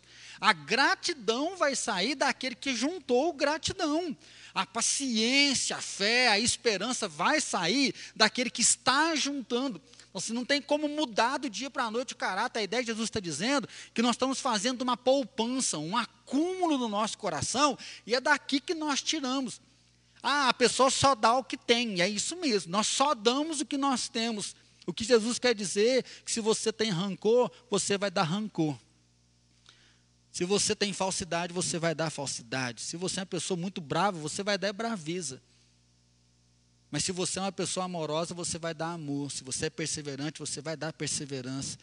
a 0.46 0.54
gratidão 0.54 1.56
vai 1.58 1.76
sair 1.76 2.16
daquele 2.16 2.56
que 2.56 2.76
juntou 2.76 3.34
gratidão 3.34 4.16
a 4.56 4.66
paciência, 4.66 5.76
a 5.76 5.82
fé, 5.82 6.30
a 6.30 6.40
esperança 6.40 7.10
vai 7.10 7.42
sair 7.42 7.94
daquele 8.16 8.50
que 8.50 8.62
está 8.62 9.14
juntando. 9.14 9.82
Se 10.18 10.32
não 10.32 10.46
tem 10.46 10.62
como 10.62 10.88
mudar 10.88 11.38
do 11.40 11.50
dia 11.50 11.70
para 11.70 11.84
a 11.84 11.92
noite 11.92 12.14
o 12.14 12.16
caráter, 12.16 12.60
a 12.60 12.64
ideia 12.64 12.82
que 12.82 12.88
Jesus 12.88 13.10
está 13.10 13.20
dizendo 13.20 13.68
que 13.94 14.02
nós 14.02 14.12
estamos 14.12 14.40
fazendo 14.40 14.82
uma 14.82 14.96
poupança, 14.96 15.78
um 15.78 15.98
acúmulo 15.98 16.78
no 16.78 16.88
nosso 16.88 17.18
coração, 17.18 17.78
e 18.08 18.16
é 18.16 18.22
daqui 18.22 18.62
que 18.62 18.74
nós 18.74 19.02
tiramos. 19.02 19.60
Ah, 20.24 20.48
a 20.48 20.54
pessoa 20.54 20.90
só 20.90 21.14
dá 21.14 21.36
o 21.36 21.44
que 21.44 21.58
tem, 21.58 22.02
é 22.02 22.08
isso 22.08 22.38
mesmo, 22.38 22.72
nós 22.72 22.88
só 22.88 23.14
damos 23.14 23.60
o 23.60 23.66
que 23.66 23.78
nós 23.78 24.08
temos. 24.08 24.56
O 24.88 24.94
que 24.94 25.04
Jesus 25.04 25.38
quer 25.38 25.54
dizer 25.54 26.00
é 26.00 26.04
que 26.24 26.32
se 26.32 26.40
você 26.40 26.72
tem 26.72 26.92
rancor, 26.92 27.52
você 27.70 27.98
vai 27.98 28.10
dar 28.10 28.24
rancor. 28.24 28.80
Se 30.36 30.44
você 30.44 30.76
tem 30.76 30.92
falsidade, 30.92 31.54
você 31.54 31.80
vai 31.80 31.96
dar 31.96 32.10
falsidade. 32.10 32.82
Se 32.82 32.98
você 32.98 33.22
é 33.22 33.24
uma 33.24 33.26
pessoa 33.26 33.58
muito 33.58 33.80
brava, 33.80 34.20
você 34.20 34.44
vai 34.44 34.58
dar 34.58 34.74
braveza. 34.74 35.42
Mas 36.92 37.06
se 37.06 37.14
você 37.14 37.40
é 37.40 37.44
uma 37.44 37.54
pessoa 37.54 37.86
amorosa, 37.86 38.34
você 38.34 38.60
vai 38.60 38.74
dar 38.74 38.92
amor. 38.92 39.32
Se 39.32 39.46
você 39.46 39.68
é 39.68 39.70
perseverante, 39.70 40.42
você 40.42 40.60
vai 40.60 40.76
dar 40.76 40.92
perseverança. 40.92 41.78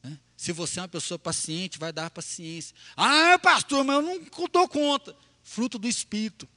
Né? 0.00 0.16
Se 0.36 0.52
você 0.52 0.78
é 0.78 0.82
uma 0.82 0.88
pessoa 0.88 1.18
paciente, 1.18 1.76
vai 1.76 1.92
dar 1.92 2.08
paciência. 2.08 2.72
Ah, 2.96 3.36
pastor, 3.36 3.82
mas 3.82 3.96
eu 3.96 4.02
não 4.02 4.46
dou 4.46 4.68
conta. 4.68 5.16
Fruto 5.42 5.76
do 5.76 5.88
Espírito. 5.88 6.48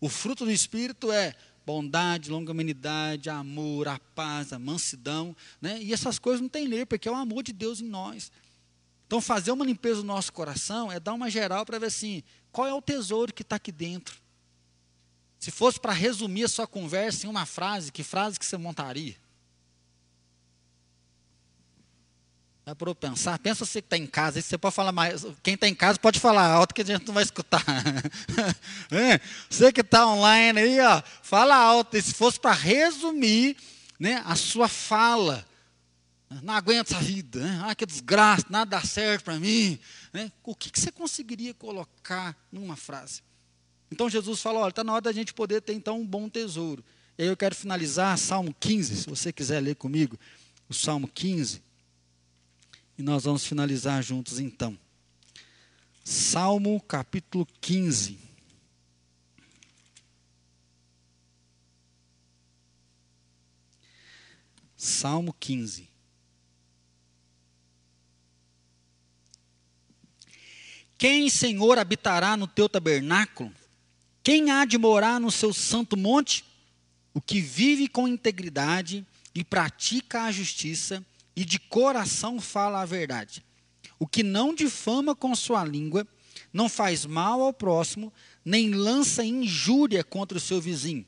O 0.00 0.08
fruto 0.08 0.44
do 0.44 0.50
Espírito 0.50 1.12
é 1.12 1.36
bondade, 1.64 2.28
longanimidade, 2.28 3.30
amor, 3.30 3.86
a 3.86 4.00
paz, 4.16 4.52
a 4.52 4.58
mansidão. 4.58 5.36
Né? 5.60 5.80
E 5.80 5.92
essas 5.92 6.18
coisas 6.18 6.40
não 6.40 6.48
tem 6.48 6.66
lei, 6.66 6.84
porque 6.84 7.06
é 7.06 7.12
o 7.12 7.14
amor 7.14 7.44
de 7.44 7.52
Deus 7.52 7.80
em 7.80 7.86
nós. 7.86 8.32
Então, 9.12 9.20
fazer 9.20 9.52
uma 9.52 9.62
limpeza 9.62 10.00
no 10.00 10.06
nosso 10.06 10.32
coração 10.32 10.90
é 10.90 10.98
dar 10.98 11.12
uma 11.12 11.28
geral 11.28 11.66
para 11.66 11.78
ver 11.78 11.84
assim, 11.84 12.22
qual 12.50 12.66
é 12.66 12.72
o 12.72 12.80
tesouro 12.80 13.30
que 13.30 13.42
está 13.42 13.56
aqui 13.56 13.70
dentro. 13.70 14.16
Se 15.38 15.50
fosse 15.50 15.78
para 15.78 15.92
resumir 15.92 16.44
a 16.44 16.48
sua 16.48 16.66
conversa 16.66 17.26
em 17.26 17.28
uma 17.28 17.44
frase, 17.44 17.92
que 17.92 18.02
frase 18.02 18.38
que 18.38 18.46
você 18.46 18.56
montaria? 18.56 19.14
Dá 22.64 22.74
para 22.74 22.88
eu 22.88 22.94
pensar? 22.94 23.38
Pensa 23.38 23.66
você 23.66 23.82
que 23.82 23.86
está 23.86 23.98
em 23.98 24.06
casa, 24.06 24.40
você 24.40 24.56
pode 24.56 24.74
falar 24.74 24.92
mais. 24.92 25.26
Quem 25.42 25.56
está 25.56 25.68
em 25.68 25.74
casa 25.74 25.98
pode 25.98 26.18
falar 26.18 26.46
alto 26.46 26.74
que 26.74 26.80
a 26.80 26.86
gente 26.86 27.06
não 27.06 27.12
vai 27.12 27.22
escutar. 27.22 27.62
você 29.50 29.70
que 29.74 29.82
está 29.82 30.06
online 30.06 30.58
aí, 30.58 30.80
ó, 30.80 31.02
fala 31.22 31.54
alto. 31.54 31.98
E 31.98 32.00
se 32.00 32.14
fosse 32.14 32.40
para 32.40 32.54
resumir 32.54 33.58
né, 34.00 34.22
a 34.24 34.34
sua 34.34 34.68
fala, 34.68 35.46
não 36.42 36.54
aguento 36.54 36.92
essa 36.92 37.00
vida, 37.00 37.40
né? 37.40 37.62
ah, 37.64 37.74
que 37.74 37.84
desgraça, 37.84 38.46
nada 38.48 38.78
dá 38.78 38.82
certo 38.82 39.24
para 39.24 39.38
mim. 39.38 39.78
Né? 40.12 40.30
O 40.42 40.54
que, 40.54 40.70
que 40.70 40.80
você 40.80 40.90
conseguiria 40.92 41.52
colocar 41.52 42.36
numa 42.50 42.76
frase? 42.76 43.22
Então 43.90 44.08
Jesus 44.08 44.40
fala: 44.40 44.60
olha, 44.60 44.70
está 44.70 44.82
na 44.82 44.92
hora 44.92 45.02
da 45.02 45.12
gente 45.12 45.34
poder 45.34 45.60
ter 45.60 45.74
então 45.74 46.00
um 46.00 46.06
bom 46.06 46.28
tesouro. 46.28 46.84
E 47.18 47.22
aí 47.22 47.28
eu 47.28 47.36
quero 47.36 47.54
finalizar 47.54 48.16
Salmo 48.16 48.54
15, 48.58 48.96
se 48.96 49.10
você 49.10 49.32
quiser 49.32 49.60
ler 49.60 49.76
comigo, 49.76 50.18
o 50.68 50.74
Salmo 50.74 51.06
15. 51.06 51.62
E 52.96 53.02
nós 53.02 53.24
vamos 53.24 53.44
finalizar 53.44 54.02
juntos 54.02 54.38
então. 54.38 54.78
Salmo 56.04 56.80
capítulo 56.80 57.46
15. 57.60 58.18
Salmo 64.76 65.32
15. 65.38 65.91
Quem, 71.02 71.28
Senhor, 71.28 71.80
habitará 71.80 72.36
no 72.36 72.46
teu 72.46 72.68
tabernáculo? 72.68 73.52
Quem 74.22 74.52
há 74.52 74.64
de 74.64 74.78
morar 74.78 75.18
no 75.18 75.32
seu 75.32 75.52
santo 75.52 75.96
monte? 75.96 76.44
O 77.12 77.20
que 77.20 77.40
vive 77.40 77.88
com 77.88 78.06
integridade 78.06 79.04
e 79.34 79.42
pratica 79.42 80.22
a 80.22 80.30
justiça 80.30 81.04
e 81.34 81.44
de 81.44 81.58
coração 81.58 82.40
fala 82.40 82.82
a 82.82 82.86
verdade. 82.86 83.44
O 83.98 84.06
que 84.06 84.22
não 84.22 84.54
difama 84.54 85.12
com 85.12 85.34
sua 85.34 85.64
língua, 85.64 86.06
não 86.52 86.68
faz 86.68 87.04
mal 87.04 87.40
ao 87.40 87.52
próximo, 87.52 88.12
nem 88.44 88.70
lança 88.70 89.24
injúria 89.24 90.04
contra 90.04 90.38
o 90.38 90.40
seu 90.40 90.60
vizinho. 90.60 91.04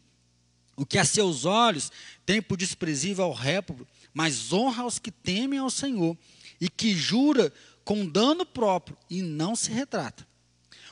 O 0.74 0.84
que 0.84 0.98
a 0.98 1.04
seus 1.04 1.44
olhos 1.44 1.92
tem 2.26 2.42
por 2.42 2.56
desprezível 2.56 3.26
ao 3.26 3.32
réprobo, 3.32 3.86
mas 4.12 4.52
honra 4.52 4.84
os 4.84 4.98
que 4.98 5.12
temem 5.12 5.60
ao 5.60 5.70
Senhor, 5.70 6.18
e 6.60 6.68
que 6.68 6.96
jura 6.96 7.52
com 7.84 8.06
dano 8.06 8.46
próprio 8.46 8.96
e 9.10 9.22
não 9.22 9.54
se 9.54 9.70
retrata. 9.70 10.26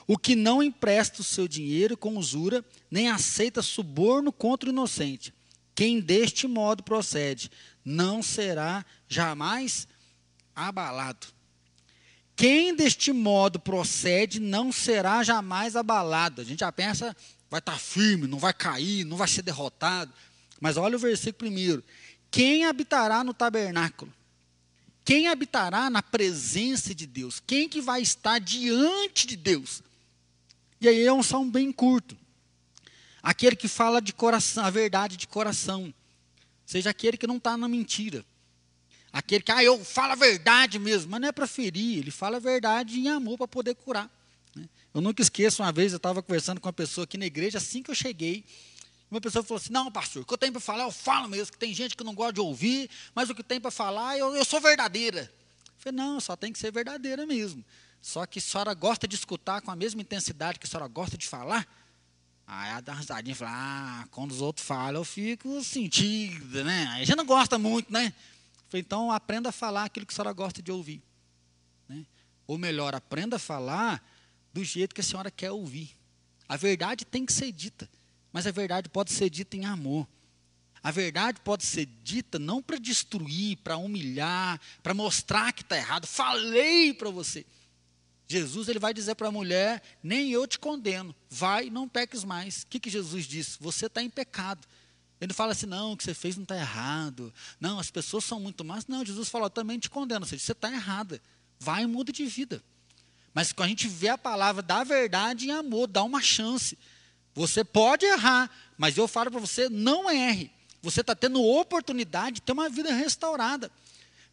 O 0.05 0.17
que 0.17 0.35
não 0.35 0.61
empresta 0.61 1.21
o 1.21 1.23
seu 1.23 1.47
dinheiro 1.47 1.97
com 1.97 2.17
usura, 2.17 2.63
nem 2.91 3.09
aceita 3.09 3.61
suborno 3.61 4.31
contra 4.31 4.69
o 4.69 4.71
inocente. 4.71 5.33
Quem 5.73 5.99
deste 5.99 6.47
modo 6.47 6.83
procede, 6.83 7.49
não 7.83 8.21
será 8.21 8.85
jamais 9.07 9.87
abalado. 10.55 11.27
Quem 12.35 12.75
deste 12.75 13.11
modo 13.11 13.59
procede, 13.59 14.39
não 14.39 14.71
será 14.71 15.23
jamais 15.23 15.75
abalado. 15.75 16.41
A 16.41 16.43
gente 16.43 16.59
já 16.59 16.71
pensa, 16.71 17.15
vai 17.49 17.59
estar 17.59 17.79
firme, 17.79 18.27
não 18.27 18.39
vai 18.39 18.53
cair, 18.53 19.03
não 19.05 19.17
vai 19.17 19.27
ser 19.27 19.41
derrotado. 19.41 20.11
Mas 20.59 20.77
olha 20.77 20.95
o 20.95 20.99
versículo 20.99 21.37
primeiro. 21.37 21.83
Quem 22.29 22.65
habitará 22.65 23.23
no 23.23 23.33
tabernáculo? 23.33 24.11
Quem 25.05 25.27
habitará 25.27 25.89
na 25.89 26.01
presença 26.01 26.95
de 26.95 27.05
Deus? 27.05 27.41
Quem 27.45 27.67
que 27.67 27.81
vai 27.81 28.01
estar 28.01 28.39
diante 28.39 29.27
de 29.27 29.35
Deus? 29.35 29.83
E 30.79 30.87
aí 30.87 31.05
é 31.05 31.11
um 31.13 31.23
salmo 31.23 31.51
bem 31.51 31.71
curto. 31.71 32.17
Aquele 33.21 33.55
que 33.55 33.67
fala 33.67 34.01
de 34.01 34.13
coração, 34.13 34.65
a 34.65 34.69
verdade 34.69 35.17
de 35.17 35.27
coração. 35.27 35.93
Seja 36.65 36.89
aquele 36.89 37.17
que 37.17 37.27
não 37.27 37.37
está 37.37 37.55
na 37.57 37.67
mentira. 37.67 38.25
Aquele 39.11 39.43
que, 39.43 39.51
ah, 39.51 39.63
eu 39.63 39.83
falo 39.83 40.13
a 40.13 40.15
verdade 40.15 40.79
mesmo. 40.79 41.11
Mas 41.11 41.21
não 41.21 41.27
é 41.27 41.31
para 41.31 41.47
ferir, 41.47 41.99
ele 41.99 42.11
fala 42.11 42.37
a 42.37 42.39
verdade 42.39 42.99
em 42.99 43.09
amor 43.09 43.37
para 43.37 43.47
poder 43.47 43.75
curar. 43.75 44.09
Né? 44.55 44.67
Eu 44.93 45.01
nunca 45.01 45.21
esqueço, 45.21 45.61
uma 45.61 45.71
vez 45.71 45.91
eu 45.91 45.97
estava 45.97 46.21
conversando 46.21 46.59
com 46.59 46.67
uma 46.67 46.73
pessoa 46.73 47.03
aqui 47.03 47.17
na 47.17 47.25
igreja, 47.25 47.57
assim 47.57 47.83
que 47.83 47.91
eu 47.91 47.95
cheguei, 47.95 48.43
uma 49.13 49.21
pessoa 49.21 49.43
falou 49.43 49.61
assim: 49.61 49.71
Não, 49.71 49.91
pastor, 49.91 50.23
o 50.23 50.25
que 50.25 50.33
eu 50.33 50.37
tenho 50.37 50.51
para 50.51 50.61
falar, 50.61 50.83
eu 50.83 50.91
falo 50.91 51.27
mesmo, 51.27 51.51
que 51.51 51.57
tem 51.57 51.73
gente 51.73 51.95
que 51.95 52.03
não 52.03 52.13
gosta 52.13 52.33
de 52.33 52.41
ouvir, 52.41 52.89
mas 53.13 53.29
o 53.29 53.35
que 53.35 53.43
tem 53.43 53.59
para 53.59 53.71
falar, 53.71 54.17
eu, 54.17 54.35
eu 54.35 54.43
sou 54.43 54.59
verdadeira. 54.59 55.21
Eu 55.65 55.73
falei: 55.77 55.97
Não, 55.97 56.19
só 56.19 56.35
tem 56.35 56.51
que 56.51 56.59
ser 56.59 56.71
verdadeira 56.71 57.25
mesmo. 57.25 57.63
Só 58.01 58.25
que 58.25 58.39
a 58.39 58.41
senhora 58.41 58.73
gosta 58.73 59.07
de 59.07 59.15
escutar 59.15 59.61
com 59.61 59.71
a 59.71 59.75
mesma 59.75 60.01
intensidade 60.01 60.59
que 60.59 60.65
a 60.65 60.69
senhora 60.69 60.89
gosta 60.89 61.17
de 61.17 61.25
falar? 61.25 61.65
Aí 62.45 62.71
ela 62.71 62.81
dá 62.81 62.91
uma 62.91 62.99
risadinha 62.99 63.31
e 63.31 63.35
fala, 63.35 63.51
ah, 63.53 64.07
quando 64.11 64.31
os 64.31 64.41
outros 64.41 64.65
falam, 64.65 64.99
eu 65.01 65.05
fico 65.05 65.63
sentido, 65.63 66.63
né? 66.65 66.87
Aí 66.91 67.03
a 67.03 67.05
gente 67.05 67.15
não 67.15 67.25
gosta 67.25 67.57
muito, 67.57 67.91
né? 67.91 68.13
falei, 68.67 68.81
então 68.81 69.11
aprenda 69.11 69.49
a 69.49 69.51
falar 69.51 69.85
aquilo 69.85 70.05
que 70.05 70.13
a 70.13 70.15
senhora 70.15 70.33
gosta 70.33 70.61
de 70.61 70.71
ouvir. 70.71 71.01
Né? 71.87 72.05
Ou 72.45 72.57
melhor, 72.57 72.93
aprenda 72.93 73.37
a 73.37 73.39
falar 73.39 74.03
do 74.51 74.63
jeito 74.63 74.93
que 74.93 75.01
a 75.01 75.03
senhora 75.03 75.31
quer 75.31 75.51
ouvir. 75.51 75.95
A 76.49 76.57
verdade 76.57 77.05
tem 77.05 77.25
que 77.25 77.31
ser 77.31 77.51
dita, 77.51 77.89
mas 78.33 78.47
a 78.47 78.51
verdade 78.51 78.89
pode 78.89 79.11
ser 79.11 79.29
dita 79.29 79.55
em 79.55 79.65
amor. 79.65 80.07
A 80.81 80.91
verdade 80.91 81.39
pode 81.39 81.63
ser 81.63 81.85
dita 82.03 82.37
não 82.37 82.61
para 82.61 82.77
destruir, 82.77 83.57
para 83.57 83.77
humilhar, 83.77 84.59
para 84.81 84.93
mostrar 84.93 85.53
que 85.53 85.61
está 85.61 85.77
errado. 85.77 86.05
Falei 86.05 86.93
para 86.93 87.09
você. 87.09 87.45
Jesus 88.27 88.67
ele 88.67 88.79
vai 88.79 88.93
dizer 88.93 89.15
para 89.15 89.27
a 89.27 89.31
mulher: 89.31 89.81
nem 90.01 90.31
eu 90.31 90.45
te 90.45 90.59
condeno, 90.59 91.15
vai, 91.29 91.69
não 91.69 91.87
peques 91.87 92.23
mais. 92.23 92.63
O 92.63 92.67
que, 92.67 92.79
que 92.79 92.89
Jesus 92.89 93.25
disse? 93.25 93.57
Você 93.61 93.85
está 93.85 94.01
em 94.01 94.09
pecado. 94.09 94.67
Ele 95.21 95.29
não 95.29 95.35
fala 95.35 95.53
assim, 95.53 95.67
não, 95.67 95.93
o 95.93 95.97
que 95.97 96.03
você 96.03 96.13
fez 96.13 96.35
não 96.35 96.43
está 96.43 96.57
errado. 96.57 97.33
Não, 97.57 97.79
as 97.79 97.89
pessoas 97.89 98.25
são 98.25 98.41
muito 98.41 98.65
más. 98.65 98.87
Não, 98.87 99.05
Jesus 99.05 99.29
falou, 99.29 99.49
também 99.49 99.79
te 99.79 99.89
condeno. 99.89 100.25
Você 100.25 100.35
está 100.35 100.69
errada. 100.69 101.21
Vai 101.57 101.83
e 101.83 101.87
muda 101.87 102.11
de 102.11 102.25
vida. 102.25 102.61
Mas 103.33 103.53
quando 103.53 103.67
a 103.67 103.69
gente 103.69 103.87
vê 103.87 104.09
a 104.09 104.17
palavra 104.17 104.61
da 104.61 104.83
verdade 104.83 105.47
em 105.47 105.51
amor, 105.51 105.87
dá 105.87 106.03
uma 106.03 106.21
chance. 106.21 106.77
Você 107.35 107.63
pode 107.63 108.05
errar, 108.05 108.49
mas 108.77 108.97
eu 108.97 109.07
falo 109.07 109.31
para 109.31 109.39
você, 109.39 109.69
não 109.69 110.09
erre. 110.09 110.51
Você 110.81 111.01
está 111.01 111.15
tendo 111.15 111.41
oportunidade 111.41 112.35
de 112.35 112.41
ter 112.41 112.51
uma 112.51 112.69
vida 112.69 112.93
restaurada. 112.93 113.71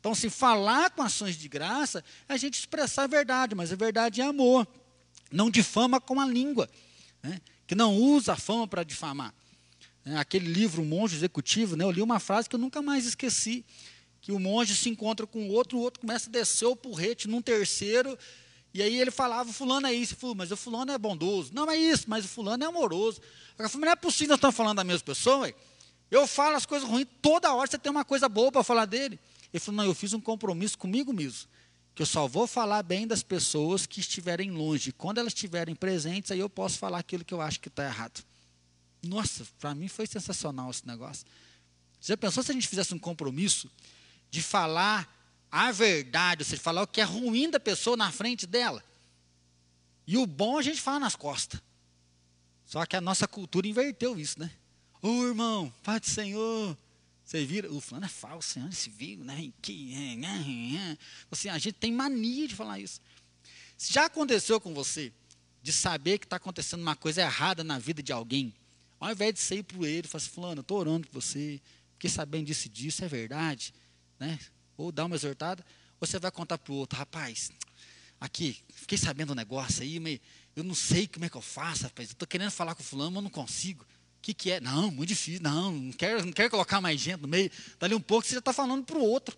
Então, 0.00 0.14
se 0.14 0.30
falar 0.30 0.90
com 0.90 1.02
ações 1.02 1.36
de 1.36 1.48
graça, 1.48 2.02
é 2.28 2.32
a 2.32 2.36
gente 2.36 2.58
expressar 2.58 3.04
a 3.04 3.06
verdade, 3.06 3.54
mas 3.54 3.72
a 3.72 3.76
verdade 3.76 4.20
é 4.20 4.24
amor. 4.24 4.66
Não 5.30 5.50
difama 5.50 6.00
com 6.00 6.18
a 6.20 6.26
língua, 6.26 6.68
né? 7.22 7.40
que 7.66 7.74
não 7.74 7.94
usa 7.96 8.32
a 8.32 8.36
fama 8.36 8.66
para 8.66 8.82
difamar. 8.82 9.32
É, 10.04 10.16
aquele 10.16 10.50
livro, 10.50 10.82
O 10.82 10.84
Monge 10.84 11.14
Executivo, 11.14 11.76
né? 11.76 11.84
eu 11.84 11.90
li 11.90 12.02
uma 12.02 12.18
frase 12.18 12.48
que 12.48 12.56
eu 12.56 12.60
nunca 12.60 12.80
mais 12.80 13.06
esqueci, 13.06 13.64
que 14.20 14.32
o 14.32 14.38
monge 14.38 14.74
se 14.76 14.88
encontra 14.88 15.26
com 15.26 15.48
o 15.48 15.52
outro, 15.52 15.78
o 15.78 15.80
outro 15.80 16.00
começa 16.00 16.28
a 16.28 16.32
descer 16.32 16.66
o 16.66 16.76
porrete 16.76 17.26
num 17.26 17.40
terceiro, 17.40 18.18
e 18.72 18.82
aí 18.82 19.00
ele 19.00 19.10
falava, 19.10 19.52
fulano 19.52 19.86
é 19.86 19.92
isso, 19.92 20.14
falou, 20.16 20.36
mas 20.36 20.52
o 20.52 20.56
fulano 20.56 20.92
é 20.92 20.98
bondoso. 20.98 21.50
Não 21.52 21.70
é 21.70 21.76
isso, 21.76 22.04
mas 22.08 22.24
o 22.24 22.28
fulano 22.28 22.62
é 22.62 22.66
amoroso. 22.66 23.20
Eu 23.58 23.68
falei, 23.68 23.86
não 23.86 23.92
é 23.92 23.96
possível 23.96 24.28
nós 24.28 24.38
estamos 24.38 24.56
falando 24.56 24.76
da 24.76 24.84
mesma 24.84 25.04
pessoa, 25.04 25.52
eu 26.10 26.26
falo 26.26 26.56
as 26.56 26.66
coisas 26.66 26.88
ruins, 26.88 27.06
toda 27.22 27.52
hora 27.54 27.70
você 27.70 27.78
tem 27.78 27.90
uma 27.90 28.04
coisa 28.04 28.28
boa 28.28 28.50
para 28.50 28.64
falar 28.64 28.84
dele. 28.84 29.18
Ele 29.52 29.60
falou: 29.60 29.76
não, 29.76 29.84
eu 29.84 29.94
fiz 29.94 30.12
um 30.12 30.20
compromisso 30.20 30.76
comigo 30.76 31.12
mesmo, 31.12 31.48
que 31.94 32.02
eu 32.02 32.06
só 32.06 32.26
vou 32.26 32.46
falar 32.46 32.82
bem 32.82 33.06
das 33.06 33.22
pessoas 33.22 33.86
que 33.86 34.00
estiverem 34.00 34.50
longe. 34.50 34.92
Quando 34.92 35.18
elas 35.18 35.32
estiverem 35.32 35.74
presentes, 35.74 36.30
aí 36.30 36.40
eu 36.40 36.50
posso 36.50 36.78
falar 36.78 36.98
aquilo 36.98 37.24
que 37.24 37.34
eu 37.34 37.40
acho 37.40 37.60
que 37.60 37.68
está 37.68 37.84
errado. 37.84 38.24
Nossa, 39.02 39.46
para 39.58 39.74
mim 39.74 39.88
foi 39.88 40.06
sensacional 40.06 40.70
esse 40.70 40.86
negócio. 40.86 41.24
Você 42.00 42.16
pensou 42.16 42.42
se 42.42 42.50
a 42.50 42.54
gente 42.54 42.66
fizesse 42.66 42.94
um 42.94 42.98
compromisso 42.98 43.70
de 44.30 44.42
falar 44.42 45.19
a 45.50 45.72
verdade, 45.72 46.42
ou 46.42 46.46
seja, 46.46 46.62
falar 46.62 46.82
o 46.82 46.86
que 46.86 47.00
é 47.00 47.04
ruim 47.04 47.50
da 47.50 47.58
pessoa 47.58 47.96
na 47.96 48.12
frente 48.12 48.46
dela. 48.46 48.84
E 50.06 50.16
o 50.16 50.26
bom 50.26 50.58
a 50.58 50.62
gente 50.62 50.80
fala 50.80 51.00
nas 51.00 51.16
costas. 51.16 51.60
Só 52.64 52.86
que 52.86 52.96
a 52.96 53.00
nossa 53.00 53.26
cultura 53.26 53.66
inverteu 53.66 54.18
isso, 54.18 54.38
né? 54.38 54.50
Ô 55.02 55.08
oh, 55.08 55.26
irmão, 55.26 55.72
Pai 55.82 55.98
do 55.98 56.06
Senhor. 56.06 56.76
Você 57.24 57.44
vira, 57.44 57.70
o 57.72 57.80
fulano 57.80 58.06
é 58.06 58.08
falso, 58.08 58.48
Senhor, 58.48 58.68
esse 58.68 58.90
vivo, 58.90 59.24
né? 59.24 59.52
Que, 59.62 59.94
é? 59.94 60.96
Assim, 61.30 61.48
a 61.48 61.58
gente 61.58 61.74
tem 61.74 61.92
mania 61.92 62.48
de 62.48 62.54
falar 62.54 62.80
isso. 62.80 63.00
Já 63.78 64.06
aconteceu 64.06 64.60
com 64.60 64.74
você 64.74 65.12
de 65.62 65.72
saber 65.72 66.18
que 66.18 66.26
está 66.26 66.36
acontecendo 66.36 66.80
uma 66.80 66.96
coisa 66.96 67.22
errada 67.22 67.62
na 67.62 67.78
vida 67.78 68.02
de 68.02 68.12
alguém, 68.12 68.52
ao 68.98 69.10
invés 69.10 69.34
de 69.34 69.40
sair 69.40 69.62
para 69.62 69.76
ele 69.86 70.06
e 70.06 70.08
falar 70.08 70.22
assim, 70.22 70.30
fulano, 70.30 70.58
eu 70.58 70.62
estou 70.62 70.78
orando 70.78 71.06
por 71.06 71.20
você, 71.20 71.60
fiquei 71.92 72.10
sabendo 72.10 72.46
disso 72.46 72.66
e 72.66 72.70
disso, 72.70 73.04
é 73.04 73.08
verdade, 73.08 73.72
né? 74.18 74.38
Ou 74.80 74.90
dar 74.90 75.04
uma 75.04 75.14
exortada, 75.14 75.64
ou 76.00 76.06
você 76.06 76.18
vai 76.18 76.30
contar 76.30 76.56
para 76.56 76.72
o 76.72 76.76
outro, 76.76 76.98
rapaz, 76.98 77.52
aqui, 78.18 78.56
fiquei 78.72 78.96
sabendo 78.96 79.32
um 79.32 79.34
negócio 79.34 79.82
aí, 79.82 80.00
mas 80.00 80.18
eu 80.56 80.64
não 80.64 80.74
sei 80.74 81.06
como 81.06 81.24
é 81.26 81.28
que 81.28 81.36
eu 81.36 81.42
faço, 81.42 81.82
rapaz, 81.82 82.08
estou 82.08 82.26
querendo 82.26 82.50
falar 82.50 82.74
com 82.74 82.82
o 82.82 82.84
fulano, 82.84 83.10
mas 83.10 83.22
não 83.22 83.30
consigo. 83.30 83.84
O 83.84 84.22
que, 84.22 84.32
que 84.32 84.50
é? 84.50 84.60
Não, 84.60 84.90
muito 84.90 85.10
difícil, 85.10 85.42
não, 85.42 85.70
não 85.70 85.92
quero, 85.92 86.24
não 86.24 86.32
quero 86.32 86.50
colocar 86.50 86.80
mais 86.80 86.98
gente 86.98 87.20
no 87.20 87.28
meio. 87.28 87.50
Dali 87.78 87.94
um 87.94 88.00
pouco 88.00 88.26
você 88.26 88.34
já 88.34 88.38
está 88.38 88.52
falando 88.52 88.84
para 88.84 88.96
o 88.96 89.02
outro. 89.02 89.36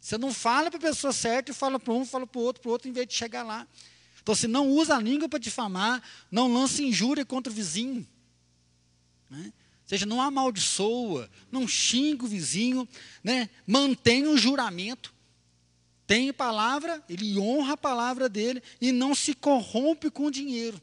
Você 0.00 0.18
não 0.18 0.32
fala 0.32 0.70
para 0.70 0.78
a 0.78 0.82
pessoa 0.82 1.12
certa 1.12 1.52
e 1.52 1.54
fala 1.54 1.78
para 1.78 1.92
um, 1.92 2.04
fala 2.04 2.26
para 2.26 2.38
o 2.40 2.42
outro, 2.42 2.62
para 2.62 2.68
o 2.68 2.72
outro, 2.72 2.88
em 2.88 2.92
vez 2.92 3.06
de 3.06 3.14
chegar 3.14 3.42
lá. 3.42 3.68
Então, 4.22 4.34
você 4.34 4.48
não 4.48 4.68
usa 4.68 4.96
a 4.96 5.00
língua 5.00 5.28
para 5.28 5.38
difamar, 5.38 6.02
não 6.30 6.52
lança 6.52 6.82
injúria 6.82 7.24
contra 7.24 7.52
o 7.52 7.54
vizinho. 7.54 8.06
Né? 9.28 9.52
Seja, 9.90 10.06
não 10.06 10.20
amaldiçoa, 10.20 11.28
não 11.50 11.66
xinga 11.66 12.24
o 12.24 12.28
vizinho, 12.28 12.88
né? 13.24 13.50
mantém 13.66 14.24
o 14.28 14.38
juramento. 14.38 15.12
Tem 16.06 16.32
palavra, 16.32 17.02
ele 17.08 17.36
honra 17.36 17.72
a 17.72 17.76
palavra 17.76 18.28
dele 18.28 18.62
e 18.80 18.92
não 18.92 19.16
se 19.16 19.34
corrompe 19.34 20.08
com 20.08 20.30
dinheiro. 20.30 20.80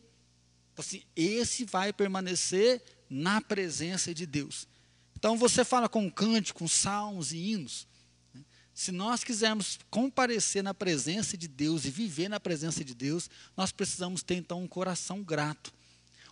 Então, 0.74 0.84
assim, 0.86 1.04
esse 1.16 1.64
vai 1.64 1.94
permanecer 1.94 2.84
na 3.10 3.40
presença 3.40 4.14
de 4.14 4.26
Deus. 4.26 4.68
Então, 5.16 5.38
você 5.38 5.64
fala 5.64 5.88
com 5.88 6.12
cântico, 6.12 6.60
com 6.60 6.68
salmos 6.68 7.32
e 7.32 7.38
hinos. 7.38 7.88
Né? 8.34 8.44
Se 8.74 8.92
nós 8.92 9.24
quisermos 9.24 9.80
comparecer 9.90 10.62
na 10.62 10.74
presença 10.74 11.38
de 11.38 11.48
Deus 11.48 11.86
e 11.86 11.92
viver 11.92 12.28
na 12.28 12.42
presença 12.42 12.84
de 12.84 12.94
Deus, 12.94 13.30
nós 13.56 13.72
precisamos 13.72 14.22
ter 14.22 14.36
então 14.36 14.62
um 14.62 14.68
coração 14.68 15.24
grato. 15.24 15.77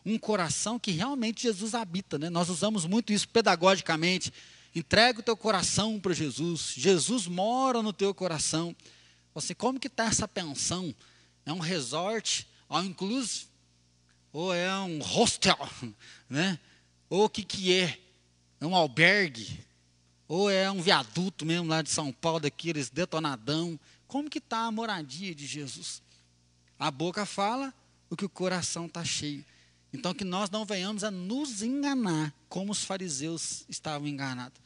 Um 0.06 0.18
coração 0.18 0.78
que 0.78 0.92
realmente 0.92 1.44
Jesus 1.44 1.74
habita. 1.74 2.20
Né? 2.20 2.30
Nós 2.30 2.50
usamos 2.50 2.86
muito 2.86 3.12
isso 3.12 3.28
pedagogicamente. 3.28 4.32
Entrega 4.74 5.20
o 5.20 5.24
teu 5.24 5.36
coração 5.36 6.00
para 6.00 6.14
Jesus. 6.14 6.74
Jesus 6.76 7.28
mora 7.28 7.82
no 7.82 7.92
teu 7.92 8.14
coração. 8.14 8.76
Assim, 9.34 9.54
como 9.54 9.80
que 9.80 9.88
está 9.88 10.06
essa 10.06 10.28
pensão? 10.28 10.94
É 11.46 11.52
um 11.52 11.60
resort, 11.60 12.48
all 12.70 12.84
inclusive? 12.84 13.48
Ou 14.32 14.54
é 14.54 14.74
um 14.80 15.00
hostel? 15.00 15.58
Né? 16.30 16.60
Ou 17.10 17.26
o 17.26 17.30
que, 17.30 17.44
que 17.44 17.74
é? 17.74 18.00
É 18.60 18.66
um 18.66 18.76
albergue? 18.76 19.64
Ou 20.28 20.50
é 20.50 20.70
um 20.72 20.82
viaduto 20.82 21.46
mesmo 21.46 21.68
lá 21.68 21.82
de 21.82 21.90
São 21.90 22.12
Paulo, 22.12 22.40
daqueles 22.40 22.90
detonadão? 22.90 23.80
Como 24.08 24.30
que 24.30 24.40
está 24.40 24.60
a 24.60 24.72
moradia 24.72 25.36
de 25.36 25.46
Jesus? 25.46 26.02
A 26.80 26.90
boca 26.90 27.26
fala 27.26 27.74
o 28.10 28.16
que 28.16 28.26
o 28.26 28.30
coração 28.30 28.88
está 28.88 29.04
cheio. 29.04 29.46
Então 29.96 30.14
que 30.14 30.24
nós 30.24 30.50
não 30.50 30.66
venhamos 30.66 31.04
a 31.04 31.10
nos 31.10 31.62
enganar, 31.62 32.34
como 32.48 32.72
os 32.72 32.84
fariseus 32.84 33.66
estavam 33.70 34.08
enganados 34.08 34.66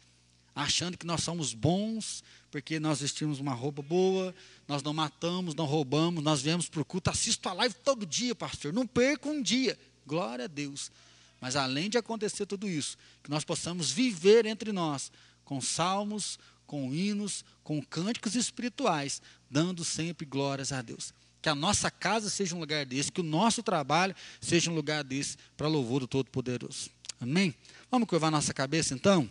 achando 0.59 0.97
que 0.97 1.05
nós 1.05 1.23
somos 1.23 1.53
bons, 1.53 2.23
porque 2.51 2.79
nós 2.79 3.01
vestimos 3.01 3.39
uma 3.39 3.53
roupa 3.53 3.81
boa, 3.81 4.35
nós 4.67 4.83
não 4.83 4.93
matamos, 4.93 5.55
não 5.55 5.65
roubamos, 5.65 6.23
nós 6.23 6.41
viemos 6.41 6.67
para 6.67 6.81
o 6.81 6.85
culto, 6.85 7.09
assisto 7.09 7.47
a 7.47 7.53
live 7.53 7.75
todo 7.75 8.05
dia, 8.05 8.35
pastor, 8.35 8.73
não 8.73 8.85
perco 8.85 9.29
um 9.29 9.41
dia. 9.41 9.77
Glória 10.05 10.45
a 10.45 10.47
Deus. 10.47 10.91
Mas 11.39 11.55
além 11.55 11.89
de 11.89 11.97
acontecer 11.97 12.45
tudo 12.45 12.67
isso, 12.67 12.97
que 13.23 13.29
nós 13.29 13.45
possamos 13.45 13.91
viver 13.91 14.45
entre 14.45 14.71
nós 14.71 15.11
com 15.45 15.61
salmos, 15.61 16.37
com 16.67 16.93
hinos, 16.93 17.45
com 17.63 17.81
cânticos 17.81 18.35
espirituais, 18.35 19.21
dando 19.49 19.85
sempre 19.85 20.25
glórias 20.25 20.71
a 20.71 20.81
Deus. 20.81 21.13
Que 21.41 21.49
a 21.49 21.55
nossa 21.55 21.89
casa 21.89 22.29
seja 22.29 22.55
um 22.55 22.59
lugar 22.59 22.85
desse, 22.85 23.11
que 23.11 23.21
o 23.21 23.23
nosso 23.23 23.63
trabalho 23.63 24.15
seja 24.41 24.69
um 24.69 24.75
lugar 24.75 25.03
desse, 25.03 25.37
para 25.55 25.67
louvor 25.67 26.01
do 26.01 26.07
Todo-Poderoso. 26.07 26.89
Amém? 27.19 27.53
Vamos 27.89 28.07
curvar 28.07 28.31
nossa 28.31 28.53
cabeça 28.53 28.93
então? 28.93 29.29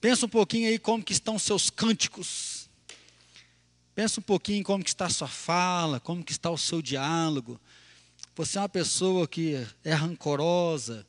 Pensa 0.00 0.26
um 0.26 0.28
pouquinho 0.28 0.68
aí 0.68 0.78
como 0.78 1.02
que 1.02 1.12
estão 1.12 1.38
seus 1.38 1.70
cânticos. 1.70 2.68
Pensa 3.94 4.20
um 4.20 4.22
pouquinho 4.22 4.64
como 4.64 4.82
que 4.82 4.90
está 4.90 5.06
a 5.06 5.10
sua 5.10 5.28
fala, 5.28 6.00
como 6.00 6.24
que 6.24 6.32
está 6.32 6.50
o 6.50 6.58
seu 6.58 6.82
diálogo. 6.82 7.60
Você 8.34 8.58
é 8.58 8.62
uma 8.62 8.68
pessoa 8.68 9.28
que 9.28 9.66
é 9.84 9.92
rancorosa, 9.92 11.06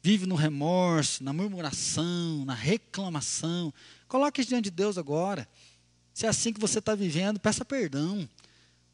vive 0.00 0.26
no 0.26 0.36
remorso, 0.36 1.22
na 1.22 1.32
murmuração, 1.32 2.44
na 2.44 2.54
reclamação. 2.54 3.74
Coloque 4.06 4.44
diante 4.44 4.64
de 4.64 4.70
Deus 4.70 4.96
agora. 4.96 5.48
Se 6.14 6.24
é 6.24 6.28
assim 6.28 6.52
que 6.52 6.60
você 6.60 6.78
está 6.78 6.94
vivendo, 6.94 7.40
peça 7.40 7.64
perdão. 7.64 8.28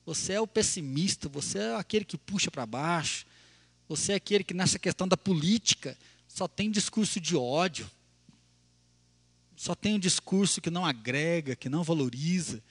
Você 0.09 0.32
é 0.32 0.40
o 0.40 0.46
pessimista, 0.46 1.28
você 1.28 1.59
é 1.59 1.76
aquele 1.76 2.04
que 2.04 2.16
puxa 2.16 2.50
para 2.50 2.64
baixo. 2.64 3.26
Você 3.86 4.12
é 4.12 4.14
aquele 4.14 4.42
que 4.42 4.54
nessa 4.54 4.78
questão 4.78 5.06
da 5.06 5.16
política 5.16 5.94
só 6.26 6.48
tem 6.48 6.70
discurso 6.70 7.20
de 7.20 7.36
ódio 7.36 7.86
só 9.59 9.74
tem 9.74 9.94
um 9.94 9.98
discurso 9.98 10.61
que 10.61 10.70
não 10.70 10.86
agrega, 10.86 11.56
que 11.56 11.68
não 11.68 11.82
valoriza. 11.82 12.62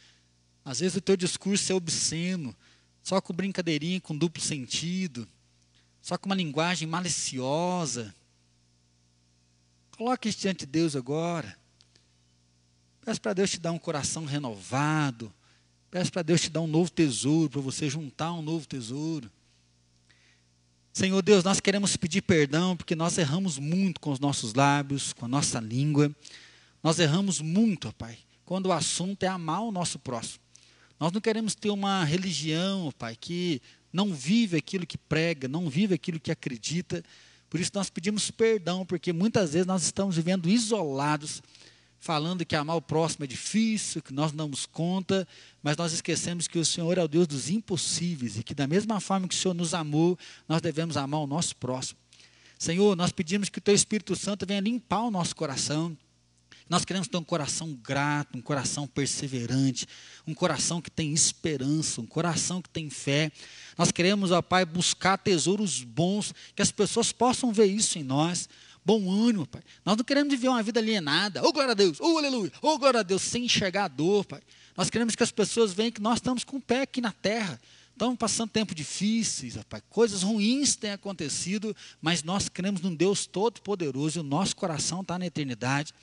Às 0.63 0.79
vezes 0.79 0.95
o 0.95 1.01
teu 1.01 1.17
discurso 1.17 1.69
é 1.69 1.75
obsceno, 1.75 2.55
só 3.03 3.19
com 3.19 3.33
brincadeirinha 3.33 3.99
com 3.99 4.17
duplo 4.17 4.41
sentido, 4.41 5.27
só 6.01 6.17
com 6.17 6.27
uma 6.27 6.35
linguagem 6.35 6.87
maliciosa. 6.87 8.15
Coloque 9.97 10.29
isso 10.29 10.39
diante 10.39 10.59
de 10.59 10.67
Deus 10.67 10.95
agora. 10.95 11.59
Peça 13.01 13.19
para 13.19 13.33
Deus 13.33 13.51
te 13.51 13.59
dar 13.59 13.73
um 13.73 13.79
coração 13.79 14.23
renovado. 14.23 15.33
Peça 15.89 16.11
para 16.11 16.21
Deus 16.21 16.41
te 16.41 16.49
dar 16.49 16.61
um 16.61 16.67
novo 16.67 16.91
tesouro, 16.91 17.49
para 17.49 17.61
você 17.61 17.89
juntar 17.89 18.33
um 18.33 18.41
novo 18.41 18.67
tesouro. 18.67 19.31
Senhor 20.91 21.21
Deus, 21.21 21.43
nós 21.43 21.59
queremos 21.59 21.95
pedir 21.95 22.23
perdão 22.23 22.75
porque 22.75 22.95
nós 22.95 23.17
erramos 23.17 23.57
muito 23.57 24.01
com 24.01 24.11
os 24.11 24.19
nossos 24.19 24.53
lábios, 24.53 25.13
com 25.13 25.25
a 25.25 25.27
nossa 25.29 25.59
língua. 25.59 26.13
Nós 26.83 26.99
erramos 26.99 27.39
muito, 27.39 27.93
Pai, 27.93 28.17
quando 28.43 28.65
o 28.65 28.71
assunto 28.71 29.23
é 29.23 29.27
amar 29.27 29.61
o 29.61 29.71
nosso 29.71 29.97
próximo. 29.99 30.39
Nós 30.99 31.11
não 31.11 31.21
queremos 31.21 31.55
ter 31.55 31.69
uma 31.69 32.03
religião, 32.03 32.91
Pai, 32.97 33.15
que 33.15 33.61
não 33.93 34.13
vive 34.13 34.57
aquilo 34.57 34.85
que 34.85 34.97
prega, 34.97 35.47
não 35.47 35.69
vive 35.69 35.93
aquilo 35.93 36.19
que 36.19 36.31
acredita. 36.31 37.03
Por 37.49 37.59
isso 37.59 37.71
nós 37.73 37.89
pedimos 37.89 38.29
perdão, 38.29 38.85
porque 38.85 39.13
muitas 39.13 39.53
vezes 39.53 39.67
nós 39.67 39.83
estamos 39.83 40.15
vivendo 40.15 40.49
isolados, 40.49 41.41
falando 42.07 42.45
que 42.45 42.55
amar 42.55 42.77
o 42.77 42.81
próximo 42.81 43.25
é 43.25 43.27
difícil, 43.27 44.01
que 44.01 44.13
nós 44.13 44.31
não 44.31 44.45
damos 44.45 44.65
conta, 44.65 45.27
mas 45.61 45.75
nós 45.75 45.91
esquecemos 45.91 46.47
que 46.47 46.57
o 46.57 46.63
Senhor 46.63 46.97
é 46.97 47.03
o 47.03 47.07
Deus 47.07 47.27
dos 47.27 47.49
impossíveis 47.49 48.37
e 48.37 48.43
que 48.43 48.55
da 48.55 48.65
mesma 48.65 49.01
forma 49.01 49.27
que 49.27 49.35
o 49.35 49.37
Senhor 49.37 49.53
nos 49.53 49.73
amou, 49.73 50.17
nós 50.47 50.61
devemos 50.61 50.95
amar 50.95 51.19
o 51.19 51.27
nosso 51.27 51.53
próximo. 51.57 51.99
Senhor, 52.57 52.95
nós 52.95 53.11
pedimos 53.11 53.49
que 53.49 53.59
o 53.59 53.61
Teu 53.61 53.75
Espírito 53.75 54.15
Santo 54.15 54.45
venha 54.45 54.61
limpar 54.61 55.01
o 55.01 55.11
nosso 55.11 55.35
coração, 55.35 55.97
nós 56.69 56.83
queremos 56.85 57.07
ter 57.07 57.17
um 57.17 57.23
coração 57.23 57.73
grato, 57.81 58.37
um 58.37 58.41
coração 58.41 58.87
perseverante, 58.87 59.85
um 60.25 60.33
coração 60.33 60.81
que 60.81 60.91
tem 60.91 61.13
esperança, 61.13 62.01
um 62.01 62.05
coração 62.05 62.61
que 62.61 62.69
tem 62.69 62.89
fé. 62.89 63.31
Nós 63.77 63.91
queremos, 63.91 64.31
ó 64.31 64.41
Pai, 64.41 64.65
buscar 64.65 65.17
tesouros 65.17 65.83
bons, 65.83 66.33
que 66.55 66.61
as 66.61 66.71
pessoas 66.71 67.11
possam 67.11 67.53
ver 67.53 67.67
isso 67.67 67.97
em 67.97 68.03
nós. 68.03 68.49
Bom 68.87 69.11
ânimo, 69.11 69.45
Pai. 69.45 69.61
Nós 69.83 69.97
não 69.97 70.05
queremos 70.05 70.31
viver 70.31 70.47
uma 70.47 70.63
vida 70.63 70.79
alienada. 70.79 71.45
Oh, 71.45 71.51
glória 71.51 71.71
a 71.71 71.75
Deus. 71.75 71.97
Oh, 71.99 72.17
aleluia. 72.17 72.49
Oh, 72.61 72.77
glória 72.77 73.01
a 73.01 73.03
Deus. 73.03 73.21
Sem 73.21 73.43
enxergar 73.43 73.83
a 73.83 73.87
dor, 73.89 74.23
Pai. 74.23 74.39
Nós 74.77 74.89
queremos 74.89 75.13
que 75.13 75.21
as 75.21 75.29
pessoas 75.29 75.73
vejam 75.73 75.91
que 75.91 76.01
nós 76.01 76.19
estamos 76.19 76.45
com 76.45 76.55
o 76.55 76.61
pé 76.61 76.83
aqui 76.83 77.01
na 77.01 77.11
terra. 77.11 77.59
Estamos 77.91 78.15
passando 78.15 78.49
tempos 78.49 78.73
difíceis, 78.73 79.55
rapaz. 79.55 79.83
coisas 79.89 80.23
ruins 80.23 80.77
têm 80.77 80.91
acontecido, 80.91 81.75
mas 82.01 82.23
nós 82.23 82.47
cremos 82.47 82.79
num 82.79 82.95
Deus 82.95 83.25
todo-poderoso 83.25 84.19
e 84.19 84.21
o 84.21 84.23
nosso 84.23 84.55
coração 84.55 85.01
está 85.01 85.19
na 85.19 85.25
eternidade. 85.25 85.93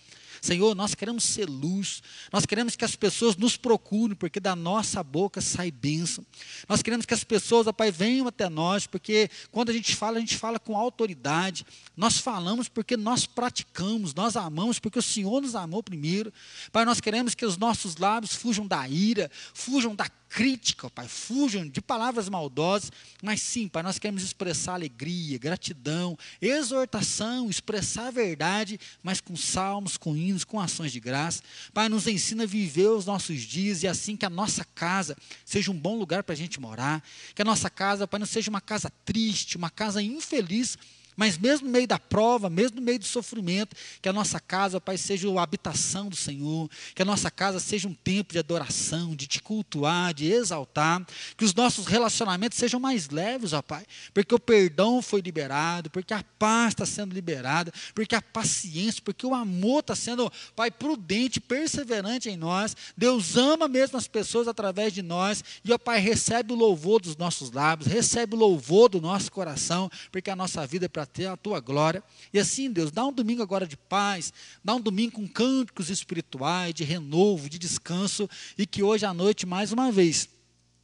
Senhor, 0.45 0.74
nós 0.74 0.95
queremos 0.95 1.24
ser 1.24 1.49
luz, 1.49 2.03
nós 2.30 2.45
queremos 2.45 2.76
que 2.76 2.84
as 2.84 2.95
pessoas 2.95 3.34
nos 3.34 3.57
procurem, 3.57 4.14
porque 4.14 4.38
da 4.38 4.55
nossa 4.55 5.03
boca 5.03 5.40
sai 5.40 5.70
bênção. 5.70 6.22
Nós 6.68 6.82
queremos 6.82 7.07
que 7.07 7.14
as 7.14 7.24
pessoas, 7.24 7.66
ó 7.66 7.72
Pai, 7.72 7.90
venham 7.90 8.28
até 8.28 8.47
nós, 8.51 8.86
porque 8.86 9.30
quando 9.51 9.70
a 9.70 9.72
gente 9.72 9.97
fala, 9.97 10.18
a 10.18 10.20
gente 10.20 10.36
fala 10.36 10.59
com 10.59 10.76
autoridade. 10.76 11.64
Nós 11.97 12.18
falamos 12.18 12.68
porque 12.68 12.95
nós 12.95 13.24
praticamos, 13.24 14.12
nós 14.12 14.36
amamos 14.36 14.78
porque 14.78 14.99
o 14.99 15.03
Senhor 15.03 15.40
nos 15.40 15.55
amou 15.55 15.82
primeiro. 15.82 16.30
Pai, 16.70 16.84
nós 16.84 17.01
queremos 17.01 17.34
que 17.34 17.47
os 17.47 17.57
nossos 17.57 17.97
lábios 17.97 18.34
fujam 18.34 18.66
da 18.66 18.86
ira, 18.86 19.30
fujam 19.55 19.95
da 19.95 20.11
crítica, 20.35 20.91
Pai, 20.91 21.07
fujam 21.07 21.64
de 21.64 21.80
palavras 21.80 22.28
maldosas, 22.28 22.91
mas 23.22 23.41
sim, 23.41 23.68
Pai, 23.68 23.85
nós 23.85 24.01
queremos 24.01 24.24
expressar 24.24 24.74
alegria, 24.74 25.39
gratidão, 25.39 26.18
exortação, 26.43 27.49
expressar 27.49 28.09
a 28.09 28.11
verdade, 28.11 28.80
mas 29.01 29.20
com 29.20 29.37
salmos, 29.37 29.97
com 29.97 30.16
hinos, 30.16 30.43
com 30.43 30.59
ações 30.59 30.91
de 30.91 30.99
graça. 30.99 31.41
Pai, 31.72 31.89
nos 31.89 32.09
ensina 32.09 32.43
a 32.43 32.47
viver 32.47 32.89
os 32.89 33.07
nossos 33.07 33.43
dias 33.43 33.85
e 33.85 33.87
assim 33.87 34.16
que 34.16 34.26
a 34.26 34.30
nossa 34.30 34.64
casa 34.64 35.16
seja 35.45 35.70
um 35.70 35.78
bom 35.78 35.97
lugar 35.97 36.24
para 36.24 36.32
a 36.32 36.37
gente 36.37 36.59
morar, 36.59 37.01
que 37.32 37.41
a 37.41 37.45
nossa 37.45 37.70
casa, 37.70 38.09
Pai, 38.09 38.18
não 38.18 38.26
seja 38.26 38.51
uma 38.51 38.61
casa 38.61 38.91
triste, 39.05 39.57
uma 39.57 39.70
casa 39.70 40.03
infeliz, 40.03 40.76
mas 41.17 41.39
mesmo 41.39 41.67
no 41.67 41.73
meio 41.73 41.87
da 41.87 41.99
prova, 41.99 42.51
mesmo 42.51 42.77
no 42.77 42.83
meio 42.83 42.99
do 42.99 43.05
sofrimento, 43.05 43.77
que 44.01 44.09
a 44.09 44.12
nossa 44.12 44.41
casa, 44.41 44.81
Pai, 44.81 44.97
seja 44.97 45.29
a 45.31 45.43
habitação 45.43 46.09
do 46.09 46.17
Senhor, 46.17 46.69
que 46.95 47.03
a 47.03 47.05
nossa 47.05 47.31
casa 47.31 47.61
seja 47.61 47.89
um 47.89 47.95
tempo 47.95 48.33
de 48.33 48.39
adoração, 48.39 49.15
de 49.15 49.27
te 49.27 49.41
cultuar, 49.41 50.12
de 50.12 50.31
exaltar, 50.31 51.05
que 51.37 51.45
os 51.45 51.55
nossos 51.55 51.87
relacionamentos 51.87 52.59
sejam 52.59 52.81
mais 52.81 53.09
leves, 53.09 53.53
ó 53.53 53.62
Pai, 53.62 53.85
porque 54.12 54.35
o 54.35 54.39
perdão 54.39 55.01
foi 55.01 55.21
liberado, 55.21 55.91
porque 55.91 56.12
a 56.12 56.25
paz 56.39 56.69
está 56.69 56.87
sendo 56.87 57.15
liberada, 57.15 57.73
porque 57.95 58.15
a 58.15 58.23
paciência, 58.23 59.03
porque 59.05 59.27
o 59.27 59.35
amor 59.35 59.81
está 59.81 59.95
sendo, 59.95 60.31
Pai, 60.55 60.71
prudente, 60.71 61.41
perseverante 61.41 62.29
em 62.29 62.37
nós. 62.37 62.77
Deus 62.97 63.37
ama 63.37 63.69
mesmo 63.69 63.97
as 63.97 64.09
pessoas 64.09 64.49
através 64.49 64.93
de 64.93 65.03
nós, 65.03 65.43
e 65.65 65.73
ó 65.73 65.79
Pai, 65.79 66.01
recebe 66.01 66.53
o 66.53 66.57
louvor 66.57 67.01
dos 67.01 67.17
nossos 67.17 67.51
lábios, 67.51 67.91
recebe 67.91 68.35
o 68.35 68.39
louvor 68.39 68.89
do 68.89 69.01
nosso 69.01 69.31
coração, 69.31 69.91
porque 70.11 70.31
a 70.31 70.37
nossa 70.37 70.67
vida 70.67 70.87
é 70.87 70.89
para 71.05 71.07
ter 71.07 71.26
a 71.26 71.36
tua 71.36 71.61
glória. 71.61 72.02
E 72.32 72.38
assim, 72.38 72.70
Deus, 72.70 72.90
dá 72.90 73.07
um 73.07 73.12
domingo 73.12 73.42
agora 73.42 73.66
de 73.66 73.76
paz, 73.76 74.32
dá 74.64 74.74
um 74.74 74.80
domingo 74.80 75.12
com 75.12 75.28
cânticos 75.28 75.90
espirituais, 75.90 76.74
de 76.74 76.82
renovo, 76.82 77.48
de 77.48 77.59
descanso, 77.59 78.28
e 78.57 78.66
que 78.66 78.82
hoje 78.82 79.05
à 79.05 79.12
noite, 79.12 79.44
mais 79.44 79.70
uma 79.70 79.92
vez, 79.92 80.28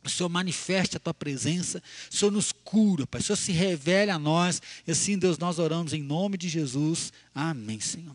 o 0.05 0.09
Senhor 0.09 0.29
manifeste 0.29 0.97
a 0.97 1.01
tua 1.01 1.15
presença, 1.15 1.83
o 2.11 2.17
Senhor 2.17 2.31
nos 2.31 2.53
cura, 2.53 3.07
Pai, 3.07 3.21
o 3.21 3.25
Senhor 3.25 3.37
se 3.37 3.53
revele 3.53 4.11
a 4.11 4.19
nós, 4.19 4.61
e 4.87 4.91
assim, 4.91 5.19
Deus, 5.19 5.39
nós 5.39 5.59
oramos 5.59 5.93
em 5.93 6.03
nome 6.03 6.37
de 6.37 6.49
Jesus. 6.49 7.13
Amém, 7.35 7.81
Senhor. 7.81 8.15